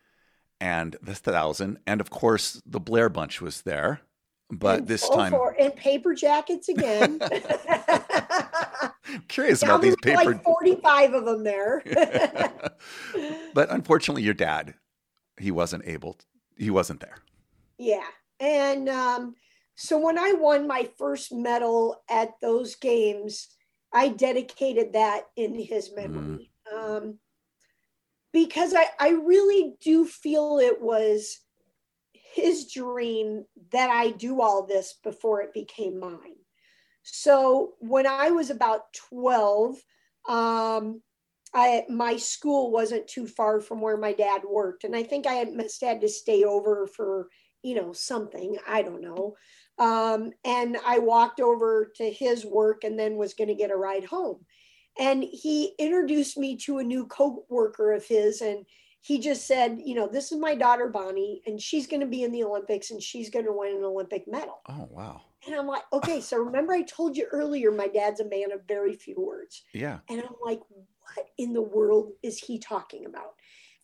and 0.61 0.97
the 1.03 1.15
thousand, 1.15 1.79
and 1.87 2.01
of 2.01 2.11
course 2.11 2.63
the 2.65 2.81
Blair 2.81 3.09
Bunch 3.09 3.41
was 3.41 3.63
there, 3.63 4.01
but 4.51 4.81
And 4.81 4.89
this 4.89 5.05
full 5.05 5.17
time, 5.17 5.33
for- 5.33 5.57
and 5.59 5.75
paper 5.75 6.15
jackets 6.15 6.69
again 6.69 7.21
curious 9.29 9.63
Now 9.63 9.71
about 9.71 9.83
these 9.83 9.97
paper. 9.97 10.33
like 10.33 10.45
45 10.45 11.15
of 11.15 11.25
them 11.25 11.45
there 11.45 11.83
but 13.55 13.71
unfortunately, 13.71 14.23
your 14.23 14.35
dad, 14.35 14.75
he 15.39 15.51
wasn't 15.51 15.85
able. 15.87 16.19
he 16.57 16.71
wasn't 16.71 17.01
there. 17.01 17.19
Yeah. 17.79 18.07
And 18.41 18.89
um, 18.89 19.35
so 19.75 19.99
when 19.99 20.19
I 20.19 20.33
won 20.33 20.67
my 20.67 20.89
first 20.99 21.33
medal 21.33 22.03
at 22.11 22.31
those 22.41 22.75
games, 22.77 23.49
I 23.93 24.09
dedicated 24.09 24.93
that 24.95 25.23
in 25.37 25.55
his 25.55 25.93
memory. 25.95 26.51
Um, 26.73 27.19
because 28.33 28.75
I, 28.75 28.87
I 28.99 29.11
really 29.11 29.75
do 29.83 30.07
feel 30.07 30.59
it 30.59 30.81
was 30.81 31.41
his 32.13 32.73
dream 32.73 33.45
that 33.73 33.91
I 33.91 34.11
do 34.11 34.41
all 34.41 34.67
this 34.67 34.95
before 35.03 35.43
it 35.43 35.53
became 35.53 36.01
mine. 36.01 36.42
So 37.03 37.75
when 37.81 38.07
I 38.07 38.31
was 38.31 38.51
about 38.51 38.93
12, 39.11 39.77
um, 40.29 41.03
I, 41.55 41.85
my 41.89 42.17
school 42.17 42.71
wasn't 42.71 43.09
too 43.09 43.27
far 43.27 43.61
from 43.61 43.81
where 43.81 43.97
my 43.97 44.13
dad 44.13 44.43
worked. 44.49 44.85
And 44.85 44.97
I 44.97 45.03
think 45.03 45.27
I 45.27 45.35
had, 45.35 45.53
must 45.53 45.83
had 45.83 46.01
to 46.01 46.09
stay 46.09 46.45
over 46.45 46.87
for, 46.87 47.29
you 47.63 47.75
know, 47.75 47.93
something, 47.93 48.57
I 48.67 48.83
don't 48.83 49.03
know. 49.03 49.35
Um, 49.79 50.33
and 50.45 50.77
I 50.87 50.99
walked 50.99 51.41
over 51.41 51.93
to 51.97 52.11
his 52.11 52.47
work 52.47 52.85
and 52.85 52.99
then 52.99 53.17
was 53.17 53.35
going 53.35 53.49
to 53.49 53.55
get 53.55 53.71
a 53.71 53.77
ride 53.77 54.05
home. 54.05 54.45
And 54.99 55.25
he 55.25 55.75
introduced 55.79 56.37
me 56.37 56.57
to 56.59 56.79
a 56.79 56.85
new 56.85 57.07
co-worker 57.07 57.93
of 57.93 58.05
his 58.05 58.43
and 58.43 58.65
he 59.01 59.19
just 59.19 59.47
said, 59.47 59.81
you 59.85 59.95
know, 59.95 60.07
this 60.07 60.31
is 60.31 60.39
my 60.39 60.55
daughter 60.55 60.89
Bonnie 60.89 61.43
and 61.47 61.61
she's 61.61 61.87
going 61.87 62.01
to 62.01 62.07
be 62.07 62.23
in 62.23 62.31
the 62.31 62.45
Olympics 62.45 62.91
and 62.91 63.03
she's 63.03 63.31
going 63.31 63.47
to 63.47 63.53
win 63.53 63.77
an 63.77 63.85
Olympic 63.85 64.25
medal. 64.29 64.61
Oh 64.69 64.89
wow. 64.91 65.23
And 65.47 65.55
I'm 65.55 65.67
like, 65.67 65.83
okay, 65.93 66.21
so 66.21 66.39
remember 66.39 66.73
I 66.73 66.83
told 66.83 67.17
you 67.17 67.27
earlier 67.33 67.73
my 67.73 67.89
dad's 67.89 68.21
a 68.21 68.29
man 68.29 68.53
of 68.53 68.61
very 68.67 68.95
few 68.95 69.17
words. 69.19 69.63
Yeah. 69.73 69.99
And 70.09 70.21
I'm 70.21 70.35
like, 70.45 70.61
what 70.69 71.27
in 71.39 71.53
the 71.53 71.63
world 71.63 72.13
is 72.23 72.39
he 72.39 72.59
talking 72.59 73.07
about? 73.07 73.35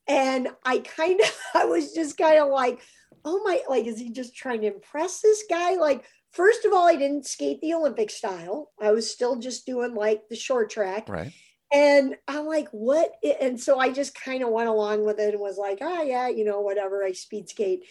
And 0.07 0.49
I 0.65 0.79
kind 0.79 1.21
of, 1.21 1.39
I 1.55 1.65
was 1.65 1.93
just 1.93 2.17
kind 2.17 2.39
of 2.39 2.49
like, 2.49 2.81
oh 3.25 3.43
my, 3.45 3.61
like, 3.69 3.87
is 3.87 3.99
he 3.99 4.11
just 4.11 4.37
trying 4.37 4.61
to 4.63 4.73
impress 4.73 5.21
this 5.21 5.45
guy? 5.51 5.75
Like, 5.75 6.05
first 6.33 6.65
of 6.65 6.73
all, 6.73 6.87
I 6.87 6.97
didn't 6.97 7.27
skate 7.27 7.61
the 7.61 7.75
Olympic 7.75 8.11
style. 8.11 8.71
I 8.81 8.93
was 8.93 9.11
still 9.11 9.37
just 9.37 9.67
doing 9.67 9.95
like 9.95 10.29
the 10.29 10.37
short 10.37 10.71
track. 10.71 11.09
Right. 11.09 11.33
And 11.73 12.17
I'm 12.27 12.47
like, 12.47 12.69
what? 12.71 13.13
And 13.41 13.61
so 13.61 13.79
I 13.79 13.91
just 13.91 14.15
kind 14.15 14.43
of 14.43 14.51
went 14.51 14.69
along 14.69 15.05
with 15.05 15.19
it 15.19 15.35
and 15.35 15.41
was 15.41 15.59
like, 15.59 15.79
oh, 15.81 16.03
yeah, 16.03 16.29
you 16.29 16.45
know, 16.45 16.61
whatever, 16.61 17.05
I 17.05 17.13
speed 17.13 17.49
skate. 17.49 17.85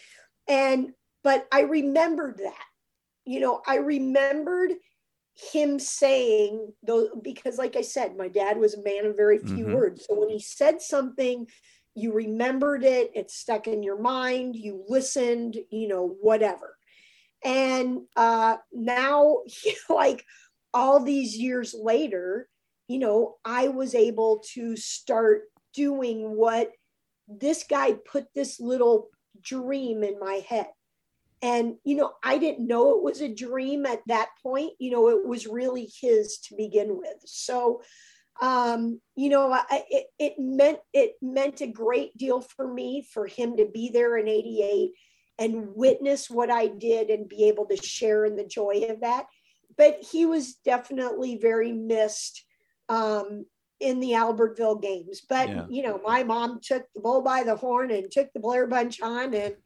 And, 0.48 0.92
but 1.22 1.46
I 1.52 1.60
remembered 1.60 2.38
that, 2.38 2.64
you 3.28 3.40
know, 3.40 3.62
I 3.66 3.76
remembered 3.76 4.72
him 5.52 5.78
saying 5.78 6.72
though 6.82 7.08
because 7.22 7.58
like 7.58 7.76
i 7.76 7.80
said 7.82 8.16
my 8.16 8.26
dad 8.28 8.58
was 8.58 8.74
a 8.74 8.82
man 8.82 9.06
of 9.06 9.16
very 9.16 9.38
few 9.38 9.66
Mhm. 9.66 9.72
words. 9.72 10.04
So 10.06 10.18
when 10.18 10.30
he 10.30 10.40
said 10.40 10.82
something 10.82 11.46
you 11.94 12.12
remembered 12.12 12.84
it 12.84 13.12
it 13.14 13.30
stuck 13.30 13.68
in 13.68 13.82
your 13.82 14.00
mind 14.00 14.56
you 14.56 14.84
listened 14.88 15.56
you 15.70 15.88
know 15.88 16.16
whatever. 16.20 16.76
And 17.44 18.00
uh 18.16 18.56
now 18.72 19.38
like 19.88 20.24
all 20.74 21.00
these 21.04 21.36
years 21.36 21.74
later 21.74 22.48
you 22.88 22.98
know 22.98 23.36
i 23.44 23.68
was 23.68 23.94
able 23.94 24.42
to 24.54 24.76
start 24.76 25.42
doing 25.74 26.36
what 26.36 26.70
this 27.28 27.64
guy 27.68 27.92
put 27.92 28.26
this 28.34 28.60
little 28.60 29.08
dream 29.40 30.02
in 30.04 30.18
my 30.18 30.42
head 30.48 30.68
and 31.42 31.76
you 31.84 31.96
know 31.96 32.12
i 32.22 32.38
didn't 32.38 32.66
know 32.66 32.96
it 32.96 33.02
was 33.02 33.20
a 33.20 33.32
dream 33.32 33.86
at 33.86 34.00
that 34.06 34.28
point 34.42 34.72
you 34.78 34.90
know 34.90 35.08
it 35.08 35.26
was 35.26 35.46
really 35.46 35.90
his 36.00 36.38
to 36.38 36.56
begin 36.56 36.96
with 36.96 37.16
so 37.24 37.82
um 38.40 39.00
you 39.16 39.28
know 39.28 39.52
I, 39.52 39.84
it, 39.90 40.06
it 40.18 40.34
meant 40.38 40.78
it 40.92 41.14
meant 41.22 41.60
a 41.60 41.66
great 41.66 42.16
deal 42.16 42.40
for 42.40 42.72
me 42.72 43.06
for 43.12 43.26
him 43.26 43.56
to 43.56 43.66
be 43.66 43.90
there 43.90 44.16
in 44.16 44.28
88 44.28 44.90
and 45.38 45.68
witness 45.74 46.30
what 46.30 46.50
i 46.50 46.66
did 46.66 47.10
and 47.10 47.28
be 47.28 47.48
able 47.48 47.66
to 47.66 47.76
share 47.76 48.24
in 48.24 48.36
the 48.36 48.44
joy 48.44 48.86
of 48.88 49.00
that 49.00 49.26
but 49.76 50.02
he 50.02 50.26
was 50.26 50.54
definitely 50.56 51.38
very 51.40 51.72
missed 51.72 52.44
um, 52.88 53.46
in 53.80 54.00
the 54.00 54.12
Albertville 54.12 54.82
games. 54.82 55.22
But 55.26 55.48
Yeah. 55.48 55.66
you 55.70 55.82
know, 55.82 56.00
my 56.04 56.24
mom 56.24 56.60
took 56.60 56.84
the 56.94 57.00
bull 57.00 57.22
by 57.22 57.44
the 57.44 57.56
horn 57.56 57.90
and 57.90 58.10
took 58.10 58.32
the 58.32 58.40
Blair 58.40 58.66
Bunch 58.66 59.00
on, 59.00 59.32
and 59.34 59.56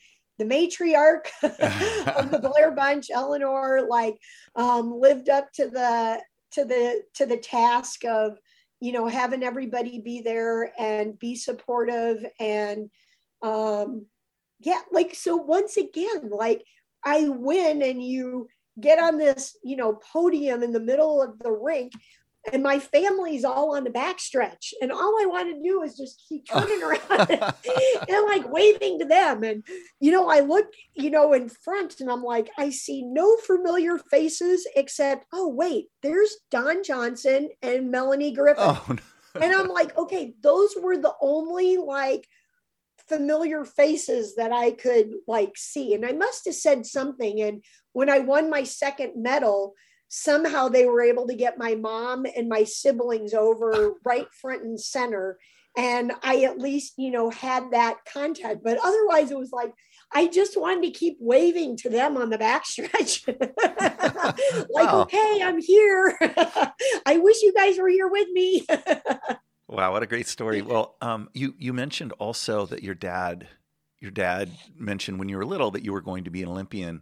the 0.43 0.55
matriarch 0.55 1.27
of 2.17 2.31
the 2.31 2.39
Blair 2.43 2.71
Bunch, 2.73 3.11
Eleanor, 3.11 3.87
like 3.89 4.19
um, 4.57 4.93
lived 4.99 5.29
up 5.29 5.53
to 5.55 5.69
the 5.69 6.21
to 6.53 6.65
the 6.65 7.03
to 7.15 7.27
the 7.27 7.39
task 7.39 8.05
of 8.05 8.39
you 8.81 8.93
know 8.93 9.07
having 9.07 9.43
everybody 9.43 10.01
be 10.01 10.21
there 10.21 10.73
and 10.79 11.19
be 11.19 11.37
supportive 11.37 12.25
and 12.41 12.91
um, 13.43 14.07
yeah, 14.61 14.81
like 14.93 15.15
so 15.15 15.37
once 15.37 15.77
again, 15.77 16.31
like 16.31 16.63
I 17.05 17.29
win 17.29 17.83
and 17.83 18.03
you 18.03 18.49
get 18.81 18.99
on 18.99 19.19
this 19.19 19.57
you 19.63 19.77
know 19.77 19.99
podium 20.13 20.63
in 20.63 20.73
the 20.73 20.81
middle 20.81 21.21
of 21.23 21.39
the 21.39 21.51
rink 21.51 21.93
and 22.51 22.63
my 22.63 22.79
family's 22.79 23.45
all 23.45 23.77
on 23.77 23.85
the 23.85 23.91
backstretch 23.91 24.73
and 24.81 24.91
all 24.91 25.17
i 25.21 25.27
want 25.27 25.49
to 25.49 25.63
do 25.63 25.83
is 25.83 25.97
just 25.97 26.25
keep 26.29 26.47
turning 26.47 26.83
around 26.83 27.31
and 28.09 28.27
like 28.27 28.51
waving 28.51 28.99
to 28.99 29.05
them 29.05 29.43
and 29.43 29.65
you 30.01 30.11
know 30.11 30.29
i 30.29 30.41
look 30.41 30.67
you 30.95 31.11
know 31.11 31.33
in 31.33 31.49
front 31.49 32.01
and 32.01 32.11
i'm 32.11 32.23
like 32.23 32.51
i 32.59 32.71
see 32.71 33.03
no 33.03 33.37
familiar 33.37 33.99
faces 33.99 34.67
except 34.75 35.27
oh 35.33 35.49
wait 35.49 35.87
there's 36.03 36.37
don 36.51 36.83
johnson 36.83 37.49
and 37.63 37.91
melanie 37.91 38.33
griffith 38.33 38.57
oh, 38.59 38.85
no. 38.89 39.41
and 39.41 39.55
i'm 39.55 39.69
like 39.69 39.97
okay 39.97 40.35
those 40.43 40.75
were 40.81 40.97
the 40.97 41.15
only 41.21 41.77
like 41.77 42.27
familiar 43.09 43.65
faces 43.65 44.37
that 44.37 44.53
i 44.53 44.71
could 44.71 45.11
like 45.27 45.53
see 45.57 45.95
and 45.95 46.07
i 46.07 46.13
must 46.13 46.45
have 46.45 46.55
said 46.55 46.87
something 46.87 47.41
and 47.41 47.63
when 47.93 48.09
i 48.09 48.19
won 48.19 48.49
my 48.49 48.63
second 48.63 49.13
medal 49.17 49.75
somehow 50.15 50.69
they 50.69 50.85
were 50.85 51.01
able 51.01 51.27
to 51.27 51.35
get 51.35 51.57
my 51.57 51.75
mom 51.75 52.27
and 52.37 52.47
my 52.47 52.65
siblings 52.65 53.33
over 53.33 53.95
right 54.05 54.27
front 54.41 54.63
and 54.63 54.79
center. 54.79 55.39
And 55.75 56.13
i 56.23 56.43
at 56.43 56.59
least 56.59 56.93
you 56.99 57.11
know 57.11 57.31
had 57.31 57.71
that 57.71 57.97
contact. 58.13 58.63
But 58.63 58.79
otherwise 58.85 59.31
it 59.31 59.39
was 59.39 59.53
like 59.53 59.73
i 60.13 60.27
just 60.27 60.61
wanted 60.61 60.83
to 60.83 60.91
keep 60.99 61.17
waving 61.19 61.79
to 61.79 61.89
them 61.89 62.19
on 62.19 62.29
the 62.29 62.37
backstretch. 62.39 63.27
Like 64.71 64.93
Wow. 64.93 65.03
okay 65.03 65.41
i'm 65.43 65.61
here. 65.61 66.17
I 67.07 67.17
wish 67.17 67.41
you 67.41 67.55
guys 67.55 67.79
were 67.79 67.89
here 67.89 68.09
with 68.09 68.29
me. 68.33 68.67
Wow, 69.67 69.93
what 69.93 70.03
a 70.03 70.07
great 70.07 70.29
story. 70.29 70.61
Well, 70.61 70.97
um, 71.01 71.31
you 71.33 71.55
you 71.59 71.73
mentioned 71.73 72.13
also 72.19 72.67
that 72.67 72.83
your 72.83 72.95
dad 72.95 73.49
your 74.01 74.11
dad 74.11 74.51
mentioned 74.77 75.19
when 75.19 75.31
you 75.31 75.39
were 75.39 75.47
little 75.47 75.71
that 75.71 75.83
you 75.85 75.93
were 75.95 76.03
going 76.03 76.25
to 76.25 76.31
be 76.31 76.43
an 76.43 76.51
Olympian, 76.51 77.01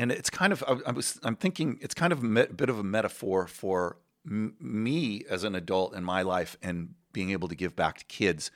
and 0.00 0.10
it's 0.10 0.30
kind 0.30 0.50
of 0.50 0.64
I, 0.66 0.78
I 0.86 0.92
was 0.92 1.20
I'm 1.22 1.36
thinking 1.36 1.78
it's 1.82 1.94
kind 1.94 2.12
of 2.12 2.20
a 2.20 2.26
me- 2.26 2.46
bit 2.46 2.70
of 2.70 2.78
a 2.78 2.82
metaphor 2.82 3.46
for 3.46 3.98
m- 4.26 4.56
me 4.58 5.24
as 5.28 5.44
an 5.44 5.54
adult 5.54 5.94
in 5.94 6.04
my 6.04 6.22
life 6.22 6.56
and 6.62 6.94
being 7.12 7.30
able 7.30 7.48
to 7.48 7.54
give 7.54 7.76
back 7.76 7.98
to 7.98 8.04
kids. 8.06 8.50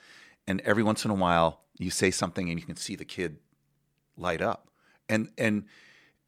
And 0.47 0.59
every 0.61 0.81
once 0.81 1.05
in 1.05 1.11
a 1.11 1.15
while, 1.15 1.61
you 1.77 1.91
say 1.91 2.09
something 2.09 2.49
and 2.49 2.59
you 2.59 2.65
can 2.65 2.75
see 2.75 2.95
the 2.95 3.05
kid 3.05 3.37
light 4.17 4.41
up, 4.41 4.69
and 5.07 5.29
and 5.37 5.65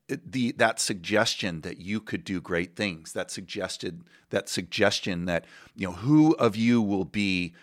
the 0.08 0.52
that 0.54 0.80
suggestion 0.80 1.62
that 1.62 1.80
you 1.80 2.00
could 2.00 2.24
do 2.24 2.40
great 2.40 2.76
things 2.76 3.14
that 3.14 3.32
suggested 3.32 4.04
that 4.30 4.48
suggestion 4.48 5.26
that 5.26 5.46
you 5.76 5.88
know 5.88 5.94
who 5.94 6.36
of 6.36 6.56
you 6.56 6.80
will 6.80 7.06
be 7.06 7.56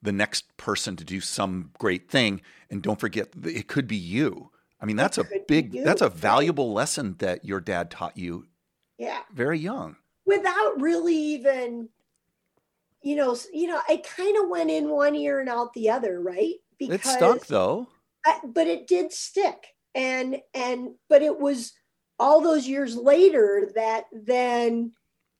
the 0.00 0.12
next 0.12 0.56
person 0.56 0.94
to 0.94 1.04
do 1.04 1.20
some 1.20 1.70
great 1.76 2.08
thing. 2.08 2.40
And 2.70 2.82
don't 2.82 3.00
forget 3.00 3.30
it 3.42 3.66
could 3.66 3.88
be 3.88 3.96
you 3.96 4.52
i 4.80 4.86
mean 4.86 4.96
that's 4.96 5.18
a 5.18 5.24
big 5.46 5.72
that's 5.84 6.02
a 6.02 6.08
valuable 6.08 6.72
lesson 6.72 7.14
that 7.18 7.44
your 7.44 7.60
dad 7.60 7.90
taught 7.90 8.16
you 8.16 8.46
yeah. 9.00 9.20
very 9.32 9.58
young. 9.58 9.96
Without 10.26 10.80
really 10.80 11.16
even 11.16 11.88
you 13.02 13.16
know 13.16 13.34
you 13.52 13.66
know 13.66 13.80
I 13.88 13.96
kind 13.96 14.36
of 14.36 14.50
went 14.50 14.70
in 14.70 14.90
one 14.90 15.16
ear 15.16 15.40
and 15.40 15.48
out 15.48 15.72
the 15.72 15.90
other 15.90 16.20
right? 16.20 16.56
It 16.78 17.04
stunk 17.04 17.46
though. 17.46 17.88
I- 18.24 18.40
but 18.44 18.66
it 18.66 18.86
did 18.86 19.12
stick. 19.12 19.68
And 19.94 20.40
and 20.54 20.90
but 21.08 21.22
it 21.22 21.40
was 21.40 21.72
all 22.18 22.42
those 22.42 22.68
years 22.68 22.94
later 22.94 23.72
that 23.74 24.04
then 24.12 24.92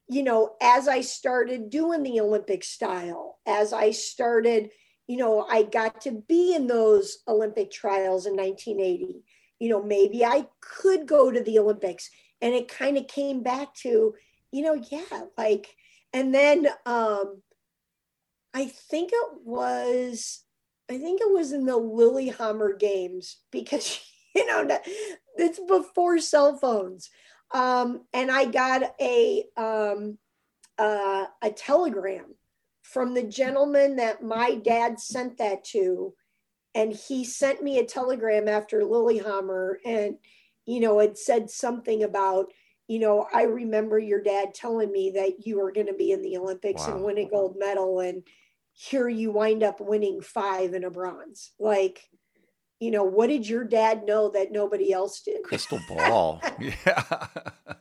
you 0.09 0.22
know 0.24 0.57
as 0.62 0.88
i 0.88 1.03
started 1.03 1.68
doing 1.68 2.03
the 2.03 2.18
olympic 2.20 2.64
style 2.64 3.38
as 3.47 3.74
i 3.74 3.91
started 3.91 4.70
you 5.07 5.18
know 5.18 5.47
i 5.49 5.62
got 5.62 6.01
to 6.01 6.24
be 6.26 6.55
in 6.55 6.66
those 6.66 7.18
olympic 7.28 7.70
trials 7.70 8.24
in 8.24 8.34
1980 8.34 9.22
you 9.61 9.68
know 9.68 9.82
maybe 9.82 10.24
i 10.24 10.46
could 10.61 11.06
go 11.06 11.30
to 11.30 11.42
the 11.42 11.58
olympics. 11.58 12.11
And 12.42 12.54
it 12.54 12.68
kind 12.68 12.96
of 12.96 13.06
came 13.06 13.42
back 13.42 13.74
to 13.82 14.14
you 14.50 14.62
know 14.62 14.82
yeah 14.90 15.24
like 15.36 15.76
and 16.12 16.34
then 16.34 16.66
um 16.86 17.42
i 18.54 18.64
think 18.66 19.11
it 19.12 19.28
was 19.44 20.42
I 20.90 20.98
think 20.98 21.20
it 21.20 21.32
was 21.32 21.52
in 21.52 21.66
the 21.66 21.76
Lillehammer 21.76 22.72
games 22.72 23.38
because 23.52 24.00
you 24.34 24.44
know 24.46 24.66
it's 25.36 25.61
before 25.61 26.18
cell 26.18 26.56
phones, 26.56 27.11
um, 27.52 28.02
and 28.12 28.30
I 28.30 28.46
got 28.46 28.94
a 29.00 29.44
um, 29.56 30.18
uh, 30.78 31.26
a 31.42 31.50
telegram 31.50 32.34
from 32.82 33.14
the 33.14 33.22
gentleman 33.22 33.96
that 33.96 34.22
my 34.22 34.56
dad 34.56 34.98
sent 34.98 35.38
that 35.38 35.62
to, 35.62 36.12
and 36.74 36.92
he 36.92 37.24
sent 37.24 37.62
me 37.62 37.78
a 37.78 37.84
telegram 37.84 38.48
after 38.48 38.84
Lillehammer, 38.84 39.78
and 39.84 40.16
you 40.66 40.80
know 40.80 41.00
it 41.00 41.18
said 41.18 41.50
something 41.50 42.02
about 42.02 42.46
you 42.88 42.98
know 42.98 43.26
I 43.32 43.42
remember 43.42 43.98
your 43.98 44.22
dad 44.22 44.54
telling 44.54 44.90
me 44.92 45.12
that 45.16 45.46
you 45.46 45.58
were 45.60 45.72
going 45.72 45.86
to 45.88 45.94
be 45.94 46.12
in 46.12 46.22
the 46.22 46.36
Olympics 46.36 46.86
and 46.86 47.00
Wow. 47.00 47.06
win 47.06 47.18
a 47.18 47.28
gold 47.28 47.56
medal 47.58 48.00
and 48.00 48.22
here 48.72 49.08
you 49.08 49.30
wind 49.30 49.62
up 49.62 49.80
winning 49.80 50.20
five 50.22 50.72
and 50.72 50.84
a 50.84 50.90
bronze. 50.90 51.50
Like, 51.58 52.08
you 52.78 52.90
know, 52.90 53.04
what 53.04 53.26
did 53.26 53.46
your 53.46 53.64
dad 53.64 54.06
know 54.06 54.30
that 54.30 54.52
nobody 54.52 54.92
else 54.92 55.20
did? 55.20 55.42
crystal 55.44 55.80
ball 55.88 56.40
yeah 56.58 57.26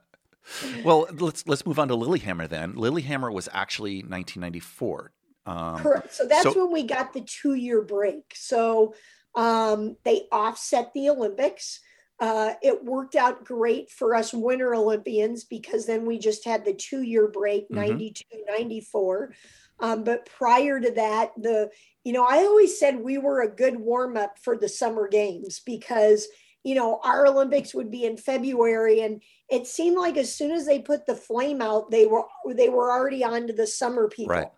well 0.83 1.07
let's 1.19 1.47
let's 1.47 1.65
move 1.65 1.77
on 1.79 1.87
to 1.87 1.95
lillehammer 1.95 2.47
then 2.47 2.73
lillehammer 2.75 3.31
was 3.31 3.47
actually 3.53 3.97
1994 3.97 5.11
um, 5.50 5.78
Correct. 5.82 6.14
So 6.14 6.26
that's 6.26 6.43
so- 6.43 6.54
when 6.64 6.72
we 6.72 6.84
got 6.84 7.14
the 7.14 7.22
two 7.22 7.54
year 7.56 7.82
break. 7.82 8.34
So 8.36 8.93
um, 9.36 9.97
they 10.04 10.28
offset 10.32 10.91
the 10.93 11.10
Olympics. 11.10 11.80
Uh, 12.20 12.54
it 12.62 12.84
worked 12.84 13.16
out 13.16 13.45
great 13.45 13.89
for 13.89 14.14
us 14.14 14.34
Winter 14.34 14.76
Olympians 14.76 15.45
because 15.45 15.86
then 15.86 16.06
we 16.06 16.20
just 16.20 16.43
had 16.43 16.66
the 16.66 16.74
two 16.74 17.02
year 17.02 17.28
break, 17.30 17.70
Mhm. 17.70 17.76
92, 17.76 18.24
94. 18.47 19.34
Um, 19.80 20.04
but 20.04 20.26
prior 20.26 20.82
to 20.82 20.91
that, 20.91 21.32
the, 21.38 21.70
you 22.04 22.12
know, 22.12 22.26
I 22.28 22.39
always 22.39 22.78
said 22.78 23.00
we 23.00 23.18
were 23.18 23.41
a 23.41 23.56
good 23.56 23.80
warm 23.80 24.18
up 24.18 24.38
for 24.38 24.58
the 24.58 24.68
summer 24.68 25.08
games 25.08 25.62
because, 25.66 26.28
you 26.66 26.76
know, 26.76 27.00
our 27.06 27.26
Olympics 27.26 27.74
would 27.74 27.89
be 27.89 28.04
in 28.04 28.18
February 28.18 29.00
and 29.00 29.24
it 29.50 29.66
seemed 29.68 29.97
like 29.97 30.18
as 30.18 30.34
soon 30.36 30.52
as 30.52 30.66
they 30.66 30.80
put 30.80 31.06
the 31.06 31.16
flame 31.16 31.62
out, 31.62 31.89
they 31.89 32.06
were, 32.06 32.26
they 32.54 32.68
were 32.68 32.91
already 32.91 33.24
on 33.24 33.47
to 33.47 33.54
the 33.54 33.66
summer 33.66 34.10
people 34.10 34.36
Right. 34.36 34.50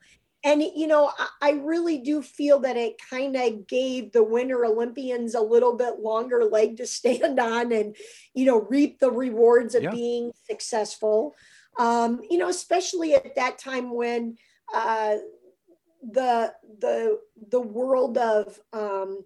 And 0.44 0.62
you 0.62 0.88
know 0.88 1.12
I, 1.42 1.52
really 1.52 2.00
do 2.00 2.22
feel 2.22 2.60
that 2.60 2.78
it 2.78 2.96
kind 3.10 3.36
of 3.36 3.68
gave 3.68 4.12
the 4.12 4.24
winter 4.24 4.66
olympians 4.66 5.36
a 5.36 5.42
little 5.42 5.76
bit 5.76 6.00
longer 6.00 6.44
leg 6.46 6.78
to 6.78 6.88
stand 6.98 7.40
on 7.40 7.72
and 7.72 7.96
you 8.34 8.46
know 8.46 8.62
reap 8.62 9.00
the 9.00 9.12
rewards 9.12 9.76
of 9.76 9.84
Yeah. 9.84 9.92
being 9.92 10.32
successful 10.50 11.36
um, 11.80 12.22
you 12.30 12.38
know 12.38 12.50
especially 12.50 13.14
at 13.14 13.36
that 13.36 13.58
time 13.58 13.94
when 13.94 14.38
uh, 14.74 15.16
the 16.12 16.54
the 16.80 17.20
the 17.50 17.62
world 17.62 18.18
of 18.18 18.60
um, 18.74 19.24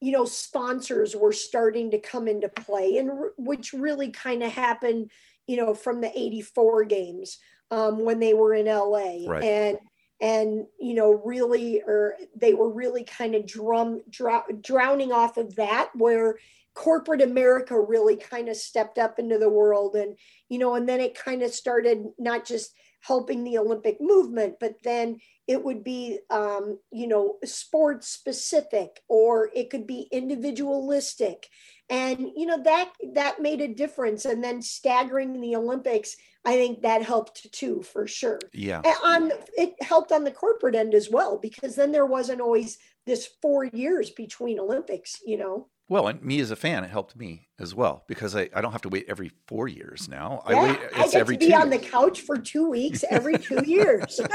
you 0.00 0.12
know 0.12 0.24
sponsors 0.24 1.16
were 1.16 1.32
starting 1.32 1.90
to 1.90 1.98
come 1.98 2.28
into 2.28 2.48
play 2.48 2.98
and 2.98 3.10
r- 3.10 3.32
which 3.36 3.72
really 3.72 4.10
kind 4.10 4.42
of 4.42 4.52
happened 4.52 5.10
you 5.46 5.56
know 5.56 5.74
from 5.74 6.00
the 6.00 6.16
84 6.16 6.84
games 6.84 7.38
um, 7.70 8.04
when 8.04 8.20
they 8.20 8.34
were 8.34 8.54
in 8.54 8.66
la 8.66 8.86
Right. 8.88 9.42
and 9.42 9.78
and 10.20 10.66
you 10.80 10.94
know 10.94 11.20
really 11.24 11.82
or 11.82 12.16
they 12.36 12.54
were 12.54 12.70
really 12.70 13.04
kind 13.04 13.34
of 13.34 13.46
drum 13.46 14.00
drow- 14.10 14.44
drowning 14.60 15.12
off 15.12 15.36
of 15.36 15.54
that 15.56 15.90
where 15.94 16.38
corporate 16.74 17.22
america 17.22 17.78
really 17.78 18.16
kind 18.16 18.48
of 18.48 18.56
stepped 18.56 18.98
up 18.98 19.18
into 19.18 19.38
the 19.38 19.48
world 19.48 19.94
and 19.94 20.16
you 20.48 20.58
know 20.58 20.74
and 20.74 20.88
then 20.88 21.00
it 21.00 21.14
kind 21.14 21.42
of 21.42 21.52
started 21.52 22.04
not 22.18 22.44
just 22.44 22.72
helping 23.00 23.44
the 23.44 23.58
olympic 23.58 24.00
movement 24.00 24.54
but 24.60 24.74
then 24.82 25.18
it 25.48 25.64
would 25.64 25.82
be 25.82 26.18
um, 26.28 26.78
you 26.92 27.08
know 27.08 27.38
sports 27.42 28.06
specific 28.06 29.00
or 29.08 29.50
it 29.54 29.70
could 29.70 29.86
be 29.86 30.06
individualistic. 30.12 31.48
And 31.90 32.28
you 32.36 32.44
know 32.44 32.62
that 32.62 32.92
that 33.14 33.40
made 33.40 33.62
a 33.62 33.74
difference. 33.74 34.26
And 34.26 34.44
then 34.44 34.60
staggering 34.60 35.40
the 35.40 35.56
olympics 35.56 36.16
i 36.48 36.52
think 36.52 36.82
that 36.82 37.02
helped 37.02 37.50
too 37.52 37.82
for 37.82 38.06
sure 38.06 38.38
yeah 38.52 38.80
and 38.84 38.96
on 39.04 39.32
it 39.56 39.74
helped 39.82 40.12
on 40.12 40.24
the 40.24 40.30
corporate 40.30 40.74
end 40.74 40.94
as 40.94 41.08
well 41.10 41.38
because 41.38 41.74
then 41.74 41.92
there 41.92 42.06
wasn't 42.06 42.40
always 42.40 42.78
this 43.06 43.28
four 43.42 43.64
years 43.66 44.10
between 44.10 44.58
olympics 44.58 45.20
you 45.24 45.36
know 45.36 45.68
Well, 45.90 46.06
and 46.08 46.22
me 46.22 46.38
as 46.40 46.50
a 46.50 46.56
fan, 46.56 46.84
it 46.84 46.90
helped 46.90 47.16
me 47.16 47.48
as 47.58 47.74
well 47.74 48.04
because 48.08 48.36
I, 48.36 48.50
I 48.54 48.60
don't 48.60 48.72
have 48.72 48.82
to 48.82 48.90
wait 48.90 49.06
every 49.08 49.30
four 49.46 49.68
years 49.68 50.06
now. 50.08 50.42
Yeah, 50.48 50.56
I 50.56 50.62
wait. 50.64 50.78
I 50.94 51.04
It's 51.04 51.12
get 51.12 51.20
every 51.22 51.36
to 51.38 51.46
be 51.46 51.52
two 51.52 51.58
on 51.62 51.70
the 51.70 51.78
couch 51.78 52.20
for 52.28 52.36
two 52.36 52.68
weeks 52.68 53.04
every 53.08 53.38
two 53.38 53.62
years. 53.64 54.20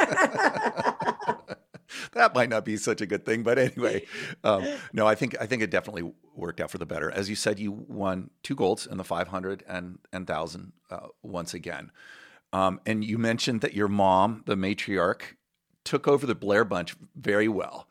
that 2.14 2.34
might 2.34 2.50
not 2.50 2.66
be 2.66 2.78
such 2.78 3.02
a 3.02 3.06
good 3.06 3.26
thing, 3.26 3.44
but 3.44 3.58
anyway, 3.58 4.06
um, 4.44 4.66
no, 4.92 5.08
I 5.08 5.16
think 5.16 5.36
I 5.40 5.46
think 5.46 5.62
it 5.62 5.70
definitely 5.70 6.12
worked 6.36 6.62
out 6.62 6.72
for 6.72 6.78
the 6.78 6.86
better. 6.86 7.12
As 7.12 7.30
you 7.30 7.36
said, 7.36 7.60
you 7.60 7.72
won 7.72 8.30
two 8.44 8.56
golds 8.56 8.86
in 8.86 8.98
the 8.98 9.04
500 9.04 9.64
and 9.68 10.00
and 10.12 10.28
thousand 10.28 10.74
uh, 10.90 11.08
once 11.22 11.54
again, 11.54 11.92
um, 12.52 12.80
and 12.86 13.04
you 13.04 13.18
mentioned 13.18 13.62
that 13.62 13.74
your 13.74 13.88
mom, 13.88 14.44
the 14.46 14.56
matriarch, 14.56 15.36
took 15.84 16.08
over 16.08 16.26
the 16.26 16.36
Blair 16.36 16.64
Bunch 16.64 16.96
very 17.16 17.48
well. 17.48 17.88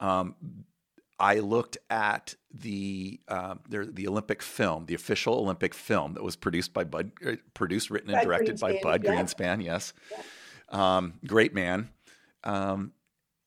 Um, 0.00 0.34
I 1.20 1.40
looked 1.40 1.76
at 1.90 2.34
the 2.52 3.20
um, 3.28 3.60
there, 3.68 3.84
the 3.84 4.08
Olympic 4.08 4.42
film, 4.42 4.86
the 4.86 4.94
official 4.94 5.34
Olympic 5.34 5.74
film 5.74 6.14
that 6.14 6.24
was 6.24 6.34
produced 6.34 6.72
by 6.72 6.84
Bud, 6.84 7.12
uh, 7.24 7.36
produced, 7.52 7.90
written, 7.90 8.08
and 8.08 8.16
Bud 8.18 8.24
directed 8.24 8.58
by 8.58 8.80
Bud 8.82 9.04
yeah. 9.04 9.14
Greenspan. 9.14 9.62
Yes, 9.62 9.92
um, 10.70 11.14
great 11.26 11.54
man. 11.54 11.90
Um, 12.42 12.92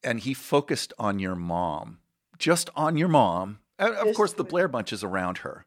and 0.04 0.20
he 0.20 0.34
focused 0.34 0.94
on 1.00 1.20
your 1.20 1.36
mom, 1.36 2.00
just 2.38 2.70
on 2.76 2.98
your 2.98 3.08
mom. 3.08 3.60
And 3.80 3.96
of 3.96 4.16
course, 4.16 4.34
the 4.34 4.44
Blair 4.44 4.68
Bunch 4.68 4.94
is 4.94 5.04
around 5.04 5.40
her 5.40 5.66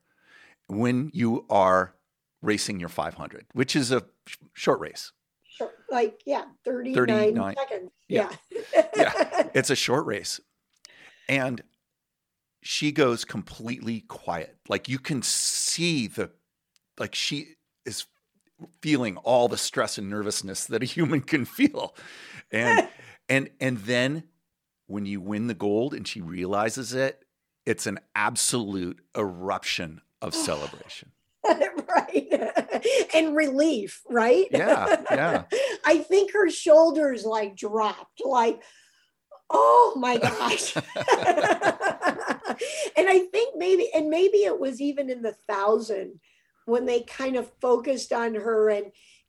when 0.69 1.11
you 1.13 1.45
are 1.51 1.95
racing 2.43 2.81
your 2.81 2.89
500, 2.89 3.47
which 3.53 3.75
is 3.75 3.91
a 3.91 4.05
sh- 4.27 4.37
short 4.53 4.81
race. 4.81 5.13
Short- 5.45 5.75
like, 5.91 6.21
yeah, 6.27 6.45
39, 6.65 6.95
39. 6.95 7.55
seconds. 7.57 7.91
Yeah. 8.09 8.31
Yeah. 8.51 8.87
Yeah. 8.97 9.49
It's 9.55 9.71
a 9.71 9.77
short 9.77 10.07
race. 10.07 10.41
And 11.29 11.63
she 12.63 12.93
goes 12.93 13.25
completely 13.25 14.01
quiet. 14.03 14.57
Like 14.69 14.89
you 14.89 14.99
can 14.99 15.23
see 15.23 16.07
the, 16.09 16.31
like 16.99 17.15
she 17.15 17.55
is 17.85 18.07
feeling 18.83 19.17
all 19.19 19.49
the 19.49 19.57
stress 19.57 19.99
and 19.99 20.11
nervousness 20.11 20.67
that 20.67 20.83
a 20.83 20.87
human 20.87 21.21
can 21.21 21.45
feel. 21.45 21.97
And, 22.51 22.89
and, 23.29 23.51
and 23.61 23.79
then 23.79 24.25
when 24.87 25.07
you 25.07 25.21
win 25.21 25.47
the 25.47 25.55
gold 25.55 25.95
and 25.95 26.07
she 26.07 26.21
realizes 26.21 26.93
it, 26.93 27.25
it's 27.65 27.87
an 27.87 27.99
absolute 28.15 29.01
eruption 29.17 30.01
of 30.23 30.35
celebration. 30.47 31.11
right. 31.45 32.53
and 33.15 33.37
relief, 33.37 34.03
right? 34.09 34.47
Yeah, 34.51 35.03
yeah. 35.11 35.45
I 35.85 35.99
think 35.99 36.33
her 36.33 36.51
shoulders 36.51 37.25
like 37.25 37.57
dropped, 37.57 38.23
like, 38.25 38.63
oh 39.51 39.95
my 39.97 40.19
gosh. 40.19 40.75
and 40.77 40.85
I 43.09 43.27
think 43.31 43.57
maybe, 43.57 43.89
and 43.95 44.09
maybe 44.09 44.39
it 44.39 44.59
was 44.59 44.81
even 44.81 45.09
in 45.11 45.23
the 45.23 45.37
thousand 45.49 46.21
when 46.65 46.85
they 46.85 47.03
kind 47.03 47.37
of 47.37 47.51
focused 47.61 48.13
on 48.13 48.35
her 48.35 48.69
and 48.71 48.87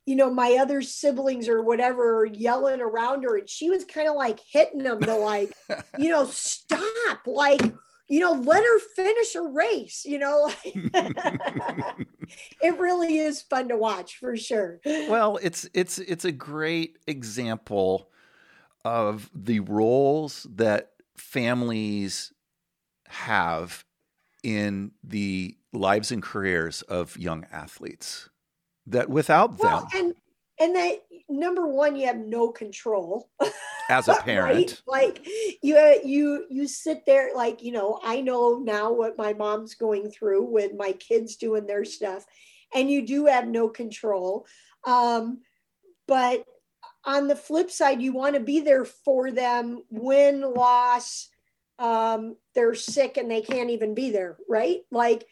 you 0.08 0.16
know, 0.16 0.32
my 0.32 0.56
other 0.58 0.80
siblings 0.80 1.50
or 1.50 1.62
whatever 1.62 2.24
yelling 2.24 2.80
around 2.80 3.24
her, 3.24 3.36
and 3.36 3.46
she 3.46 3.68
was 3.68 3.84
kind 3.84 4.08
of 4.08 4.16
like 4.16 4.40
hitting 4.40 4.82
them 4.82 5.02
to 5.02 5.14
like, 5.14 5.52
you 5.98 6.08
know, 6.08 6.24
stop, 6.24 7.26
like, 7.26 7.60
you 8.08 8.18
know, 8.18 8.32
let 8.32 8.62
her 8.62 8.78
finish 8.96 9.34
her 9.34 9.46
race, 9.46 10.06
you 10.06 10.18
know. 10.18 10.50
it 10.64 11.98
really 12.78 13.18
is 13.18 13.42
fun 13.42 13.68
to 13.68 13.76
watch 13.76 14.16
for 14.16 14.34
sure. 14.34 14.80
well 14.86 15.38
it's 15.42 15.68
it's 15.74 15.98
it's 15.98 16.24
a 16.24 16.32
great 16.32 16.96
example 17.06 18.08
of 18.86 19.28
the 19.34 19.60
roles 19.60 20.46
that 20.54 20.92
families 21.18 22.32
have 23.08 23.84
in 24.42 24.92
the 25.04 25.54
lives 25.74 26.10
and 26.10 26.22
careers 26.22 26.80
of 26.82 27.18
young 27.18 27.44
athletes 27.52 28.30
that 28.88 29.08
without 29.08 29.58
them 29.58 29.70
Well, 29.70 29.88
and 29.94 30.14
and 30.60 30.74
that 30.74 31.02
number 31.28 31.66
one, 31.66 31.94
you 31.96 32.06
have 32.06 32.18
no 32.18 32.50
control. 32.50 33.30
as 33.88 34.08
a 34.08 34.12
right? 34.12 34.24
parent 34.24 34.82
Like 34.86 35.26
you 35.62 36.00
you 36.04 36.46
you 36.50 36.68
sit 36.68 37.06
there 37.06 37.30
like, 37.34 37.62
you 37.62 37.72
know, 37.72 37.98
I 38.04 38.20
know 38.20 38.58
now 38.58 38.92
what 38.92 39.18
my 39.18 39.32
mom's 39.32 39.74
going 39.74 40.10
through 40.10 40.44
with 40.44 40.74
my 40.74 40.92
kids 40.92 41.36
doing 41.36 41.66
their 41.66 41.84
stuff 41.84 42.26
and 42.74 42.90
you 42.90 43.06
do 43.06 43.26
have 43.26 43.48
no 43.48 43.68
control. 43.68 44.46
Um 44.86 45.40
but 46.06 46.44
on 47.04 47.28
the 47.28 47.36
flip 47.36 47.70
side, 47.70 48.02
you 48.02 48.12
want 48.12 48.34
to 48.34 48.40
be 48.40 48.60
there 48.60 48.84
for 48.84 49.30
them, 49.30 49.82
win, 49.88 50.42
loss, 50.42 51.28
um, 51.78 52.36
they're 52.54 52.74
sick 52.74 53.16
and 53.16 53.30
they 53.30 53.40
can't 53.40 53.70
even 53.70 53.94
be 53.94 54.10
there, 54.10 54.36
right? 54.48 54.80
Like 54.90 55.26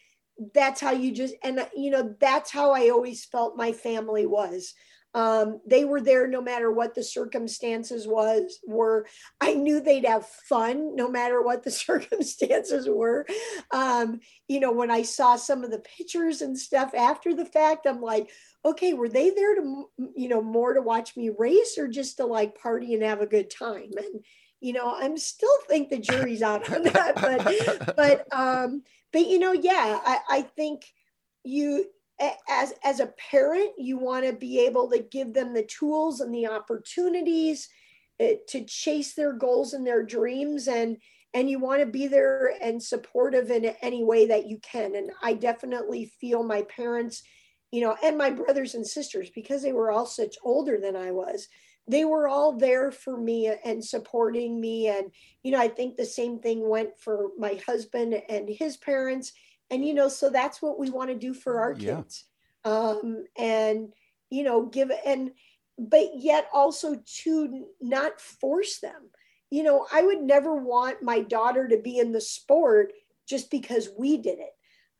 that's 0.53 0.81
how 0.81 0.91
you 0.91 1.11
just 1.11 1.35
and 1.43 1.67
you 1.75 1.89
know 1.91 2.15
that's 2.19 2.51
how 2.51 2.71
I 2.71 2.89
always 2.89 3.25
felt 3.25 3.57
my 3.57 3.71
family 3.71 4.25
was. 4.25 4.73
Um, 5.13 5.61
they 5.65 5.83
were 5.83 6.01
there 6.01 6.27
no 6.27 6.41
matter 6.41 6.71
what 6.71 6.93
the 6.93 7.01
circumstances 7.01 8.07
was 8.07 8.59
were. 8.67 9.07
I 9.41 9.55
knew 9.55 9.79
they'd 9.79 10.05
have 10.05 10.27
fun 10.27 10.95
no 10.95 11.09
matter 11.09 11.41
what 11.41 11.63
the 11.63 11.71
circumstances 11.87 12.87
were. 12.87 13.25
Um, 13.71 14.19
you 14.47 14.59
know, 14.59 14.71
when 14.71 14.91
I 14.91 15.01
saw 15.01 15.35
some 15.35 15.63
of 15.63 15.71
the 15.71 15.79
pictures 15.79 16.41
and 16.41 16.57
stuff 16.57 16.93
after 16.93 17.33
the 17.33 17.45
fact, 17.45 17.87
I'm 17.87 18.01
like, 18.01 18.29
okay, 18.63 18.93
were 18.93 19.09
they 19.09 19.31
there 19.31 19.55
to 19.55 19.89
you 20.15 20.29
know 20.29 20.41
more 20.41 20.73
to 20.73 20.81
watch 20.81 21.17
me 21.17 21.31
race 21.35 21.77
or 21.79 21.87
just 21.87 22.17
to 22.17 22.25
like 22.25 22.59
party 22.59 22.93
and 22.93 23.01
have 23.01 23.21
a 23.21 23.25
good 23.25 23.49
time? 23.49 23.89
And 23.97 24.23
you 24.59 24.73
know, 24.73 24.93
I'm 24.95 25.17
still 25.17 25.57
think 25.67 25.89
the 25.89 25.99
jury's 25.99 26.41
out 26.41 26.71
on 26.71 26.83
that, 26.83 27.15
but 27.15 27.95
but 27.95 28.27
um, 28.31 28.83
but 29.13 29.27
you 29.27 29.39
know, 29.39 29.53
yeah, 29.53 29.99
I, 30.05 30.19
I 30.29 30.41
think 30.41 30.83
you 31.43 31.85
as 32.49 32.73
as 32.83 32.99
a 32.99 33.13
parent, 33.31 33.71
you 33.77 33.97
want 33.97 34.25
to 34.25 34.33
be 34.33 34.65
able 34.65 34.89
to 34.89 34.99
give 34.99 35.33
them 35.33 35.53
the 35.53 35.63
tools 35.63 36.19
and 36.19 36.33
the 36.33 36.47
opportunities 36.47 37.69
uh, 38.19 38.33
to 38.49 38.63
chase 38.65 39.13
their 39.13 39.33
goals 39.33 39.73
and 39.73 39.85
their 39.85 40.03
dreams 40.03 40.67
and 40.67 40.97
and 41.33 41.49
you 41.49 41.59
want 41.59 41.81
to 41.81 41.85
be 41.85 42.07
there 42.07 42.53
and 42.61 42.81
supportive 42.81 43.51
in 43.51 43.65
any 43.81 44.03
way 44.03 44.27
that 44.27 44.47
you 44.47 44.59
can. 44.59 44.95
And 44.95 45.11
i 45.21 45.33
definitely 45.33 46.11
feel 46.19 46.43
my 46.43 46.63
parents 46.63 47.23
you 47.71 47.81
know 47.81 47.95
and 48.03 48.17
my 48.17 48.29
brothers 48.29 48.75
and 48.75 48.85
sisters 48.85 49.29
because 49.33 49.61
they 49.61 49.73
were 49.73 49.91
all 49.91 50.05
such 50.05 50.35
older 50.43 50.79
than 50.79 50.95
i 50.95 51.11
was 51.11 51.47
they 51.87 52.03
were 52.05 52.27
all 52.27 52.53
there 52.57 52.91
for 52.91 53.17
me 53.17 53.51
and 53.63 53.83
supporting 53.83 54.59
me. 54.59 54.87
And 54.87 55.11
you 55.43 55.51
know 55.51 55.59
i 55.59 55.67
think 55.67 55.95
the 55.95 56.05
same 56.05 56.39
thing 56.39 56.67
went 56.67 56.99
for 56.99 57.29
my 57.37 57.59
husband 57.65 58.21
and 58.29 58.49
his 58.49 58.77
parents. 58.77 59.33
And 59.69 59.85
you 59.85 59.93
know 59.93 60.09
so 60.09 60.29
that's 60.29 60.61
what 60.61 60.79
we 60.79 60.89
want 60.89 61.09
to 61.09 61.15
do 61.15 61.33
for 61.33 61.59
our 61.59 61.73
Yeah. 61.73 61.97
kids. 61.97 62.25
Um 62.63 63.25
and 63.37 63.93
you 64.29 64.43
know 64.43 64.65
give 64.65 64.91
and 65.05 65.31
but 65.79 66.09
yet 66.15 66.49
also 66.53 67.01
to 67.23 67.67
not 67.81 68.19
force 68.19 68.79
them. 68.79 69.09
You 69.49 69.63
know 69.63 69.87
i 69.91 70.01
would 70.01 70.21
never 70.21 70.55
want 70.55 71.03
my 71.03 71.21
daughter 71.21 71.67
to 71.67 71.77
be 71.77 71.99
in 71.99 72.11
the 72.11 72.21
sport 72.21 72.93
just 73.27 73.49
because 73.49 73.89
we 73.97 74.17
did 74.17 74.39
it. 74.39 74.53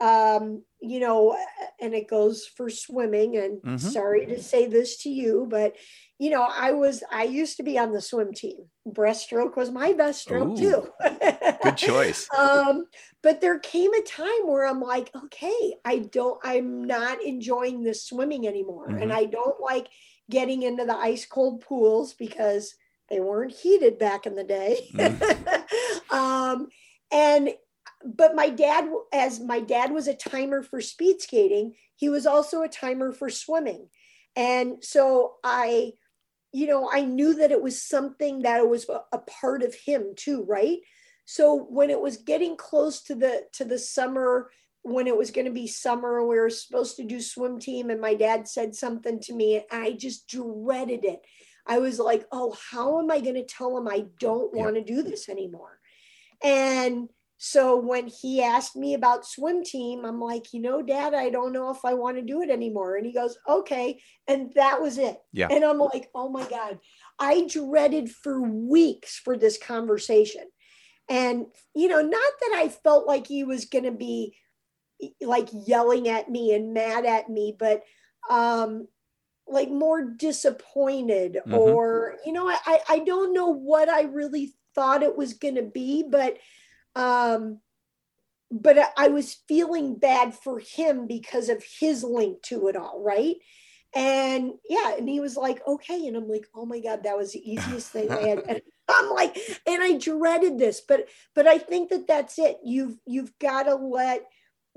Um 0.03 0.63
you 0.89 0.99
know 0.99 1.37
and 1.79 1.93
it 1.93 2.07
goes 2.07 2.45
for 2.45 2.69
swimming 2.69 3.37
and 3.37 3.61
Mhm. 3.61 3.79
sorry 3.79 4.25
to 4.27 4.41
say 4.41 4.67
this 4.67 4.97
to 5.03 5.09
you 5.09 5.47
but 5.49 5.75
you 6.19 6.29
know 6.29 6.43
i 6.43 6.71
was 6.71 7.03
i 7.11 7.23
used 7.23 7.57
to 7.57 7.63
be 7.63 7.77
on 7.77 7.91
the 7.91 8.01
swim 8.01 8.33
team 8.33 8.57
breaststroke 8.87 9.55
was 9.55 9.71
my 9.71 9.93
best 9.93 10.21
stroke 10.21 10.51
Ooh. 10.51 10.57
too 10.57 10.89
good 11.61 11.77
choice 11.77 12.27
um 12.37 12.85
but 13.21 13.41
there 13.41 13.59
came 13.59 13.93
a 13.93 14.01
time 14.01 14.43
where 14.45 14.65
i'm 14.65 14.81
like 14.81 15.09
okay 15.15 15.73
i 15.85 15.99
don't 15.99 16.39
i'm 16.43 16.83
not 16.85 17.21
enjoying 17.23 17.83
this 17.83 18.03
swimming 18.03 18.47
anymore 18.47 18.89
and 18.89 19.11
Mhm. 19.11 19.15
i 19.15 19.25
don't 19.25 19.59
like 19.61 19.87
getting 20.29 20.63
into 20.63 20.85
the 20.85 20.95
ice 20.95 21.25
cold 21.25 21.61
pools 21.61 22.13
because 22.13 22.75
they 23.09 23.19
weren't 23.21 23.53
heated 23.53 23.97
back 23.97 24.25
in 24.25 24.35
the 24.35 24.43
day 24.43 24.77
um 26.09 26.67
and 27.11 27.49
but 28.15 28.35
my 28.35 28.49
dad 28.49 28.89
as 29.13 29.39
my 29.39 29.59
dad 29.59 29.91
was 29.91 30.07
a 30.07 30.13
timer 30.13 30.63
for 30.63 30.81
speed 30.81 31.21
skating 31.21 31.73
he 31.97 32.09
was 32.09 32.25
also 32.25 32.61
a 32.61 32.69
timer 32.69 33.11
for 33.11 33.29
swimming. 33.29 33.89
And 34.35 34.83
so 34.83 35.33
i 35.43 35.93
you 36.53 36.67
know 36.67 36.89
i 36.91 37.01
knew 37.01 37.33
that 37.33 37.51
it 37.51 37.61
was 37.61 37.81
something 37.81 38.43
that 38.43 38.61
it 38.61 38.69
was 38.69 38.87
a, 38.87 39.01
a 39.11 39.17
part 39.19 39.63
of 39.63 39.75
him 39.75 40.13
too 40.15 40.45
right? 40.47 40.77
So 41.25 41.57
when 41.69 41.89
it 41.89 41.99
was 41.99 42.17
getting 42.17 42.55
close 42.55 43.01
to 43.03 43.15
the 43.15 43.43
to 43.53 43.65
the 43.65 43.79
summer 43.79 44.49
when 44.83 45.07
it 45.07 45.17
was 45.17 45.31
going 45.31 45.45
to 45.45 45.51
be 45.51 45.67
summer 45.67 46.25
we 46.25 46.39
were 46.39 46.49
supposed 46.49 46.95
to 46.95 47.03
do 47.03 47.19
swim 47.19 47.59
team 47.59 47.89
and 47.89 47.99
my 47.99 48.13
dad 48.13 48.47
said 48.47 48.73
something 48.73 49.19
to 49.19 49.33
me 49.33 49.55
and 49.55 49.65
i 49.71 49.91
just 49.91 50.27
dreaded 50.27 51.03
it. 51.03 51.21
I 51.65 51.79
was 51.79 51.99
like 51.99 52.25
oh 52.31 52.55
how 52.71 52.99
am 52.99 53.11
i 53.11 53.19
going 53.19 53.35
to 53.35 53.43
tell 53.43 53.77
him 53.77 53.87
i 53.87 54.05
don't 54.19 54.53
want 54.53 54.75
to 54.75 54.83
do 54.83 55.01
this 55.01 55.27
anymore? 55.27 55.79
And 56.43 57.09
so 57.37 57.77
when 57.77 58.07
he 58.07 58.41
asked 58.41 58.75
me 58.75 58.95
about 58.95 59.25
swim 59.25 59.63
team 59.63 60.05
i'm 60.05 60.19
like 60.19 60.53
you 60.53 60.59
know 60.59 60.81
dad 60.81 61.13
i 61.13 61.29
don't 61.29 61.53
know 61.53 61.69
if 61.69 61.85
i 61.85 61.93
want 61.93 62.17
to 62.17 62.23
do 62.23 62.41
it 62.41 62.49
anymore. 62.49 62.95
And 62.95 63.05
he 63.05 63.13
goes 63.13 63.37
okay. 63.47 64.01
And 64.27 64.51
that 64.55 64.81
was 64.81 64.97
it. 64.97 65.17
Yeah. 65.31 65.47
and 65.51 65.63
i'm 65.63 65.77
like 65.77 66.09
oh 66.15 66.29
my 66.29 66.43
god. 66.49 66.79
I 67.19 67.47
dreaded 67.47 68.11
for 68.11 68.41
weeks 68.41 69.17
for 69.17 69.37
this 69.37 69.57
conversation. 69.57 70.43
And, 71.09 71.45
you 71.73 71.87
know, 71.87 72.01
not 72.01 72.31
that 72.41 72.53
I 72.55 72.69
felt 72.69 73.07
like 73.07 73.27
he 73.27 73.43
was 73.43 73.65
going 73.65 73.85
to 73.85 73.91
be 73.91 74.35
like 75.21 75.47
yelling 75.51 76.09
at 76.09 76.29
me 76.29 76.53
and 76.53 76.73
mad 76.73 77.05
at 77.05 77.29
me, 77.29 77.55
but 77.57 77.83
um, 78.29 78.87
like 79.47 79.69
more 79.69 80.03
disappointed 80.03 81.37
mm-hmm. 81.45 81.53
or, 81.53 82.17
you 82.25 82.33
know, 82.33 82.49
I, 82.49 82.79
I 82.89 82.99
don't 82.99 83.33
know 83.33 83.47
what 83.47 83.89
I 83.89 84.03
really 84.03 84.53
thought 84.75 85.03
it 85.03 85.17
was 85.17 85.33
going 85.33 85.55
to 85.55 85.63
be, 85.63 86.03
but, 86.07 86.37
um, 86.97 87.59
but 88.49 88.77
I 88.97 89.09
was 89.09 89.37
feeling 89.47 89.95
bad 89.95 90.33
for 90.33 90.59
him 90.59 91.05
because 91.05 91.49
of 91.49 91.63
his 91.79 92.03
link 92.03 92.41
to 92.43 92.67
it 92.67 92.75
all, 92.75 93.03
right? 93.03 93.35
And 93.95 94.53
yeah, 94.67 94.95
and 94.97 95.07
he 95.07 95.19
was 95.19 95.37
like, 95.37 95.65
okay. 95.67 96.07
And 96.07 96.17
I'm 96.17 96.27
like, 96.27 96.47
oh 96.55 96.65
my 96.65 96.79
God, 96.79 97.03
that 97.03 97.17
was 97.17 97.33
the 97.33 97.51
easiest 97.51 97.91
thing 97.91 98.11
I 98.11 98.21
had. 98.21 98.43
And 98.49 98.61
I'm 98.89 99.09
like, 99.13 99.37
and 99.67 99.83
I 99.83 99.97
dreaded 99.97 100.57
this, 100.57 100.79
but 100.79 101.09
but 101.35 101.45
I 101.45 101.57
think 101.57 101.89
that 101.89 102.07
that's 102.07 102.39
it. 102.39 102.57
You've 102.63 102.97
you've 103.05 103.37
got 103.37 103.63
to 103.63 103.75
let 103.75 104.25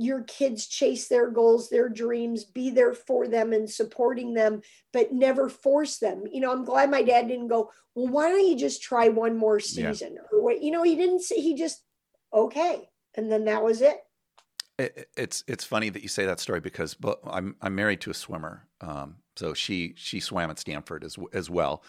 your 0.01 0.23
kids 0.23 0.67
chase 0.67 1.07
their 1.09 1.31
goals, 1.31 1.69
their 1.69 1.89
dreams, 1.89 2.43
be 2.43 2.71
there 2.71 2.95
for 2.95 3.29
them 3.29 3.53
and 3.53 3.71
supporting 3.71 4.35
them, 4.35 4.63
but 4.93 5.13
never 5.13 5.49
force 5.49 5.99
them. 5.99 6.25
You 6.33 6.41
know, 6.41 6.51
I'm 6.51 6.65
glad 6.65 6.91
my 6.91 7.03
dad 7.03 7.29
didn't 7.29 7.49
go, 7.49 7.71
well, 7.95 8.09
why 8.09 8.31
don't 8.31 8.49
you 8.49 8.57
just 8.57 8.83
try 8.83 9.11
one 9.11 9.37
more 9.37 9.61
season? 9.61 10.15
Yeah. 10.15 10.23
Or 10.33 10.43
what, 10.43 10.63
you 10.63 10.71
know, 10.71 10.83
he 10.83 10.97
didn't 10.97 11.21
say, 11.21 11.37
he 11.37 11.55
just, 11.55 11.85
okay. 12.33 12.89
And 13.15 13.31
then 13.31 13.45
that 13.45 13.63
was 13.63 13.83
it. 13.83 13.99
It's 15.17 15.45
it's 15.47 15.65
funny 15.65 15.91
that 15.91 16.03
you 16.03 16.09
say 16.09 16.25
that 16.25 16.41
story 16.41 16.61
because 16.61 16.95
but 16.95 17.21
I'm 17.27 17.57
I'm 17.61 17.75
married 17.75 18.01
to 18.03 18.11
a 18.11 18.15
swimmer, 18.15 18.67
um, 18.81 19.17
so 19.37 19.53
she 19.53 19.93
she 19.97 20.21
swam 20.21 20.51
at 20.51 20.59
Stanford 20.59 21.05
as 21.05 21.19
as 21.35 21.51
well, 21.51 21.83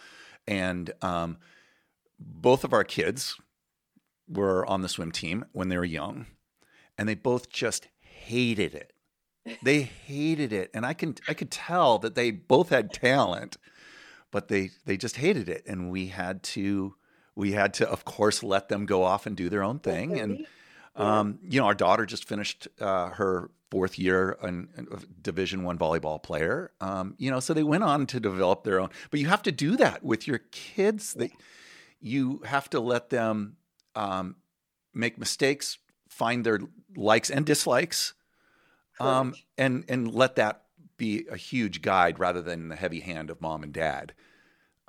and 0.46 0.90
um, 1.00 1.38
both 2.18 2.64
of 2.64 2.74
our 2.74 2.84
kids 2.84 3.36
were 4.28 4.66
on 4.66 4.82
the 4.82 4.90
swim 4.90 5.10
team 5.10 5.46
when 5.52 5.70
they 5.70 5.78
were 5.78 5.86
young, 5.86 6.26
and 6.98 7.08
they 7.08 7.14
both 7.14 7.48
just 7.48 7.88
hated 8.00 8.74
it. 8.74 8.92
They 9.62 9.82
hated 9.82 10.52
it, 10.52 10.70
and 10.74 10.84
I 10.84 10.92
can 10.92 11.14
I 11.26 11.34
could 11.34 11.50
tell 11.50 11.98
that 12.00 12.14
they 12.14 12.30
both 12.30 12.68
had 12.68 12.92
talent, 12.92 13.56
but 14.30 14.48
they 14.48 14.70
they 14.84 14.98
just 14.98 15.16
hated 15.16 15.48
it, 15.48 15.64
and 15.66 15.90
we 15.90 16.08
had 16.08 16.42
to 16.42 16.94
we 17.34 17.52
had 17.52 17.74
to 17.74 17.88
of 17.88 18.04
course 18.04 18.42
let 18.42 18.68
them 18.68 18.86
go 18.86 19.02
off 19.04 19.26
and 19.26 19.36
do 19.36 19.48
their 19.48 19.62
own 19.62 19.78
thing, 19.78 20.18
and 20.18 20.46
um, 20.96 21.38
you 21.42 21.60
know 21.60 21.66
our 21.66 21.74
daughter 21.74 22.06
just 22.06 22.26
finished 22.26 22.68
uh, 22.80 23.10
her 23.10 23.50
fourth 23.70 23.98
year 23.98 24.36
in, 24.42 24.68
in 24.76 24.86
division 25.22 25.64
one 25.64 25.78
volleyball 25.78 26.22
player. 26.22 26.70
Um, 26.80 27.14
you 27.18 27.30
know 27.30 27.40
so 27.40 27.54
they 27.54 27.62
went 27.62 27.84
on 27.84 28.06
to 28.06 28.20
develop 28.20 28.64
their 28.64 28.80
own. 28.80 28.90
But 29.10 29.20
you 29.20 29.28
have 29.28 29.42
to 29.42 29.52
do 29.52 29.76
that 29.76 30.02
with 30.02 30.26
your 30.26 30.38
kids 30.50 31.14
they 31.14 31.32
you 32.00 32.42
have 32.44 32.68
to 32.70 32.80
let 32.80 33.10
them 33.10 33.56
um, 33.94 34.36
make 34.92 35.18
mistakes 35.18 35.78
find 36.08 36.44
their 36.44 36.58
likes 36.96 37.30
and 37.30 37.46
dislikes, 37.46 38.12
um, 39.00 39.34
and 39.56 39.84
and 39.88 40.12
let 40.12 40.36
that 40.36 40.64
be 40.96 41.26
a 41.30 41.36
huge 41.36 41.80
guide 41.80 42.18
rather 42.18 42.42
than 42.42 42.68
the 42.68 42.76
heavy 42.76 43.00
hand 43.00 43.30
of 43.30 43.40
mom 43.40 43.62
and 43.62 43.72
dad. 43.72 44.12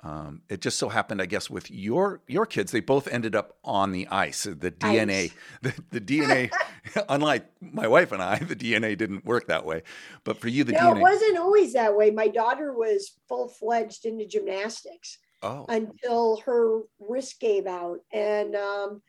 Um, 0.04 0.42
it 0.50 0.60
just 0.60 0.78
so 0.78 0.90
happened, 0.90 1.22
I 1.22 1.26
guess, 1.26 1.48
with 1.48 1.70
your 1.70 2.20
your 2.28 2.44
kids, 2.44 2.72
they 2.72 2.80
both 2.80 3.08
ended 3.08 3.34
up 3.34 3.56
on 3.64 3.90
the 3.90 4.06
ice. 4.08 4.42
The 4.42 4.70
DNA, 4.70 5.24
ice. 5.24 5.34
The, 5.62 5.74
the 5.90 6.00
DNA, 6.00 6.52
unlike 7.08 7.46
my 7.62 7.88
wife 7.88 8.12
and 8.12 8.22
I, 8.22 8.36
the 8.38 8.54
DNA 8.54 8.98
didn't 8.98 9.24
work 9.24 9.46
that 9.46 9.64
way. 9.64 9.82
But 10.22 10.38
for 10.38 10.48
you, 10.48 10.62
the 10.62 10.72
no, 10.72 10.78
DNA. 10.80 10.96
it 10.96 11.00
wasn't 11.00 11.38
always 11.38 11.72
that 11.72 11.96
way. 11.96 12.10
My 12.10 12.28
daughter 12.28 12.74
was 12.74 13.12
full 13.28 13.48
fledged 13.48 14.04
into 14.04 14.26
gymnastics 14.26 15.16
oh. 15.42 15.64
until 15.70 16.42
her 16.44 16.80
wrist 16.98 17.40
gave 17.40 17.66
out, 17.66 18.00
and 18.12 18.54
um, 18.54 19.00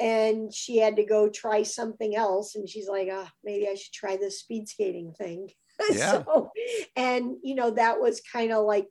and 0.00 0.52
she 0.52 0.78
had 0.78 0.96
to 0.96 1.04
go 1.04 1.28
try 1.28 1.62
something 1.62 2.16
else 2.16 2.54
and 2.54 2.68
she's 2.68 2.86
like 2.88 3.08
oh, 3.10 3.26
maybe 3.42 3.66
i 3.66 3.74
should 3.74 3.92
try 3.92 4.16
this 4.16 4.40
speed 4.40 4.68
skating 4.68 5.12
thing 5.12 5.48
yeah. 5.92 6.22
so, 6.24 6.50
and 6.96 7.36
you 7.42 7.54
know 7.54 7.70
that 7.70 8.00
was 8.00 8.20
kind 8.32 8.52
of 8.52 8.64
like 8.64 8.86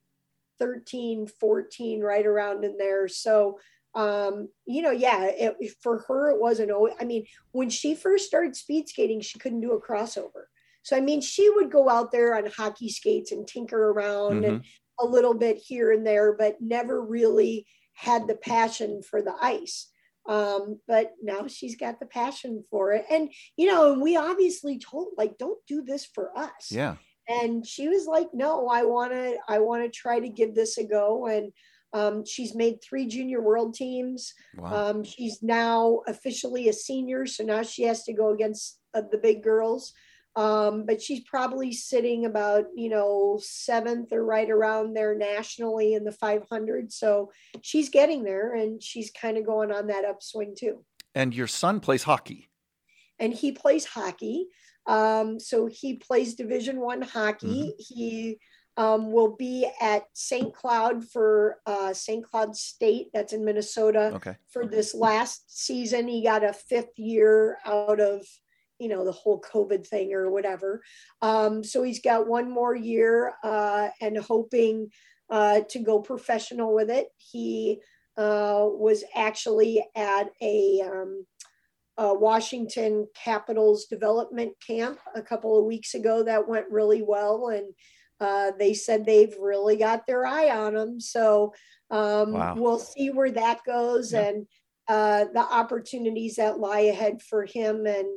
13 0.60 1.28
14 1.40 2.02
right 2.02 2.26
around 2.26 2.64
in 2.64 2.78
there. 2.78 3.08
So 3.08 3.60
um, 3.96 4.50
you 4.66 4.82
know 4.82 4.92
yeah 4.92 5.24
it, 5.24 5.56
for 5.82 6.00
her 6.08 6.30
it 6.30 6.40
wasn't 6.40 6.70
always 6.70 6.94
i 7.00 7.06
mean 7.06 7.26
when 7.54 7.70
she 7.70 7.96
first 7.96 8.28
started 8.28 8.56
speed 8.56 8.90
skating 8.90 9.22
she 9.22 9.40
couldn't 9.40 9.62
do 9.62 9.72
a 9.72 9.82
crossover. 9.82 10.46
So 10.84 10.98
i 10.98 11.00
mean 11.00 11.22
she 11.22 11.50
would 11.50 11.72
go 11.72 11.90
out 11.90 12.12
there 12.12 12.36
on 12.36 12.46
hockey 12.46 12.90
skates 12.90 13.32
and 13.32 13.48
tinker 13.48 13.92
around 13.92 14.42
mm-hmm. 14.42 14.56
and 14.56 14.66
a 15.00 15.06
little 15.06 15.34
bit 15.34 15.58
here 15.58 15.92
and 15.92 16.06
there 16.06 16.36
but 16.38 16.58
never 16.62 17.02
really 17.02 17.66
had 17.94 18.28
the 18.28 18.36
passion 18.36 19.02
for 19.02 19.22
the 19.22 19.34
ice. 19.42 19.90
Um, 20.28 20.82
but 20.88 21.12
now 21.22 21.48
she's 21.48 21.78
got 21.78 22.00
the 22.00 22.06
passion 22.06 22.66
for 22.70 22.92
it. 22.92 23.06
And 23.10 23.32
you 23.56 23.68
know 23.68 23.94
and 23.94 24.02
we 24.02 24.18
obviously 24.18 24.78
told 24.78 25.10
like 25.18 25.38
don't 25.38 25.60
do 25.68 25.84
this 25.84 26.06
for 26.06 26.38
us. 26.38 26.70
Yeah 26.70 26.96
and 27.28 27.66
she 27.66 27.88
was 27.88 28.06
like 28.06 28.28
no 28.34 28.68
i 28.68 28.84
want 28.84 29.12
to 29.12 29.38
i 29.48 29.60
want 29.60 29.84
to 29.84 29.90
try 29.90 30.20
to 30.20 30.30
give 30.30 30.56
this 30.56 30.78
a 30.78 30.84
go. 30.84 31.28
And 31.28 31.52
um, 31.94 32.26
she's 32.26 32.54
made 32.54 32.82
three 32.82 33.08
junior 33.08 33.42
world 33.42 33.74
teams. 33.74 34.34
Wow. 34.58 34.90
um, 34.90 35.04
she's 35.06 35.42
now 35.42 36.02
officially 36.08 36.68
a 36.68 36.74
senior 36.74 37.26
so 37.26 37.44
now 37.46 37.64
she 37.64 37.84
has 37.84 38.04
to 38.04 38.14
go 38.14 38.34
against 38.34 38.80
uh, 38.94 39.04
the 39.12 39.18
big 39.18 39.44
girls. 39.44 39.94
Um, 40.36 40.86
but 40.86 41.02
she's 41.02 41.22
probably 41.22 41.72
sitting 41.72 42.26
about 42.26 42.66
you 42.76 42.90
know 42.90 43.40
seventh 43.42 44.12
or 44.12 44.26
right 44.26 44.50
around 44.50 44.94
there 44.94 45.16
nationally 45.16 45.94
in 45.94 46.04
the 46.04 46.12
500 46.12 46.92
so 46.92 47.32
she's 47.62 47.88
getting 47.88 48.26
there 48.26 48.54
and 48.54 48.84
she's 48.84 49.12
kind 49.12 49.38
of 49.38 49.46
going 49.46 49.72
on 49.72 49.88
that 49.88 50.04
upswing 50.04 50.54
too. 50.58 50.84
And 51.14 51.34
your 51.34 51.48
son 51.48 51.80
plays 51.80 52.04
hockey. 52.04 52.50
And 53.18 53.34
he 53.34 53.54
plays 53.54 53.86
hockey 53.86 54.48
um, 54.88 55.40
so 55.40 55.68
he 55.68 55.96
plays 55.96 56.36
division 56.36 56.80
one 56.80 57.02
hockey. 57.02 57.48
Mm-hmm. 57.48 57.94
he 57.96 58.40
um, 58.78 59.12
will 59.12 59.36
be 59.36 59.70
at 59.82 60.04
st 60.14 60.54
cloud 60.54 61.04
for 61.04 61.60
uh, 61.66 61.94
st 61.94 62.26
cloud 62.26 62.56
state. 62.56 63.08
That's 63.14 63.34
in 63.34 63.46
minnesota 63.46 64.12
okay. 64.16 64.36
for 64.50 64.66
this 64.66 64.94
last 64.94 65.44
season. 65.48 66.08
He 66.08 66.24
got 66.24 66.44
a 66.44 66.54
fifth 66.54 66.98
year 66.98 67.58
out 67.66 68.00
of 68.00 68.26
you 68.80 68.90
know 68.90 69.06
the 69.06 69.12
whole 69.12 69.42
covid 69.42 69.88
thing 69.88 70.14
or 70.14 70.30
whatever. 70.30 70.84
Um, 71.22 71.64
so 71.64 71.84
he's 71.84 72.02
got 72.02 72.28
one 72.28 72.52
more 72.52 72.76
year 72.76 73.34
uh, 73.44 73.90
and 74.02 74.18
hoping 74.18 74.92
uh, 75.30 75.62
to 75.70 75.80
go 75.80 76.00
professional 76.00 76.74
with 76.74 76.90
it. 76.90 77.08
He 77.18 77.80
uh, 78.18 78.66
was 78.68 79.04
actually 79.14 79.84
at 79.96 80.30
a, 80.42 80.82
um, 80.86 81.26
a, 81.98 82.14
washington 82.14 83.08
capitals 83.16 83.86
development 83.86 84.54
camp 84.66 85.00
a 85.16 85.22
couple 85.22 85.58
of 85.58 85.66
weeks 85.66 85.94
ago 85.94 86.24
that 86.24 86.48
went 86.48 86.66
really 86.70 87.02
well 87.02 87.50
and 87.50 87.74
uh, 88.22 88.52
they 88.58 88.74
said 88.74 89.06
they've 89.06 89.36
really 89.42 89.76
got 89.76 90.08
their 90.08 90.26
eye 90.26 90.50
on 90.50 90.76
him 90.76 91.00
so 91.00 91.54
um, 91.92 92.32
wow. 92.32 92.56
we'll 92.58 92.80
see 92.80 93.10
where 93.10 93.32
that 93.32 93.60
goes 93.66 94.14
yeah. 94.14 94.30
and 94.30 94.48
uh, 94.88 95.26
the 95.34 95.40
opportunities 95.40 96.36
that 96.36 96.60
lie 96.60 96.82
ahead 96.82 97.22
for 97.22 97.46
him 97.46 97.86
and 97.86 98.08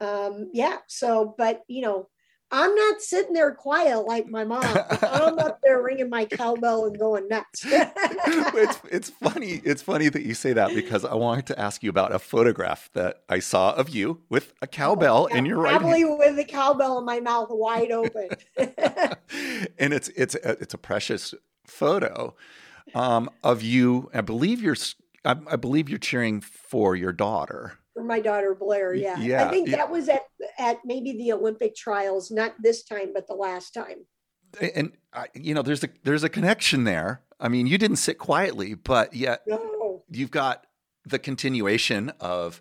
um, 0.00 0.50
yeah. 0.52 0.78
So, 0.88 1.34
but 1.36 1.62
you 1.68 1.82
know, 1.82 2.08
I'm 2.56 2.72
not 2.72 3.02
sitting 3.02 3.32
there 3.32 3.52
quiet 3.52 4.06
like 4.06 4.28
my 4.28 4.44
mom. 4.44 4.62
I'm 5.02 5.40
up 5.40 5.58
there 5.64 5.82
ringing 5.82 6.08
my 6.08 6.24
cowbell 6.24 6.86
and 6.86 6.96
going 6.96 7.26
nuts. 7.26 7.64
it's, 7.66 8.80
it's 8.92 9.10
funny. 9.10 9.60
It's 9.64 9.82
funny 9.82 10.08
that 10.08 10.22
you 10.22 10.34
say 10.34 10.52
that 10.52 10.72
because 10.72 11.04
I 11.04 11.14
wanted 11.14 11.46
to 11.46 11.58
ask 11.58 11.82
you 11.82 11.90
about 11.90 12.14
a 12.14 12.20
photograph 12.20 12.90
that 12.92 13.24
I 13.28 13.40
saw 13.40 13.72
of 13.72 13.88
you 13.88 14.20
with 14.28 14.52
a 14.62 14.68
cowbell 14.68 15.28
oh, 15.32 15.36
in 15.36 15.46
your 15.46 15.58
right 15.58 15.80
Probably 15.80 16.02
hand. 16.02 16.16
with 16.16 16.38
a 16.38 16.44
cowbell 16.44 17.00
in 17.00 17.04
my 17.04 17.18
mouth 17.18 17.48
wide 17.50 17.90
open. 17.90 18.28
and 18.56 19.92
it's 19.92 20.08
it's 20.10 20.36
a, 20.36 20.50
it's 20.60 20.74
a 20.74 20.78
precious 20.78 21.34
photo 21.66 22.36
um, 22.94 23.30
of 23.42 23.62
you. 23.62 24.10
I 24.14 24.20
believe 24.20 24.62
you're 24.62 24.76
I, 25.24 25.36
I 25.50 25.56
believe 25.56 25.88
you're 25.88 25.98
cheering 25.98 26.40
for 26.40 26.94
your 26.94 27.12
daughter 27.12 27.78
for 27.94 28.04
my 28.04 28.20
daughter 28.20 28.54
Blair. 28.54 28.92
Yeah. 28.92 29.18
yeah 29.18 29.46
I 29.46 29.50
think 29.50 29.70
that 29.70 29.90
was 29.90 30.08
at 30.08 30.22
at 30.58 30.78
maybe 30.84 31.12
the 31.12 31.32
Olympic 31.32 31.74
trials, 31.74 32.30
not 32.30 32.54
this 32.60 32.82
time, 32.84 33.12
but 33.14 33.26
the 33.26 33.34
last 33.34 33.72
time. 33.72 34.04
And 34.60 34.92
uh, 35.12 35.24
you 35.34 35.54
know, 35.54 35.62
there's 35.62 35.82
a 35.84 35.88
there's 36.02 36.24
a 36.24 36.28
connection 36.28 36.84
there. 36.84 37.22
I 37.40 37.48
mean, 37.48 37.66
you 37.66 37.78
didn't 37.78 37.96
sit 37.96 38.18
quietly, 38.18 38.74
but 38.74 39.14
yet 39.14 39.42
no. 39.46 40.02
you've 40.10 40.30
got 40.30 40.66
the 41.06 41.18
continuation 41.18 42.10
of, 42.20 42.60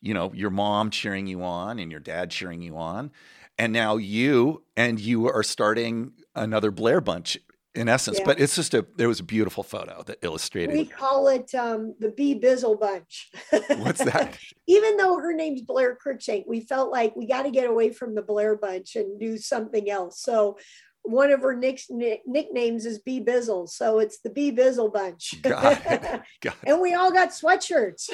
you 0.00 0.14
know, 0.14 0.32
your 0.32 0.50
mom 0.50 0.90
cheering 0.90 1.26
you 1.26 1.42
on 1.42 1.78
and 1.78 1.90
your 1.90 2.00
dad 2.00 2.30
cheering 2.30 2.62
you 2.62 2.76
on, 2.76 3.10
and 3.58 3.72
now 3.72 3.96
you 3.96 4.62
and 4.76 5.00
you 5.00 5.28
are 5.28 5.42
starting 5.42 6.12
another 6.34 6.70
Blair 6.70 7.00
bunch 7.00 7.38
in 7.74 7.88
essence. 7.88 8.18
Yeah. 8.18 8.24
But 8.26 8.40
it's 8.40 8.54
just 8.54 8.74
a 8.74 8.86
there 8.96 9.08
was 9.08 9.20
a 9.20 9.24
beautiful 9.24 9.62
photo 9.62 10.02
that 10.04 10.18
illustrated. 10.22 10.76
We 10.76 10.86
call 10.86 11.28
it 11.28 11.54
um, 11.54 11.94
the 11.98 12.10
Bee 12.10 12.38
Bizzle 12.38 12.78
Bunch. 12.78 13.30
What's 13.78 14.04
that? 14.04 14.38
Even 14.66 14.96
though 14.96 15.18
her 15.18 15.34
name's 15.34 15.62
Blair 15.62 15.96
Cruikshank, 15.96 16.44
we 16.46 16.60
felt 16.60 16.90
like 16.90 17.14
we 17.16 17.26
got 17.26 17.42
to 17.42 17.50
get 17.50 17.68
away 17.68 17.90
from 17.90 18.14
the 18.14 18.22
Blair 18.22 18.56
Bunch 18.56 18.96
and 18.96 19.18
do 19.18 19.36
something 19.36 19.90
else. 19.90 20.20
So 20.20 20.56
one 21.02 21.30
of 21.30 21.42
her 21.42 21.54
nick, 21.54 21.82
nick, 21.90 22.22
nicknames 22.26 22.86
is 22.86 22.98
Bee 22.98 23.22
Bizzle. 23.22 23.68
So 23.68 23.98
it's 23.98 24.20
the 24.20 24.30
Bee 24.30 24.50
Bizzle 24.50 24.92
bunch. 24.92 25.34
Got 25.42 25.82
it. 25.84 26.22
Got 26.40 26.56
and 26.64 26.80
we 26.80 26.94
all 26.94 27.12
got 27.12 27.28
sweatshirts. 27.28 28.08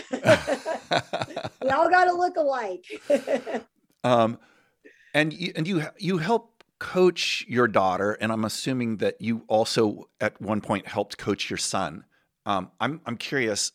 we 1.63 1.69
all 1.71 1.89
got 1.89 2.07
to 2.07 2.13
look 2.13 2.37
alike. 2.37 2.85
um, 4.03 4.39
and 5.15 5.33
you, 5.33 5.53
and 5.55 5.69
you 5.69 5.83
you 5.99 6.19
help 6.19 6.60
coach 6.81 7.45
your 7.47 7.69
daughter, 7.69 8.13
and 8.21 8.33
I'm 8.33 8.45
assuming 8.45 8.97
that 8.97 9.21
you 9.21 9.45
also 9.47 10.09
at 10.21 10.41
one 10.41 10.61
point 10.61 10.89
helped 10.89 11.19
coach 11.19 11.49
your 11.49 11.59
son. 11.59 12.05
Um, 12.47 12.73
I'm 12.81 13.01
I'm 13.07 13.17
curious, 13.17 13.71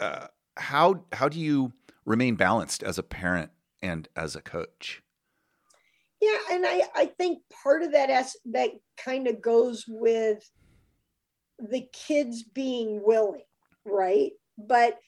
uh, 0.00 0.26
how 0.56 1.04
how 1.12 1.28
do 1.28 1.38
you 1.38 1.72
remain 2.04 2.34
balanced 2.34 2.82
as 2.82 2.98
a 2.98 3.02
parent 3.04 3.52
and 3.80 4.08
as 4.16 4.34
a 4.34 4.40
coach? 4.40 5.02
Yeah, 6.20 6.38
and 6.50 6.66
I, 6.66 6.82
I 6.96 7.06
think 7.06 7.42
part 7.62 7.84
of 7.84 7.92
that 7.92 8.10
as, 8.10 8.36
that 8.46 8.70
kind 8.96 9.28
of 9.28 9.40
goes 9.40 9.84
with 9.86 10.50
the 11.60 11.86
kids 11.92 12.42
being 12.42 13.00
willing, 13.04 13.44
right? 13.84 14.32
But 14.56 14.98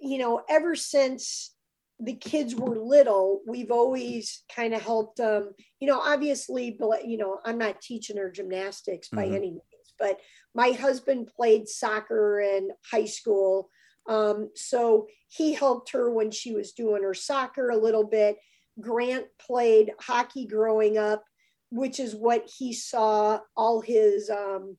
you 0.00 0.18
know, 0.18 0.42
ever 0.48 0.76
since 0.76 1.54
the 2.00 2.14
kids 2.14 2.54
were 2.54 2.78
little, 2.78 3.40
we've 3.46 3.70
always 3.70 4.42
kind 4.54 4.74
of 4.74 4.82
helped 4.82 5.16
them. 5.16 5.52
You 5.80 5.88
know, 5.88 6.00
obviously, 6.00 6.76
but 6.78 7.06
you 7.06 7.18
know, 7.18 7.40
I'm 7.44 7.58
not 7.58 7.80
teaching 7.80 8.16
her 8.16 8.30
gymnastics 8.30 9.08
by 9.08 9.24
mm-hmm. 9.24 9.34
any 9.34 9.50
means, 9.50 9.94
but 9.98 10.20
my 10.54 10.70
husband 10.70 11.28
played 11.34 11.68
soccer 11.68 12.40
in 12.40 12.70
high 12.90 13.06
school. 13.06 13.68
Um, 14.08 14.50
so 14.54 15.08
he 15.28 15.54
helped 15.54 15.90
her 15.92 16.10
when 16.10 16.30
she 16.30 16.52
was 16.52 16.72
doing 16.72 17.02
her 17.02 17.14
soccer 17.14 17.70
a 17.70 17.76
little 17.76 18.04
bit. 18.04 18.36
Grant 18.80 19.26
played 19.38 19.92
hockey 20.00 20.46
growing 20.46 20.98
up, 20.98 21.24
which 21.70 21.98
is 21.98 22.14
what 22.14 22.48
he 22.58 22.72
saw 22.72 23.40
all 23.56 23.80
his 23.80 24.30
um, 24.30 24.76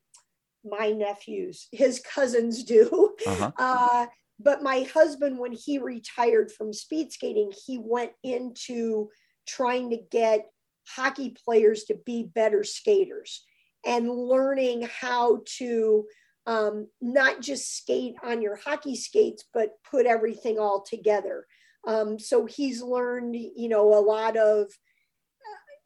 my 0.64 0.92
nephews, 0.92 1.68
his 1.72 2.00
cousins 2.00 2.64
do. 2.64 3.16
Uh-huh. 3.26 3.52
Uh, 3.60 4.06
but 4.40 4.64
my 4.64 4.88
husband, 4.94 5.38
when 5.38 5.52
he 5.52 5.80
retired 5.80 6.52
from 6.52 6.72
speed 6.72 7.12
skating, 7.12 7.52
he 7.66 7.78
went 7.78 8.12
into 8.24 9.10
trying 9.48 9.90
to 9.90 9.98
get 10.12 10.50
hockey 10.88 11.36
players 11.46 11.84
to 11.86 11.96
be 12.06 12.24
better 12.24 12.64
skaters 12.64 13.44
and 13.86 14.10
learning 14.10 14.88
how 15.02 15.42
to 15.58 16.06
um, 16.46 16.88
not 17.02 17.42
just 17.42 17.78
skate 17.78 18.16
on 18.24 18.42
your 18.42 18.56
hockey 18.56 18.96
skates, 18.96 19.44
but 19.54 19.72
put 19.90 20.06
everything 20.06 20.58
all 20.58 20.82
together. 20.82 21.46
Um, 21.88 22.18
so 22.18 22.46
he's 22.46 22.82
learned, 22.82 23.36
you 23.36 23.70
know, 23.70 23.94
a 23.94 24.02
lot 24.02 24.36
of 24.36 24.72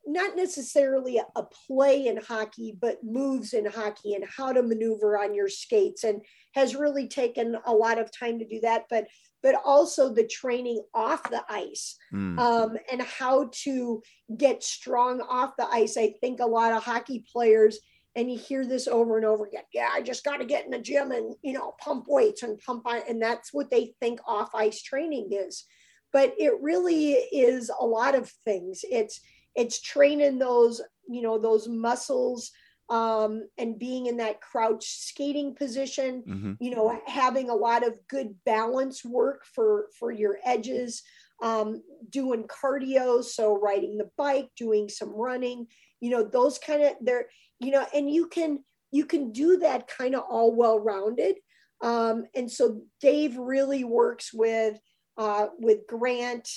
not 0.05 0.35
necessarily 0.35 1.17
a 1.17 1.43
play 1.43 2.07
in 2.07 2.17
hockey, 2.17 2.75
but 2.79 3.03
moves 3.03 3.53
in 3.53 3.65
hockey 3.65 4.13
and 4.15 4.25
how 4.25 4.51
to 4.51 4.61
maneuver 4.61 5.17
on 5.17 5.33
your 5.33 5.49
skates, 5.49 6.03
and 6.03 6.21
has 6.53 6.75
really 6.75 7.07
taken 7.07 7.57
a 7.65 7.73
lot 7.73 7.99
of 7.99 8.11
time 8.11 8.39
to 8.39 8.45
do 8.45 8.59
that. 8.61 8.85
But 8.89 9.07
but 9.41 9.55
also 9.65 10.13
the 10.13 10.25
training 10.25 10.81
off 10.93 11.29
the 11.29 11.43
ice 11.49 11.97
mm. 12.13 12.39
um, 12.39 12.77
and 12.91 13.01
how 13.01 13.49
to 13.51 14.01
get 14.37 14.63
strong 14.63 15.19
off 15.21 15.51
the 15.57 15.67
ice. 15.67 15.97
I 15.97 16.13
think 16.21 16.39
a 16.39 16.45
lot 16.45 16.71
of 16.71 16.83
hockey 16.83 17.25
players, 17.31 17.79
and 18.15 18.31
you 18.31 18.37
hear 18.37 18.65
this 18.65 18.87
over 18.87 19.17
and 19.17 19.25
over 19.25 19.45
again. 19.45 19.63
Yeah, 19.73 19.89
I 19.91 20.01
just 20.01 20.23
got 20.23 20.37
to 20.37 20.45
get 20.45 20.65
in 20.65 20.71
the 20.71 20.79
gym 20.79 21.11
and 21.11 21.35
you 21.41 21.53
know 21.53 21.75
pump 21.79 22.05
weights 22.07 22.43
and 22.43 22.59
pump 22.59 22.87
on, 22.87 23.01
and 23.07 23.21
that's 23.21 23.53
what 23.53 23.71
they 23.71 23.93
think 23.99 24.19
off 24.27 24.53
ice 24.53 24.81
training 24.81 25.29
is 25.31 25.65
but 26.11 26.35
it 26.37 26.53
really 26.61 27.13
is 27.13 27.71
a 27.79 27.83
lot 27.83 28.13
of 28.13 28.29
things 28.45 28.85
it's 28.89 29.19
it's 29.55 29.81
training 29.81 30.39
those 30.39 30.81
you 31.07 31.21
know 31.21 31.37
those 31.37 31.67
muscles 31.67 32.51
um, 32.89 33.47
and 33.57 33.79
being 33.79 34.07
in 34.07 34.17
that 34.17 34.41
crouch 34.41 34.85
skating 34.85 35.55
position 35.55 36.23
mm-hmm. 36.27 36.53
you 36.59 36.75
know 36.75 36.99
having 37.05 37.49
a 37.49 37.55
lot 37.55 37.85
of 37.85 37.97
good 38.07 38.35
balance 38.45 39.03
work 39.03 39.43
for 39.45 39.87
for 39.97 40.11
your 40.11 40.37
edges 40.45 41.03
um, 41.41 41.81
doing 42.09 42.43
cardio 42.43 43.23
so 43.23 43.57
riding 43.59 43.97
the 43.97 44.09
bike 44.17 44.49
doing 44.57 44.89
some 44.89 45.09
running 45.09 45.67
you 45.99 46.09
know 46.09 46.23
those 46.23 46.57
kind 46.59 46.83
of 46.83 46.93
they're 47.01 47.27
you 47.59 47.71
know 47.71 47.85
and 47.93 48.09
you 48.09 48.27
can 48.27 48.59
you 48.91 49.05
can 49.05 49.31
do 49.31 49.57
that 49.57 49.87
kind 49.87 50.15
of 50.15 50.23
all 50.29 50.53
well 50.55 50.79
rounded 50.79 51.35
um, 51.81 52.23
and 52.35 52.49
so 52.49 52.81
dave 53.01 53.37
really 53.37 53.83
works 53.83 54.33
with 54.33 54.79
uh, 55.17 55.47
with 55.59 55.87
Grant. 55.87 56.49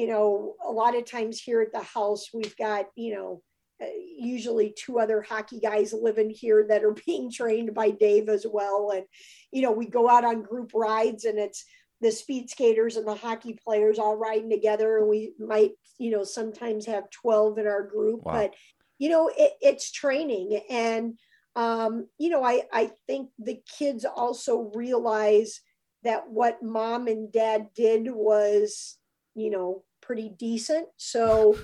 You 0.00 0.06
know, 0.06 0.54
a 0.66 0.72
lot 0.72 0.96
of 0.96 1.04
times 1.04 1.38
here 1.38 1.60
at 1.60 1.72
the 1.72 1.82
house, 1.82 2.30
we've 2.32 2.56
got, 2.56 2.86
you 2.96 3.14
know, 3.14 3.42
uh, 3.82 3.86
usually 4.18 4.72
two 4.74 4.98
other 4.98 5.20
hockey 5.20 5.60
guys 5.60 5.92
living 5.92 6.30
here 6.30 6.64
that 6.68 6.84
are 6.84 6.94
being 7.06 7.30
trained 7.30 7.74
by 7.74 7.90
Dave 7.90 8.30
as 8.30 8.46
well. 8.50 8.92
And, 8.94 9.04
you 9.52 9.60
know, 9.60 9.72
we 9.72 9.84
go 9.84 10.08
out 10.08 10.24
on 10.24 10.42
group 10.42 10.70
rides 10.74 11.26
and 11.26 11.38
it's 11.38 11.66
the 12.00 12.10
speed 12.10 12.48
skaters 12.48 12.96
and 12.96 13.06
the 13.06 13.14
hockey 13.14 13.58
players 13.62 13.98
all 13.98 14.16
riding 14.16 14.48
together. 14.48 14.96
And 14.96 15.06
we 15.06 15.34
might, 15.38 15.72
you 15.98 16.10
know, 16.10 16.24
sometimes 16.24 16.86
have 16.86 17.10
12 17.10 17.58
in 17.58 17.66
our 17.66 17.86
group, 17.86 18.22
wow. 18.22 18.32
but, 18.32 18.54
you 18.98 19.10
know, 19.10 19.30
it, 19.36 19.52
it's 19.60 19.92
training. 19.92 20.62
And, 20.70 21.18
um, 21.56 22.06
you 22.16 22.30
know, 22.30 22.42
I, 22.42 22.62
I 22.72 22.92
think 23.06 23.28
the 23.38 23.60
kids 23.78 24.06
also 24.06 24.72
realize 24.74 25.60
that 26.04 26.30
what 26.30 26.62
mom 26.62 27.06
and 27.06 27.30
dad 27.30 27.68
did 27.74 28.10
was, 28.10 28.96
you 29.34 29.50
know, 29.50 29.84
pretty 30.10 30.34
decent. 30.40 30.88
So, 30.96 31.56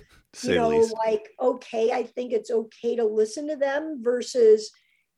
you 0.44 0.54
know, 0.54 0.68
like, 1.04 1.30
okay, 1.42 1.90
I 1.90 2.04
think 2.04 2.32
it's 2.32 2.52
okay 2.52 2.94
to 2.94 3.04
listen 3.04 3.48
to 3.48 3.56
them 3.56 4.04
versus, 4.04 4.70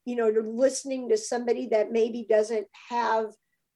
you 0.07 0.17
know, 0.17 0.33
listening 0.47 1.11
to 1.11 1.19
somebody 1.19 1.67
that 1.67 1.93
maybe 1.93 2.25
doesn't 2.27 2.69
have 2.89 3.27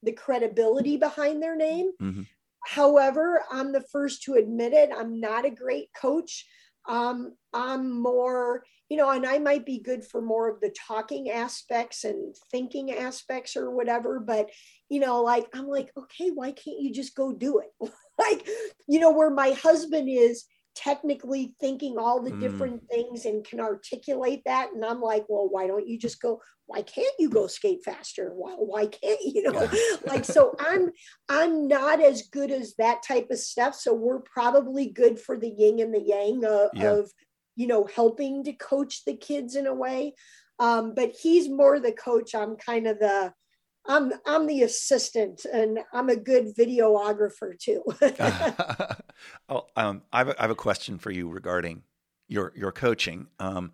the 0.02 0.12
credibility 0.12 0.96
behind 0.96 1.42
their 1.42 1.54
name. 1.54 1.90
Mm-hmm. 2.00 2.22
However, 2.64 3.44
I'm 3.50 3.72
the 3.72 3.84
first 3.92 4.22
to 4.22 4.36
admit 4.36 4.72
it. 4.72 4.88
I'm 4.90 5.20
not 5.20 5.44
a 5.44 5.50
great 5.50 5.90
coach. 5.94 6.46
Um, 6.88 7.34
I'm 7.52 8.00
more, 8.00 8.64
you 8.92 8.98
know, 8.98 9.08
and 9.08 9.24
I 9.24 9.38
might 9.38 9.64
be 9.64 9.78
good 9.78 10.04
for 10.04 10.20
more 10.20 10.50
of 10.50 10.60
the 10.60 10.68
talking 10.86 11.30
aspects 11.30 12.04
and 12.04 12.36
thinking 12.50 12.92
aspects 12.92 13.56
or 13.56 13.70
whatever, 13.70 14.20
but 14.20 14.50
you 14.90 15.00
know, 15.00 15.22
like 15.22 15.46
I'm 15.54 15.66
like, 15.66 15.90
okay, 15.96 16.28
why 16.28 16.52
can't 16.52 16.78
you 16.78 16.92
just 16.92 17.14
go 17.14 17.32
do 17.32 17.60
it? 17.60 17.90
like, 18.18 18.46
you 18.86 19.00
know, 19.00 19.10
where 19.10 19.30
my 19.30 19.52
husband 19.52 20.10
is 20.10 20.44
technically 20.74 21.54
thinking 21.58 21.96
all 21.96 22.22
the 22.22 22.32
mm. 22.32 22.40
different 22.40 22.82
things 22.90 23.24
and 23.24 23.46
can 23.46 23.60
articulate 23.60 24.42
that. 24.44 24.74
And 24.74 24.84
I'm 24.84 25.00
like, 25.00 25.24
well, 25.26 25.48
why 25.48 25.66
don't 25.66 25.88
you 25.88 25.98
just 25.98 26.20
go? 26.20 26.42
Why 26.66 26.82
can't 26.82 27.14
you 27.18 27.30
go 27.30 27.46
skate 27.46 27.82
faster? 27.86 28.30
Why, 28.34 28.52
why 28.56 28.86
can't 28.88 29.20
you 29.24 29.50
know? 29.50 29.70
like, 30.06 30.26
so 30.26 30.54
I'm 30.60 30.90
I'm 31.30 31.66
not 31.66 32.02
as 32.02 32.28
good 32.30 32.50
as 32.50 32.74
that 32.76 33.02
type 33.02 33.28
of 33.30 33.38
stuff. 33.38 33.74
So 33.74 33.94
we're 33.94 34.20
probably 34.20 34.90
good 34.90 35.18
for 35.18 35.38
the 35.38 35.48
yin 35.48 35.80
and 35.80 35.94
the 35.94 36.02
yang 36.02 36.44
of, 36.44 36.68
yeah. 36.74 36.90
of 36.90 37.10
you 37.56 37.66
know, 37.66 37.84
helping 37.84 38.44
to 38.44 38.52
coach 38.52 39.04
the 39.04 39.16
kids 39.16 39.56
in 39.56 39.66
a 39.66 39.74
way. 39.74 40.14
Um, 40.58 40.94
but 40.94 41.10
he's 41.10 41.48
more 41.48 41.80
the 41.80 41.92
coach. 41.92 42.34
I'm 42.34 42.56
kind 42.56 42.86
of 42.86 42.98
the 42.98 43.32
I'm 43.86 44.12
I'm 44.26 44.46
the 44.46 44.62
assistant, 44.62 45.44
and 45.52 45.80
I'm 45.92 46.08
a 46.08 46.16
good 46.16 46.54
videographer 46.56 47.58
too. 47.58 47.82
oh, 49.48 49.66
um, 49.76 50.02
I, 50.12 50.18
have 50.18 50.36
have 50.38 50.50
a 50.50 50.54
question 50.54 50.98
for 50.98 51.10
you 51.10 51.28
regarding 51.28 51.82
your 52.28 52.52
your 52.54 52.72
coaching. 52.72 53.26
Um, 53.40 53.72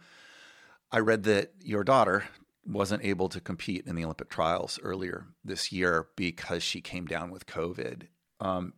I 0.90 1.00
read 1.00 1.24
that 1.24 1.52
your 1.60 1.84
daughter 1.84 2.24
wasn't 2.64 3.04
able 3.04 3.28
to 3.30 3.40
compete 3.40 3.86
in 3.86 3.96
the 3.96 4.04
Olympic 4.04 4.28
trials 4.30 4.78
earlier 4.82 5.26
this 5.44 5.72
year 5.72 6.08
because 6.16 6.62
she 6.62 6.80
came 6.80 7.06
down 7.06 7.30
with 7.30 7.46
COVID. 7.46 8.02
Um, 8.40 8.74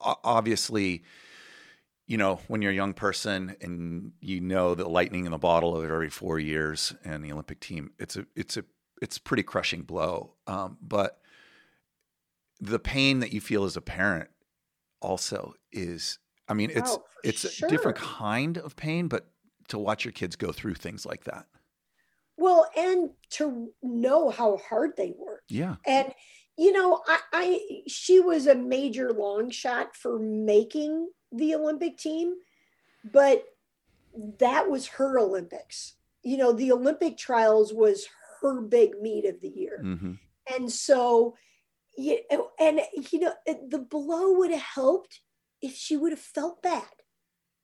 obviously, 0.00 1.04
you 2.06 2.18
know, 2.18 2.40
when 2.48 2.60
you're 2.60 2.72
a 2.72 2.74
young 2.74 2.92
person 2.92 3.56
and 3.60 4.12
you 4.20 4.40
know 4.40 4.74
the 4.74 4.88
lightning 4.88 5.24
in 5.24 5.32
the 5.32 5.38
bottle 5.38 5.76
of 5.76 5.84
every 5.84 6.10
four 6.10 6.38
years 6.38 6.94
and 7.04 7.24
the 7.24 7.32
Olympic 7.32 7.60
team, 7.60 7.92
it's 7.98 8.16
a 8.16 8.26
it's 8.36 8.56
a 8.56 8.64
it's 9.00 9.16
a 9.16 9.20
pretty 9.20 9.42
crushing 9.42 9.82
blow. 9.82 10.34
Um, 10.46 10.76
but 10.82 11.18
the 12.60 12.78
pain 12.78 13.20
that 13.20 13.32
you 13.32 13.40
feel 13.40 13.64
as 13.64 13.76
a 13.76 13.80
parent 13.80 14.28
also 15.00 15.54
is, 15.72 16.18
I 16.48 16.54
mean, 16.54 16.70
it's 16.70 16.92
oh, 16.92 17.04
it's 17.22 17.50
sure. 17.50 17.68
a 17.68 17.70
different 17.70 17.96
kind 17.96 18.58
of 18.58 18.76
pain, 18.76 19.08
but 19.08 19.26
to 19.68 19.78
watch 19.78 20.04
your 20.04 20.12
kids 20.12 20.36
go 20.36 20.52
through 20.52 20.74
things 20.74 21.06
like 21.06 21.24
that. 21.24 21.46
Well, 22.36 22.68
and 22.76 23.10
to 23.30 23.70
know 23.82 24.28
how 24.28 24.58
hard 24.68 24.92
they 24.96 25.14
work. 25.18 25.42
Yeah. 25.48 25.76
And 25.86 26.12
you 26.56 26.72
know, 26.72 27.02
I, 27.06 27.18
I 27.32 27.60
she 27.88 28.20
was 28.20 28.46
a 28.46 28.54
major 28.54 29.12
long 29.12 29.50
shot 29.50 29.96
for 29.96 30.18
making 30.18 31.08
the 31.34 31.54
Olympic 31.54 31.98
team, 31.98 32.34
but 33.04 33.44
that 34.38 34.70
was 34.70 34.86
her 34.86 35.18
Olympics. 35.18 35.94
You 36.22 36.36
know, 36.36 36.52
the 36.52 36.72
Olympic 36.72 37.16
trials 37.18 37.72
was 37.72 38.06
her 38.40 38.60
big 38.60 39.00
meet 39.00 39.26
of 39.26 39.40
the 39.40 39.48
year. 39.48 39.80
Mm-hmm. 39.84 40.12
And 40.54 40.70
so, 40.70 41.36
you 41.96 42.20
know, 42.30 42.50
and 42.58 42.80
you 43.10 43.20
know, 43.20 43.34
the 43.46 43.78
blow 43.78 44.32
would 44.38 44.50
have 44.50 44.60
helped 44.60 45.20
if 45.60 45.74
she 45.74 45.96
would 45.96 46.12
have 46.12 46.20
felt 46.20 46.62
bad, 46.62 46.82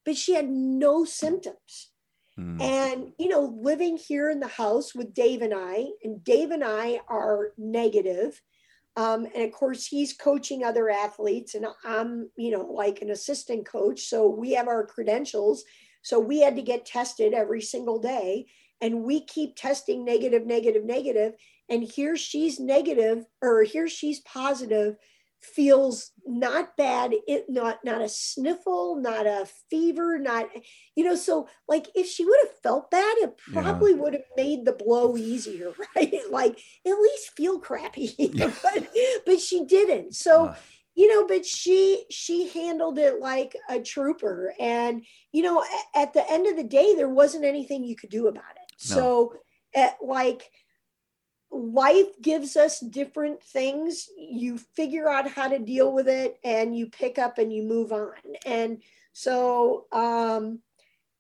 but 0.05 0.17
she 0.17 0.35
had 0.35 0.49
no 0.49 1.05
symptoms. 1.05 1.91
Mm. 2.39 2.63
And, 2.63 3.13
you 3.19 3.29
know, 3.29 3.59
living 3.61 3.97
here 3.97 4.31
in 4.31 4.41
the 4.41 4.49
house 4.49 4.95
with 4.95 5.13
Dave 5.13 5.43
and 5.43 5.53
I, 5.55 5.87
and 6.03 6.25
Dave 6.25 6.51
and 6.51 6.65
I 6.65 7.01
are 7.09 7.53
negative. 7.59 8.41
Um, 8.97 9.27
and 9.35 9.45
of 9.45 9.53
course, 9.53 9.87
he's 9.87 10.13
coaching 10.13 10.65
other 10.65 10.91
athletes, 10.91 11.55
and 11.55 11.67
I'm, 11.85 12.31
you 12.37 12.51
know, 12.51 12.67
like 12.73 13.03
an 13.03 13.11
assistant 13.11 13.67
coach. 13.67 14.03
So 14.03 14.29
we 14.29 14.53
have 14.53 14.69
our 14.69 14.85
credentials. 14.85 15.65
So 16.03 16.19
we 16.19 16.41
had 16.41 16.57
to 16.57 16.63
get 16.63 16.87
tested 16.87 17.35
every 17.35 17.63
single 17.63 17.99
day. 17.99 18.47
And 18.81 19.05
we 19.05 19.27
keep 19.27 19.57
testing 19.57 20.05
negative, 20.05 20.47
negative, 20.47 20.85
negative. 20.85 21.35
And 21.69 21.83
here 21.83 22.17
she's 22.17 22.59
negative, 22.59 23.27
or 23.43 23.63
here 23.63 23.89
she's 23.89 24.21
positive 24.21 24.97
feels 25.43 26.13
not 26.27 26.77
bad 26.77 27.15
it 27.27 27.47
not 27.49 27.79
not 27.83 28.03
a 28.03 28.09
sniffle 28.09 28.97
not 28.97 29.27
a 29.27 29.49
fever 29.71 30.19
not 30.19 30.47
you 30.95 31.03
know 31.03 31.15
so 31.15 31.49
like 31.67 31.89
if 31.95 32.07
she 32.07 32.25
would 32.25 32.39
have 32.45 32.61
felt 32.63 32.91
bad 32.91 33.15
it 33.19 33.37
probably 33.53 33.93
yeah. 33.93 33.99
would 33.99 34.13
have 34.13 34.23
made 34.37 34.65
the 34.65 34.73
blow 34.73 35.17
easier 35.17 35.73
right 35.97 36.21
like 36.31 36.59
at 36.87 36.99
least 36.99 37.37
feel 37.37 37.59
crappy 37.59 38.15
yeah. 38.19 38.53
but 38.63 38.89
but 39.25 39.41
she 39.41 39.65
didn't 39.65 40.15
so 40.15 40.47
uh. 40.47 40.55
you 40.95 41.09
know 41.09 41.27
but 41.27 41.47
she 41.47 42.05
she 42.11 42.49
handled 42.51 42.99
it 42.99 43.19
like 43.19 43.57
a 43.71 43.81
trooper 43.81 44.53
and 44.61 45.03
you 45.33 45.43
know 45.43 45.63
at, 45.95 46.03
at 46.03 46.13
the 46.13 46.31
end 46.31 46.47
of 46.47 46.57
the 46.57 46.65
day 46.65 46.95
there 46.95 47.09
wasn't 47.09 47.45
anything 47.45 47.83
you 47.83 47.97
could 47.97 48.11
do 48.11 48.29
about 48.29 48.45
it 48.57 48.91
no. 48.91 48.95
so 48.97 49.35
at 49.75 49.97
like 50.03 50.51
life 51.51 52.07
gives 52.23 52.57
us 52.57 52.81
different 52.81 53.43
things. 53.43 54.09
You 54.17 54.59
figure 54.59 55.09
out 55.09 55.29
how 55.29 55.49
to 55.49 55.59
deal 55.59 55.93
with 55.93 56.09
it 56.09 56.39
and 56.45 56.77
you 56.77 56.87
pick 56.89 57.19
up 57.19 57.39
and 57.39 57.53
you 57.53 57.63
move 57.63 57.93
on. 57.93 58.13
And 58.47 58.83
so 59.13 59.87
um 59.93 60.61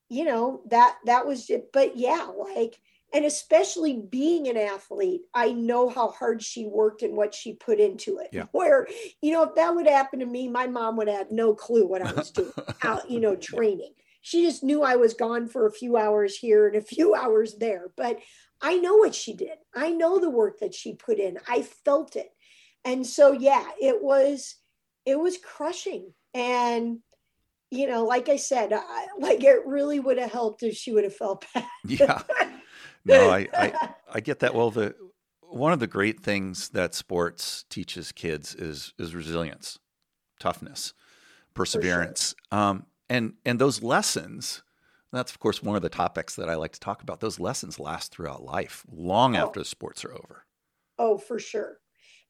you 0.09 0.25
know 0.25 0.63
that 0.71 0.97
that 1.07 1.27
was 1.27 1.51
it. 1.51 1.71
But 1.73 1.97
yeah 1.97 2.29
like 2.37 2.81
and 3.13 3.25
especially 3.25 4.01
being 4.09 4.49
an 4.49 4.57
athlete 4.57 5.23
i 5.35 5.51
know 5.51 5.89
how 5.89 6.09
hard 6.09 6.41
she 6.43 6.65
worked 6.67 7.03
and 7.03 7.17
what 7.17 7.35
she 7.35 7.55
put 7.55 7.81
into 7.81 8.19
it. 8.19 8.29
Yeah. 8.33 8.45
where 8.53 8.87
you 9.21 9.33
know 9.33 9.43
if 9.43 9.55
that 9.57 9.75
would 9.75 9.89
happen 9.89 10.21
to 10.21 10.27
me 10.27 10.49
my 10.49 10.67
mom 10.67 10.97
would 10.97 11.09
have 11.09 11.31
no 11.31 11.55
clue 11.55 11.87
what 11.87 12.03
i 12.03 12.13
was 12.13 12.31
doing 12.31 12.53
out 12.83 13.11
you 13.11 13.21
know 13.21 13.37
training. 13.37 13.93
She 14.23 14.45
just 14.45 14.63
knew 14.63 14.83
i 14.83 14.97
was 14.97 15.15
gone 15.15 15.49
for 15.49 15.67
a 15.67 15.73
few 15.73 15.97
hours 15.97 16.37
here 16.37 16.67
and 16.69 16.77
a 16.77 16.83
few 16.83 17.15
hours 17.21 17.57
there. 17.57 17.91
But 17.97 18.19
I 18.63 18.77
know 18.77 18.97
what 18.97 19.15
she 19.15 19.35
did. 19.35 19.59
I 19.75 19.91
know 19.91 20.19
the 20.19 20.31
work 20.31 20.61
that 20.61 20.75
she 20.75 20.95
put 20.95 21.19
in. 21.19 21.39
I 21.49 21.63
felt 21.63 22.17
it. 22.17 22.31
And 22.85 23.07
so 23.07 23.33
yeah, 23.33 23.65
it 23.81 24.03
was 24.03 24.57
it 25.07 25.19
was 25.19 25.39
crushing. 25.39 26.13
And 26.35 26.99
you 27.71 27.87
know, 27.87 28.05
like 28.05 28.29
I 28.29 28.37
said, 28.37 28.73
I, 28.73 29.07
like 29.19 29.45
it 29.45 29.67
really 29.67 30.01
would 30.01 30.19
have 30.19 30.33
helped 30.33 30.63
if 30.63 30.77
she 30.77 30.93
would 30.93 31.05
have 31.05 31.15
felt 31.15 31.45
bad. 31.55 31.65
yeah. 31.87 32.23
No, 33.05 33.31
I, 33.31 33.49
I 33.55 33.91
I 34.15 34.21
get 34.21 34.41
that. 34.41 34.55
Well, 34.55 34.71
the 34.71 34.95
one 35.41 35.73
of 35.73 35.81
the 35.81 35.87
great 35.87 36.21
things 36.21 36.69
that 36.71 36.95
sports 36.95 37.65
teaches 37.71 38.13
kids 38.13 38.55
is 38.55 38.93
is 38.99 39.15
resilience, 39.15 39.79
toughness, 40.39 40.93
perseverance. 41.55 42.35
Sure. 42.53 42.61
Um, 42.61 42.87
and 43.09 43.35
and 43.45 43.59
those 43.59 43.83
lessons 43.83 44.63
that's, 45.13 45.33
of 45.33 45.41
course, 45.41 45.63
one 45.63 45.77
of 45.77 45.83
the 45.83 45.89
topics 45.89 46.37
that 46.37 46.49
I 46.49 46.55
like 46.55 46.73
to 46.73 46.81
talk 46.81 47.03
about. 47.03 47.21
Those 47.21 47.41
lessons 47.41 47.81
last 47.81 48.13
throughout 48.13 48.45
life, 48.45 48.85
long 48.91 49.37
oh. 49.37 49.41
after 49.47 49.61
the 49.61 49.65
sports 49.65 50.05
are 50.05 50.13
over. 50.13 50.45
Oh, 50.99 51.19
for 51.19 51.39
sure. 51.39 51.79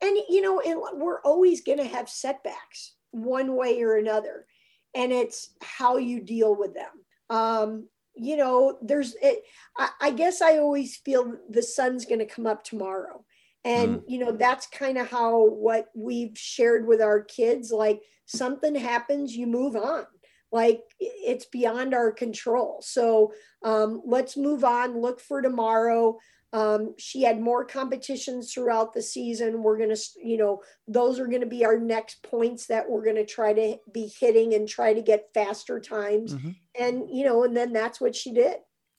And, 0.00 0.16
you 0.28 0.40
know, 0.40 0.62
we're 0.94 1.20
always 1.20 1.60
going 1.60 1.78
to 1.78 1.84
have 1.84 2.08
setbacks 2.08 2.94
one 3.10 3.54
way 3.54 3.82
or 3.82 3.96
another. 3.96 4.46
And 4.94 5.12
it's 5.12 5.50
how 5.60 5.98
you 5.98 6.20
deal 6.20 6.56
with 6.56 6.74
them. 6.74 6.90
Um, 7.28 7.88
you 8.14 8.36
know, 8.36 8.78
there's, 8.80 9.14
it, 9.22 9.42
I, 9.76 9.90
I 10.00 10.10
guess 10.10 10.40
I 10.40 10.58
always 10.58 10.96
feel 10.96 11.34
the 11.50 11.62
sun's 11.62 12.06
going 12.06 12.18
to 12.20 12.26
come 12.26 12.46
up 12.46 12.64
tomorrow. 12.64 13.24
And, 13.64 13.98
mm. 13.98 14.02
you 14.08 14.18
know, 14.18 14.32
that's 14.32 14.66
kind 14.68 14.96
of 14.96 15.10
how 15.10 15.46
what 15.46 15.88
we've 15.94 16.36
shared 16.36 16.86
with 16.86 17.02
our 17.02 17.20
kids 17.20 17.70
like 17.70 18.00
something 18.24 18.74
happens, 18.74 19.36
you 19.36 19.46
move 19.46 19.76
on 19.76 20.06
like 20.52 20.80
it's 20.98 21.44
beyond 21.44 21.94
our 21.94 22.10
control. 22.10 22.80
So 22.82 23.32
um, 23.64 24.02
let's 24.04 24.36
move 24.36 24.64
on, 24.64 25.00
look 25.00 25.20
for 25.20 25.40
tomorrow. 25.40 26.18
Um, 26.52 26.94
she 26.98 27.22
had 27.22 27.40
more 27.40 27.64
competitions 27.64 28.52
throughout 28.52 28.92
the 28.92 29.02
season. 29.02 29.62
We're 29.62 29.78
going 29.78 29.94
to, 29.94 30.00
you 30.20 30.36
know, 30.36 30.62
those 30.88 31.20
are 31.20 31.28
going 31.28 31.42
to 31.42 31.46
be 31.46 31.64
our 31.64 31.78
next 31.78 32.24
points 32.24 32.66
that 32.66 32.90
we're 32.90 33.04
going 33.04 33.14
to 33.14 33.24
try 33.24 33.52
to 33.52 33.76
be 33.92 34.10
hitting 34.18 34.54
and 34.54 34.68
try 34.68 34.92
to 34.92 35.02
get 35.02 35.32
faster 35.32 35.78
times. 35.78 36.34
Mm-hmm. 36.34 36.50
And, 36.76 37.04
you 37.08 37.24
know, 37.24 37.44
and 37.44 37.56
then 37.56 37.72
that's 37.72 38.00
what 38.00 38.16
she 38.16 38.32
did. 38.32 38.56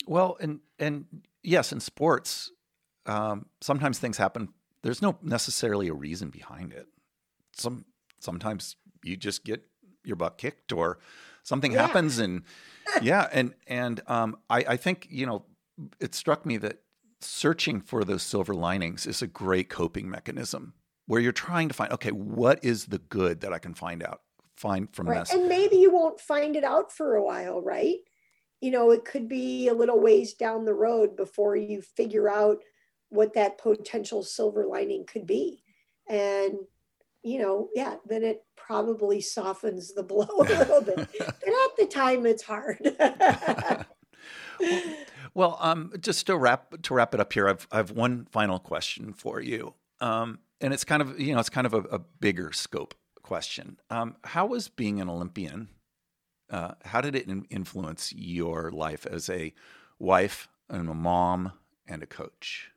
Well, 0.07 0.37
and, 0.39 0.61
and 0.79 1.03
yes, 1.43 1.73
in 1.73 1.81
sports, 1.81 2.49
um, 3.05 3.47
sometimes 3.59 3.99
things 3.99 4.15
happen. 4.15 4.47
There's 4.81 5.01
no 5.01 5.17
necessarily 5.21 5.89
a 5.89 5.93
reason 5.93 6.29
behind 6.29 6.71
it. 6.71 6.87
Some, 7.53 7.83
sometimes 8.19 8.77
you 9.03 9.17
just 9.17 9.43
get 9.43 9.61
your 10.05 10.15
butt 10.15 10.37
kicked 10.37 10.71
or, 10.71 10.99
something 11.43 11.73
yeah. 11.73 11.85
happens 11.85 12.19
and 12.19 12.43
yeah 13.01 13.27
and 13.31 13.53
and 13.67 14.01
um, 14.07 14.37
I, 14.49 14.65
I 14.69 14.77
think 14.77 15.07
you 15.09 15.25
know 15.25 15.45
it 15.99 16.15
struck 16.15 16.45
me 16.45 16.57
that 16.57 16.81
searching 17.19 17.81
for 17.81 18.03
those 18.03 18.23
silver 18.23 18.53
linings 18.53 19.05
is 19.05 19.21
a 19.21 19.27
great 19.27 19.69
coping 19.69 20.09
mechanism 20.09 20.73
where 21.05 21.21
you're 21.21 21.31
trying 21.31 21.67
to 21.67 21.73
find 21.73 21.91
okay 21.93 22.11
what 22.11 22.63
is 22.63 22.85
the 22.85 22.97
good 22.97 23.41
that 23.41 23.53
i 23.53 23.59
can 23.59 23.73
find 23.73 24.03
out 24.03 24.21
find 24.55 24.93
from 24.93 25.07
right. 25.07 25.19
this 25.19 25.33
and 25.33 25.47
maybe 25.47 25.75
you 25.75 25.91
won't 25.91 26.19
find 26.19 26.55
it 26.55 26.63
out 26.63 26.91
for 26.91 27.15
a 27.15 27.23
while 27.23 27.61
right 27.61 27.97
you 28.59 28.71
know 28.71 28.91
it 28.91 29.05
could 29.05 29.27
be 29.27 29.67
a 29.67 29.73
little 29.73 29.99
ways 29.99 30.33
down 30.33 30.65
the 30.65 30.73
road 30.73 31.15
before 31.15 31.55
you 31.55 31.81
figure 31.81 32.29
out 32.29 32.57
what 33.09 33.33
that 33.33 33.57
potential 33.57 34.23
silver 34.23 34.65
lining 34.65 35.05
could 35.05 35.27
be 35.27 35.61
and 36.09 36.55
you 37.23 37.39
know, 37.39 37.69
yeah, 37.75 37.95
then 38.07 38.23
it 38.23 38.43
probably 38.55 39.21
softens 39.21 39.93
the 39.93 40.03
blow 40.03 40.27
a 40.39 40.43
little 40.43 40.81
bit. 40.81 40.95
but 40.95 41.27
at 41.27 41.77
the 41.77 41.87
time, 41.89 42.25
it's 42.25 42.43
hard. 42.43 42.77
well, 42.99 43.85
well, 45.33 45.57
um, 45.59 45.93
just 45.99 46.27
to 46.27 46.37
wrap 46.37 46.81
to 46.83 46.93
wrap 46.93 47.13
it 47.13 47.19
up 47.19 47.33
here, 47.33 47.47
I've 47.47 47.67
I've 47.71 47.91
one 47.91 48.27
final 48.31 48.59
question 48.59 49.13
for 49.13 49.41
you, 49.41 49.73
um, 49.99 50.39
and 50.59 50.73
it's 50.73 50.83
kind 50.83 51.01
of 51.01 51.19
you 51.19 51.33
know 51.33 51.39
it's 51.39 51.49
kind 51.49 51.67
of 51.67 51.73
a, 51.73 51.81
a 51.91 51.99
bigger 51.99 52.51
scope 52.51 52.95
question. 53.21 53.77
Um, 53.89 54.15
how 54.23 54.45
was 54.45 54.67
being 54.67 54.99
an 54.99 55.09
Olympian? 55.09 55.69
Uh, 56.49 56.73
how 56.83 56.99
did 56.99 57.15
it 57.15 57.27
in- 57.27 57.45
influence 57.49 58.11
your 58.13 58.71
life 58.71 59.05
as 59.05 59.29
a 59.29 59.53
wife 59.99 60.49
and 60.69 60.89
a 60.89 60.93
mom 60.93 61.53
and 61.87 62.03
a 62.03 62.05
coach? 62.07 62.70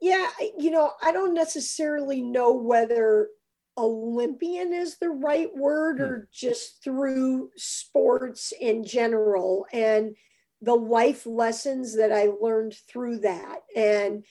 Yeah, 0.00 0.28
you 0.58 0.70
know, 0.70 0.92
I 1.02 1.12
don't 1.12 1.34
necessarily 1.34 2.22
know 2.22 2.52
whether 2.52 3.28
Olympian 3.76 4.72
is 4.72 4.98
the 4.98 5.10
right 5.10 5.54
word 5.54 5.98
hmm. 5.98 6.04
or 6.04 6.28
just 6.32 6.82
through 6.82 7.50
sports 7.56 8.52
in 8.58 8.84
general 8.84 9.66
and 9.72 10.16
the 10.62 10.74
life 10.74 11.24
lessons 11.26 11.96
that 11.96 12.12
I 12.12 12.30
learned 12.40 12.74
through 12.88 13.20
that. 13.20 13.60
And, 13.74 14.24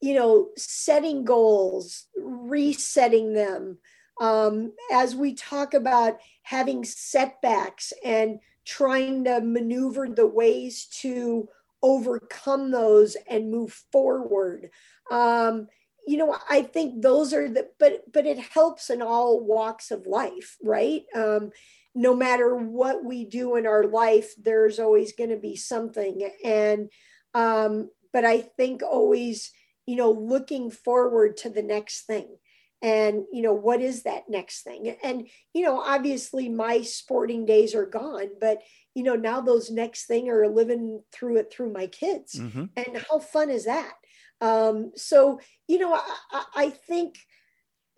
you 0.00 0.14
know, 0.14 0.50
setting 0.56 1.24
goals, 1.24 2.06
resetting 2.16 3.32
them. 3.32 3.78
Um, 4.20 4.72
as 4.92 5.16
we 5.16 5.34
talk 5.34 5.74
about 5.74 6.18
having 6.42 6.84
setbacks 6.84 7.92
and 8.04 8.38
trying 8.64 9.24
to 9.24 9.40
maneuver 9.40 10.08
the 10.08 10.26
ways 10.26 10.86
to 11.00 11.48
overcome 11.84 12.70
those 12.70 13.16
and 13.28 13.50
move 13.50 13.72
forward. 13.92 14.70
Um, 15.10 15.68
you 16.06 16.18
know 16.18 16.36
i 16.50 16.60
think 16.60 17.00
those 17.00 17.32
are 17.32 17.48
the 17.48 17.66
but 17.78 18.02
but 18.12 18.26
it 18.26 18.38
helps 18.38 18.90
in 18.90 19.00
all 19.00 19.40
walks 19.40 19.90
of 19.90 20.06
life 20.06 20.56
right? 20.62 21.02
Um, 21.14 21.50
no 21.94 22.14
matter 22.14 22.56
what 22.56 23.04
we 23.04 23.24
do 23.24 23.56
in 23.56 23.66
our 23.66 23.84
life 23.84 24.34
there's 24.36 24.78
always 24.78 25.12
going 25.12 25.30
to 25.30 25.36
be 25.36 25.56
something. 25.56 26.28
And 26.44 26.90
um, 27.34 27.90
but 28.12 28.24
i 28.24 28.40
think 28.40 28.82
always 28.82 29.50
you 29.86 29.96
know 29.96 30.10
looking 30.10 30.70
forward 30.70 31.36
to 31.38 31.50
the 31.50 31.62
next 31.62 32.06
thing 32.06 32.36
and 32.84 33.24
you 33.32 33.42
know 33.42 33.54
what 33.54 33.80
is 33.80 34.02
that 34.02 34.28
next 34.28 34.62
thing 34.62 34.94
and 35.02 35.26
you 35.54 35.64
know 35.64 35.80
obviously 35.80 36.48
my 36.48 36.82
sporting 36.82 37.46
days 37.46 37.74
are 37.74 37.86
gone 37.86 38.28
but 38.40 38.62
you 38.94 39.02
know 39.02 39.14
now 39.14 39.40
those 39.40 39.70
next 39.70 40.04
thing 40.06 40.28
are 40.28 40.46
living 40.46 41.02
through 41.10 41.36
it 41.36 41.52
through 41.52 41.72
my 41.72 41.86
kids 41.86 42.34
mm-hmm. 42.34 42.66
and 42.76 43.04
how 43.08 43.18
fun 43.18 43.48
is 43.48 43.64
that 43.64 43.94
um, 44.40 44.92
so, 44.94 45.40
you 45.68 45.78
know, 45.78 45.94
I, 45.94 46.44
I, 46.54 46.70
think, 46.70 47.18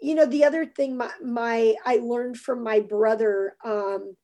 you 0.00 0.14
know, 0.14 0.26
the 0.26 0.44
other 0.44 0.64
thing 0.64 0.96
my, 0.96 1.10
my 1.22 1.74
I 1.84 1.96
learned 1.96 2.38
from 2.38 2.62
my 2.62 2.80
brother 2.80 3.56
um, 3.64 4.14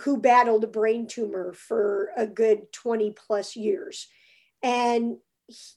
who 0.00 0.20
battled 0.20 0.64
a 0.64 0.68
brain 0.68 1.06
tumor 1.06 1.52
for 1.52 2.10
a 2.16 2.26
good 2.26 2.72
20 2.72 3.12
plus 3.12 3.54
years. 3.54 4.08
And, 4.62 5.18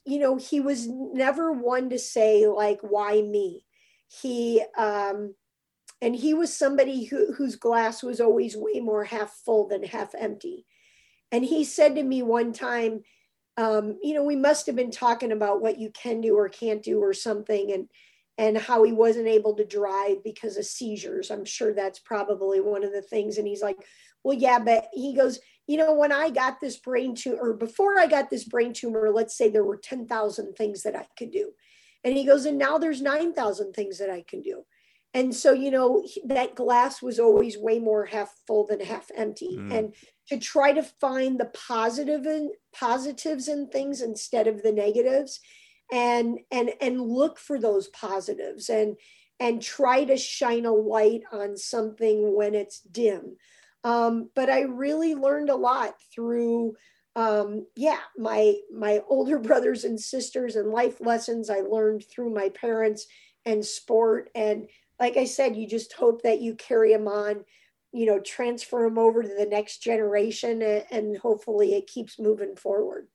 you 0.04 0.18
know, 0.18 0.36
he 0.36 0.60
was 0.60 0.88
never 0.88 1.52
one 1.52 1.90
to 1.90 1.98
say, 1.98 2.48
like, 2.48 2.80
why 2.80 3.22
me? 3.22 3.64
He, 4.08 4.62
um, 4.76 5.34
and 6.00 6.14
he 6.16 6.34
was 6.34 6.56
somebody 6.56 7.04
who, 7.04 7.32
whose 7.34 7.56
glass 7.56 8.02
was 8.02 8.20
always 8.20 8.56
way 8.56 8.80
more 8.80 9.04
half 9.04 9.32
full 9.44 9.68
than 9.68 9.82
half 9.84 10.14
empty 10.16 10.66
And 11.32 11.44
he 11.44 11.64
said 11.64 11.94
to 11.96 12.02
me 12.02 12.22
one 12.22 12.52
time, 12.52 13.02
um, 13.56 13.98
you 14.02 14.14
know, 14.14 14.22
we 14.24 14.36
must 14.36 14.66
have 14.66 14.76
been 14.76 14.90
talking 14.92 15.32
about 15.32 15.60
what 15.60 15.78
you 15.78 15.90
can 15.90 16.20
do 16.20 16.36
or 16.36 16.48
can't 16.48 16.82
do 16.82 17.00
or 17.02 17.12
something, 17.12 17.72
and 17.72 17.88
and 18.38 18.56
how 18.56 18.84
he 18.84 18.92
wasn't 18.92 19.26
able 19.26 19.54
to 19.56 19.64
drive 19.64 20.22
because 20.22 20.56
of 20.56 20.64
seizures. 20.64 21.30
I'm 21.30 21.44
sure 21.44 21.74
that's 21.74 21.98
probably 21.98 22.60
one 22.60 22.84
of 22.84 22.92
the 22.92 23.02
things. 23.02 23.36
And 23.36 23.48
he's 23.48 23.62
like, 23.62 23.76
well, 24.22 24.38
yeah, 24.38 24.60
but 24.60 24.88
he 24.92 25.14
goes, 25.16 25.40
you 25.66 25.76
know, 25.76 25.92
when 25.94 26.12
I 26.12 26.30
got 26.30 26.60
this 26.60 26.76
brain 26.78 27.16
tumor, 27.16 27.38
or 27.40 27.54
before 27.54 27.98
I 27.98 28.06
got 28.06 28.30
this 28.30 28.44
brain 28.44 28.72
tumor, 28.72 29.10
let's 29.12 29.36
say 29.36 29.50
there 29.50 29.64
were 29.64 29.76
10,000 29.76 30.54
things 30.54 30.84
that 30.84 30.94
I 30.94 31.06
could 31.18 31.32
do. 31.32 31.50
And 32.04 32.16
he 32.16 32.24
goes, 32.24 32.46
and 32.46 32.58
now 32.58 32.78
there's 32.78 33.02
9,000 33.02 33.72
things 33.72 33.98
that 33.98 34.10
I 34.10 34.24
can 34.26 34.40
do. 34.40 34.64
And 35.14 35.34
so, 35.34 35.52
you 35.52 35.70
know, 35.70 36.06
that 36.26 36.54
glass 36.54 37.02
was 37.02 37.18
always 37.18 37.58
way 37.58 37.78
more 37.78 38.04
half 38.06 38.32
full 38.46 38.66
than 38.66 38.80
half 38.80 39.10
empty. 39.16 39.56
Mm. 39.56 39.76
And 39.76 39.94
to 40.28 40.38
try 40.38 40.72
to 40.72 40.82
find 40.82 41.40
the 41.40 41.46
positive 41.46 42.26
and 42.26 42.50
positives 42.74 43.48
in 43.48 43.68
things 43.68 44.02
instead 44.02 44.46
of 44.46 44.62
the 44.62 44.72
negatives 44.72 45.40
and 45.92 46.38
and 46.50 46.70
and 46.80 47.00
look 47.00 47.38
for 47.38 47.58
those 47.58 47.88
positives 47.88 48.68
and 48.68 48.96
and 49.40 49.62
try 49.62 50.04
to 50.04 50.16
shine 50.16 50.66
a 50.66 50.72
light 50.72 51.22
on 51.32 51.56
something 51.56 52.36
when 52.36 52.54
it's 52.54 52.80
dim 52.80 53.36
um, 53.84 54.28
but 54.34 54.50
i 54.50 54.60
really 54.60 55.14
learned 55.14 55.48
a 55.48 55.56
lot 55.56 55.94
through 56.14 56.74
um, 57.16 57.66
yeah 57.76 57.98
my 58.16 58.54
my 58.74 59.00
older 59.08 59.38
brothers 59.48 59.84
and 59.84 59.98
sisters 59.98 60.56
and 60.56 60.70
life 60.70 61.00
lessons 61.00 61.50
i 61.50 61.60
learned 61.60 62.04
through 62.04 62.30
my 62.32 62.48
parents 62.50 63.06
and 63.44 63.64
sport 63.64 64.30
and 64.34 64.68
like 65.00 65.16
i 65.16 65.24
said 65.24 65.56
you 65.56 65.66
just 65.66 65.92
hope 65.92 66.22
that 66.22 66.40
you 66.40 66.54
carry 66.54 66.92
them 66.92 67.08
on 67.08 67.44
you 67.92 68.06
know 68.06 68.20
transfer 68.20 68.82
them 68.82 68.98
over 68.98 69.22
to 69.22 69.34
the 69.38 69.46
next 69.46 69.82
generation 69.82 70.62
and, 70.62 70.84
and 70.90 71.18
hopefully 71.18 71.74
it 71.74 71.86
keeps 71.86 72.18
moving 72.18 72.54
forward 72.56 73.08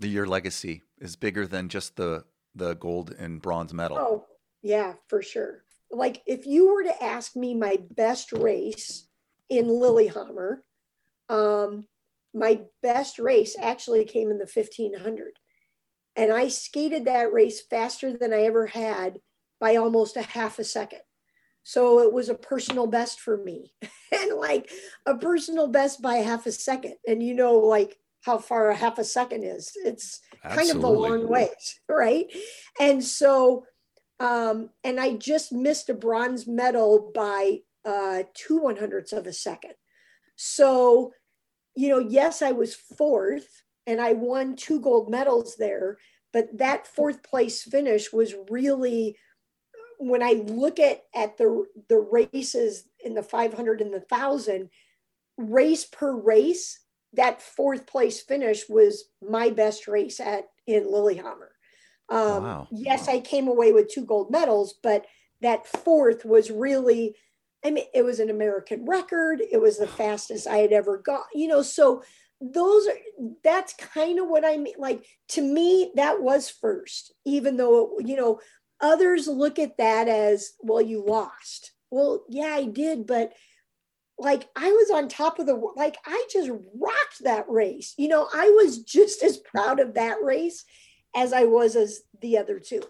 your 0.00 0.26
legacy 0.26 0.82
is 1.00 1.16
bigger 1.16 1.46
than 1.46 1.68
just 1.68 1.96
the 1.96 2.24
the 2.54 2.74
gold 2.74 3.14
and 3.18 3.40
bronze 3.40 3.72
medal. 3.72 3.98
Oh, 3.98 4.24
yeah, 4.62 4.94
for 5.08 5.22
sure. 5.22 5.64
Like 5.90 6.22
if 6.26 6.46
you 6.46 6.72
were 6.72 6.82
to 6.82 7.02
ask 7.02 7.36
me 7.36 7.54
my 7.54 7.78
best 7.92 8.32
race 8.32 9.06
in 9.48 9.68
Lillehammer, 9.68 10.62
um, 11.28 11.86
my 12.34 12.60
best 12.82 13.18
race 13.18 13.56
actually 13.60 14.04
came 14.04 14.30
in 14.30 14.38
the 14.38 14.50
1500. 14.52 15.32
And 16.16 16.32
I 16.32 16.48
skated 16.48 17.04
that 17.04 17.32
race 17.32 17.60
faster 17.60 18.16
than 18.16 18.32
I 18.32 18.42
ever 18.42 18.66
had 18.66 19.20
by 19.60 19.76
almost 19.76 20.16
a 20.16 20.22
half 20.22 20.58
a 20.58 20.64
second. 20.64 21.00
So 21.62 22.00
it 22.00 22.12
was 22.12 22.28
a 22.28 22.34
personal 22.34 22.86
best 22.86 23.20
for 23.20 23.36
me. 23.36 23.72
and 24.12 24.36
like 24.36 24.70
a 25.06 25.16
personal 25.16 25.68
best 25.68 26.00
by 26.00 26.16
half 26.16 26.46
a 26.46 26.52
second. 26.52 26.94
And 27.06 27.22
you 27.22 27.34
know, 27.34 27.54
like 27.58 27.98
how 28.22 28.38
far 28.38 28.70
a 28.70 28.76
half 28.76 28.98
a 28.98 29.04
second 29.04 29.44
is. 29.44 29.72
It's 29.84 30.20
Absolutely. 30.44 30.72
kind 30.72 30.78
of 30.78 30.84
a 30.84 30.92
long 30.92 31.28
ways, 31.28 31.80
right? 31.88 32.26
And 32.80 33.02
so, 33.02 33.64
um, 34.20 34.70
and 34.82 34.98
I 34.98 35.14
just 35.14 35.52
missed 35.52 35.88
a 35.88 35.94
bronze 35.94 36.46
medal 36.46 37.12
by 37.14 37.58
uh, 37.84 38.24
two 38.34 38.58
one 38.58 38.76
hundredths 38.76 39.12
of 39.12 39.26
a 39.26 39.32
second. 39.32 39.74
So, 40.36 41.12
you 41.78 41.88
know, 41.88 42.00
yes, 42.00 42.42
I 42.42 42.50
was 42.50 42.74
fourth 42.74 43.62
and 43.86 44.00
I 44.00 44.12
won 44.12 44.56
two 44.56 44.80
gold 44.80 45.08
medals 45.08 45.54
there, 45.56 45.98
but 46.32 46.58
that 46.58 46.88
fourth 46.88 47.22
place 47.22 47.62
finish 47.62 48.12
was 48.12 48.34
really 48.50 49.16
when 50.00 50.20
I 50.20 50.42
look 50.46 50.80
at 50.80 51.02
at 51.14 51.38
the 51.38 51.66
the 51.88 51.98
races 51.98 52.88
in 53.04 53.14
the 53.14 53.22
500 53.22 53.80
and 53.80 53.92
the 53.92 54.04
1000 54.08 54.70
race 55.36 55.84
per 55.84 56.16
race 56.16 56.80
that 57.12 57.40
fourth 57.40 57.86
place 57.86 58.20
finish 58.20 58.68
was 58.68 59.04
my 59.22 59.50
best 59.50 59.86
race 59.86 60.18
at 60.18 60.48
in 60.66 60.90
Lillehammer. 60.90 61.52
Um, 62.08 62.42
wow. 62.42 62.68
Yes, 62.72 63.06
wow. 63.06 63.14
I 63.14 63.20
came 63.20 63.46
away 63.46 63.70
with 63.70 63.88
two 63.88 64.04
gold 64.04 64.32
medals, 64.32 64.74
but 64.82 65.06
that 65.42 65.66
fourth 65.66 66.24
was 66.24 66.50
really, 66.50 67.14
I 67.64 67.70
mean, 67.70 67.86
it 67.92 68.04
was 68.04 68.20
an 68.20 68.30
American 68.30 68.84
record. 68.86 69.40
It 69.40 69.60
was 69.60 69.78
the 69.78 69.86
fastest 69.86 70.46
I 70.46 70.58
had 70.58 70.72
ever 70.72 70.98
got, 70.98 71.24
you 71.34 71.48
know, 71.48 71.62
so 71.62 72.02
those 72.40 72.86
are, 72.86 72.98
that's 73.42 73.74
kind 73.74 74.20
of 74.20 74.28
what 74.28 74.44
I 74.44 74.56
mean. 74.56 74.74
Like 74.78 75.04
to 75.30 75.42
me, 75.42 75.92
that 75.96 76.22
was 76.22 76.48
first, 76.48 77.12
even 77.24 77.56
though, 77.56 77.98
you 77.98 78.16
know, 78.16 78.40
others 78.80 79.26
look 79.26 79.58
at 79.58 79.78
that 79.78 80.08
as, 80.08 80.52
well, 80.60 80.80
you 80.80 81.04
lost. 81.04 81.72
Well, 81.90 82.24
yeah, 82.28 82.54
I 82.54 82.64
did, 82.64 83.06
but 83.06 83.32
like 84.18 84.48
I 84.56 84.70
was 84.70 84.90
on 84.90 85.08
top 85.08 85.38
of 85.38 85.46
the 85.46 85.54
like 85.76 85.96
I 86.04 86.26
just 86.30 86.50
rocked 86.50 87.22
that 87.22 87.48
race. 87.48 87.94
You 87.96 88.08
know, 88.08 88.28
I 88.32 88.50
was 88.50 88.82
just 88.82 89.22
as 89.22 89.36
proud 89.36 89.80
of 89.80 89.94
that 89.94 90.22
race 90.22 90.64
as 91.14 91.32
I 91.32 91.44
was 91.44 91.76
as 91.76 92.00
the 92.20 92.38
other 92.38 92.58
two. 92.58 92.82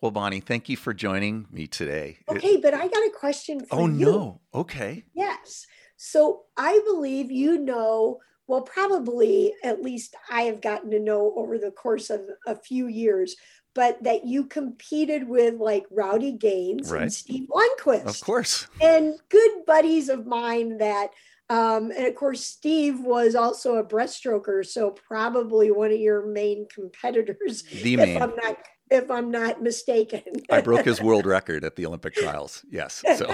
Well, 0.00 0.10
Bonnie, 0.10 0.40
thank 0.40 0.68
you 0.68 0.76
for 0.76 0.92
joining 0.92 1.46
me 1.50 1.66
today. 1.66 2.18
Okay, 2.28 2.54
it, 2.54 2.62
but 2.62 2.74
I 2.74 2.86
got 2.88 3.06
a 3.06 3.12
question 3.18 3.60
for 3.60 3.76
oh, 3.76 3.86
you. 3.86 4.08
Oh 4.08 4.12
no. 4.12 4.40
Okay. 4.54 5.04
Yes. 5.14 5.66
So 5.96 6.42
I 6.56 6.80
believe 6.84 7.30
you 7.30 7.58
know, 7.58 8.18
well, 8.46 8.62
probably 8.62 9.54
at 9.64 9.82
least 9.82 10.14
I 10.30 10.42
have 10.42 10.60
gotten 10.60 10.90
to 10.90 11.00
know 11.00 11.32
over 11.36 11.58
the 11.58 11.70
course 11.70 12.10
of 12.10 12.20
a 12.46 12.54
few 12.54 12.86
years 12.86 13.36
but 13.76 14.02
that 14.02 14.24
you 14.24 14.46
competed 14.46 15.28
with 15.28 15.56
like 15.56 15.84
Rowdy 15.90 16.32
Gaines 16.32 16.90
right. 16.90 17.02
and 17.02 17.12
Steve 17.12 17.46
Lundquist. 17.50 18.06
Of 18.06 18.20
course. 18.22 18.66
And 18.80 19.14
good 19.28 19.66
buddies 19.66 20.08
of 20.08 20.26
mine 20.26 20.78
that, 20.78 21.10
um, 21.50 21.90
and 21.90 22.06
of 22.06 22.14
course, 22.14 22.42
Steve 22.42 23.00
was 23.00 23.34
also 23.34 23.76
a 23.76 23.84
breaststroker, 23.84 24.64
so 24.64 24.90
probably 24.90 25.70
one 25.70 25.92
of 25.92 25.98
your 25.98 26.26
main 26.26 26.66
competitors. 26.74 27.64
The 27.64 27.96
main. 27.98 28.20
I'm 28.20 28.34
not, 28.42 28.56
if 28.90 29.10
I'm 29.10 29.30
not 29.30 29.62
mistaken. 29.62 30.22
I 30.50 30.60
broke 30.60 30.84
his 30.84 31.00
world 31.00 31.26
record 31.26 31.64
at 31.64 31.76
the 31.76 31.86
Olympic 31.86 32.14
trials. 32.14 32.64
Yes. 32.70 33.02
So. 33.16 33.26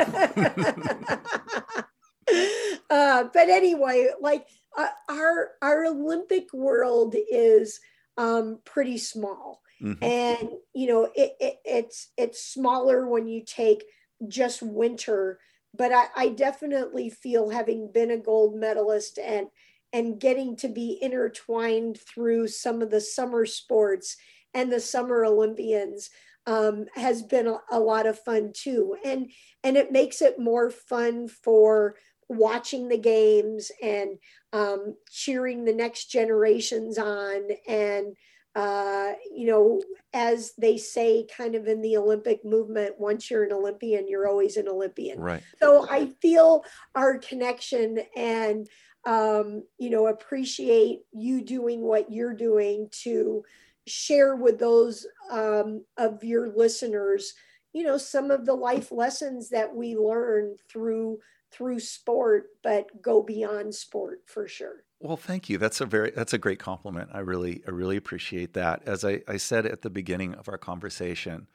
uh, 2.91 3.25
but 3.33 3.49
anyway, 3.49 4.09
like 4.21 4.47
uh, 4.77 4.89
our 5.09 5.53
our 5.61 5.85
Olympic 5.87 6.53
world 6.53 7.15
is 7.31 7.81
um, 8.17 8.59
pretty 8.65 8.99
small 8.99 9.63
Mm-hmm. 9.83 10.05
And 10.05 10.51
you 10.75 10.87
know, 10.87 11.11
it, 11.15 11.33
it, 11.41 11.57
it's 11.65 12.11
it's 12.17 12.45
smaller 12.45 13.07
when 13.09 13.27
you 13.27 13.43
take 13.45 13.85
just 14.29 14.63
winter, 14.63 15.41
but 15.77 15.93
I, 15.93 16.07
I 16.17 16.29
definitely 16.29 17.11
feel 17.11 17.51
having 17.51 17.91
been 17.93 18.11
a 18.11 18.17
gold 18.17 18.55
medalist 18.55 19.19
and 19.19 19.49
and 19.93 20.21
getting 20.21 20.57
to 20.57 20.69
be 20.69 20.99
intertwined 21.03 21.99
through 21.99 22.49
some 22.49 22.81
of 22.81 22.91
the 22.91 23.01
summer 23.01 23.45
sports 23.45 24.17
and 24.55 24.73
the 24.73 24.81
summer 24.81 25.25
Olympians 25.25 26.11
um, 26.47 26.87
has 26.95 27.23
been 27.23 27.47
a, 27.47 27.59
a, 27.71 27.79
lot 27.79 28.07
of 28.07 28.19
fun 28.19 28.53
too. 28.53 28.97
And 29.05 29.31
and 29.63 29.77
it 29.77 29.93
makes 29.93 30.23
it 30.23 30.39
more 30.39 30.71
fun 30.71 31.29
for 31.29 31.97
watching 32.29 32.89
the 32.89 32.99
games 32.99 33.71
and 33.83 34.19
um, 34.53 34.97
cheering 35.11 35.65
the 35.65 35.75
next 35.75 36.07
generations 36.07 36.99
on 36.99 37.43
and 37.69 38.17
uh, 38.55 39.13
you 39.35 39.47
know, 39.47 39.81
as 40.13 40.53
they 40.59 40.77
say, 40.77 41.27
kind 41.35 41.55
of 41.55 41.67
in 41.67 41.81
the 41.81 41.97
Olympic 41.97 42.45
movement, 42.45 42.99
once 42.99 43.31
you're 43.31 43.45
an 43.45 43.53
Olympian, 43.53 44.09
you're 44.09 44.29
always 44.29 44.59
an 44.59 44.69
Olympian. 44.69 45.19
Right. 45.19 45.43
So 45.59 45.87
I 45.89 46.13
feel 46.21 46.65
our 46.95 47.17
connection 47.17 48.01
and, 48.15 48.69
um, 49.07 49.63
you 49.79 49.89
know, 49.89 50.07
appreciate 50.07 51.01
you 51.13 51.43
doing 51.43 51.81
what 51.81 52.13
you're 52.13 52.35
doing 52.35 52.89
to 53.05 53.43
share 53.87 54.37
with 54.37 54.59
those 54.59 55.07
um, 55.31 55.85
of 55.97 56.23
your 56.23 56.53
listeners, 56.55 57.35
you 57.73 57.85
know, 57.85 57.97
some 57.97 58.31
of 58.31 58.47
the 58.47 58.55
life 58.55 58.93
lessons 58.93 59.51
that 59.51 59.75
we 59.75 59.97
learn 59.97 60.57
through 60.71 61.19
through 61.51 61.79
sport, 61.79 62.47
but 62.63 63.03
go 63.03 63.23
beyond 63.23 63.75
sport 63.75 64.21
for 64.27 64.49
sure. 64.49 64.85
Well, 65.01 65.19
thank 65.19 65.51
you. 65.51 65.59
That's 65.59 65.81
a 65.81 65.87
very 65.87 66.11
that's 66.11 66.33
a 66.33 66.39
great 66.39 66.59
compliment. 66.59 67.11
I 67.13 67.19
really 67.21 67.63
I 67.67 67.71
really 67.71 67.97
appreciate 67.97 68.55
that. 68.55 68.83
As 68.87 69.05
I, 69.05 69.23
I 69.29 69.37
said 69.37 69.67
at 69.67 69.83
the 69.83 69.91
beginning 69.91 70.35
of 70.35 70.49
our 70.49 70.59
conversation, 70.59 71.49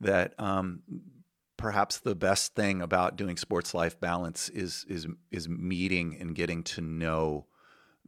that 0.00 0.34
um, 0.40 0.80
perhaps 1.56 1.98
the 1.98 2.14
best 2.14 2.54
thing 2.54 2.80
about 2.80 3.16
doing 3.16 3.36
sports 3.36 3.74
life 3.74 4.00
balance 4.00 4.48
is 4.48 4.86
is 4.88 5.06
is 5.30 5.48
meeting 5.48 6.16
and 6.18 6.34
getting 6.34 6.62
to 6.64 6.80
know 6.80 7.46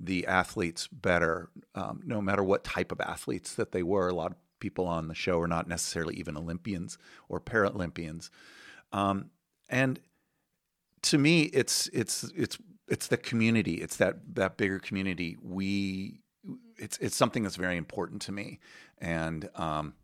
the 0.02 0.26
athletes 0.26 0.88
better, 0.88 1.48
um, 1.76 2.02
no 2.04 2.20
matter 2.20 2.42
what 2.42 2.64
type 2.64 2.90
of 2.90 3.00
athletes 3.00 3.54
that 3.54 3.70
they 3.72 3.82
were. 3.82 4.08
A 4.08 4.14
lot 4.14 4.32
of 4.32 4.36
people 4.58 4.86
on 4.86 5.08
the 5.08 5.14
show 5.14 5.40
are 5.40 5.46
not 5.46 5.68
necessarily 5.68 6.16
even 6.16 6.36
Olympians 6.36 6.98
or 7.28 7.40
Paralympians, 7.40 8.28
um, 8.92 9.30
and 9.70 10.00
to 11.02 11.18
me, 11.18 11.42
it's 11.44 11.88
it's 11.92 12.24
it's 12.36 12.58
it's 12.88 13.06
the 13.08 13.16
community. 13.16 13.74
It's 13.74 13.96
that 13.96 14.34
that 14.34 14.56
bigger 14.56 14.78
community. 14.78 15.36
We 15.42 16.20
it's 16.76 16.98
it's 16.98 17.16
something 17.16 17.42
that's 17.42 17.56
very 17.56 17.76
important 17.76 18.22
to 18.22 18.32
me, 18.32 18.58
and 18.98 19.48
um, 19.54 19.94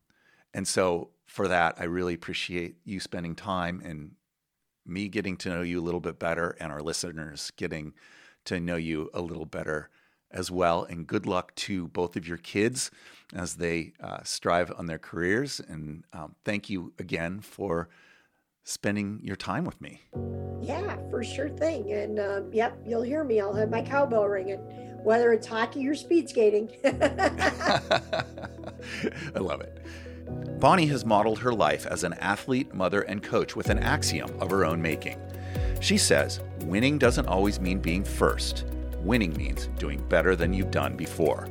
and 0.54 0.66
so 0.66 1.10
for 1.26 1.48
that, 1.48 1.76
I 1.78 1.84
really 1.84 2.14
appreciate 2.14 2.76
you 2.84 3.00
spending 3.00 3.34
time 3.34 3.82
and 3.84 4.12
me 4.86 5.08
getting 5.08 5.36
to 5.36 5.50
know 5.50 5.62
you 5.62 5.80
a 5.80 5.84
little 5.84 6.00
bit 6.00 6.18
better, 6.18 6.56
and 6.60 6.72
our 6.72 6.80
listeners 6.80 7.52
getting 7.56 7.94
to 8.48 8.60
know 8.60 8.76
you 8.76 9.10
a 9.14 9.20
little 9.20 9.46
better 9.46 9.90
as 10.30 10.50
well. 10.50 10.84
And 10.84 11.06
good 11.06 11.26
luck 11.26 11.54
to 11.56 11.88
both 11.88 12.16
of 12.16 12.26
your 12.26 12.38
kids 12.38 12.90
as 13.34 13.56
they 13.56 13.92
uh, 14.00 14.20
strive 14.24 14.72
on 14.76 14.86
their 14.86 14.98
careers. 14.98 15.60
And 15.60 16.04
um, 16.12 16.34
thank 16.44 16.68
you 16.68 16.92
again 16.98 17.40
for 17.40 17.88
spending 18.64 19.20
your 19.22 19.36
time 19.36 19.64
with 19.64 19.80
me. 19.80 20.02
Yeah, 20.60 20.96
for 21.10 21.24
sure 21.24 21.48
thing. 21.48 21.92
And 21.92 22.18
um, 22.18 22.50
yep, 22.52 22.78
you'll 22.86 23.02
hear 23.02 23.24
me. 23.24 23.40
I'll 23.40 23.54
have 23.54 23.70
my 23.70 23.82
cowbell 23.82 24.28
ringing, 24.28 24.58
whether 25.02 25.32
it's 25.32 25.46
hockey 25.46 25.86
or 25.88 25.94
speed 25.94 26.28
skating. 26.28 26.70
I 26.84 28.00
love 29.38 29.60
it. 29.60 29.78
Bonnie 30.60 30.86
has 30.86 31.04
modeled 31.04 31.38
her 31.38 31.52
life 31.52 31.86
as 31.86 32.04
an 32.04 32.12
athlete, 32.14 32.74
mother, 32.74 33.02
and 33.02 33.22
coach 33.22 33.56
with 33.56 33.70
an 33.70 33.78
axiom 33.78 34.30
of 34.40 34.50
her 34.50 34.64
own 34.64 34.82
making. 34.82 35.18
She 35.80 35.96
says, 35.96 36.40
winning 36.64 36.98
doesn't 36.98 37.26
always 37.26 37.60
mean 37.60 37.78
being 37.78 38.04
first. 38.04 38.64
Winning 39.00 39.36
means 39.36 39.68
doing 39.78 40.02
better 40.08 40.34
than 40.34 40.52
you've 40.52 40.70
done 40.70 40.96
before. 40.96 41.48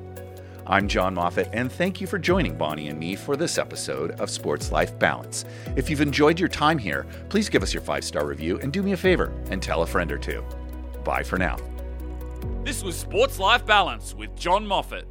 I'm 0.69 0.89
John 0.89 1.15
Moffet, 1.15 1.49
and 1.53 1.71
thank 1.71 2.01
you 2.01 2.07
for 2.07 2.19
joining 2.19 2.57
Bonnie 2.57 2.89
and 2.89 2.99
me 2.99 3.15
for 3.15 3.37
this 3.37 3.57
episode 3.57 4.11
of 4.19 4.29
Sports 4.29 4.69
Life 4.69 4.99
Balance. 4.99 5.45
If 5.77 5.89
you've 5.89 6.01
enjoyed 6.01 6.41
your 6.41 6.49
time 6.49 6.77
here, 6.77 7.05
please 7.29 7.47
give 7.47 7.63
us 7.63 7.73
your 7.73 7.81
five 7.81 8.03
star 8.03 8.25
review 8.25 8.59
and 8.61 8.73
do 8.73 8.83
me 8.83 8.91
a 8.91 8.97
favor 8.97 9.31
and 9.49 9.63
tell 9.63 9.83
a 9.83 9.87
friend 9.87 10.11
or 10.11 10.17
two. 10.17 10.43
Bye 11.05 11.23
for 11.23 11.37
now. 11.37 11.55
This 12.65 12.83
was 12.83 12.97
Sports 12.97 13.39
Life 13.39 13.65
Balance 13.65 14.13
with 14.13 14.35
John 14.35 14.65
Moffet. 14.65 15.05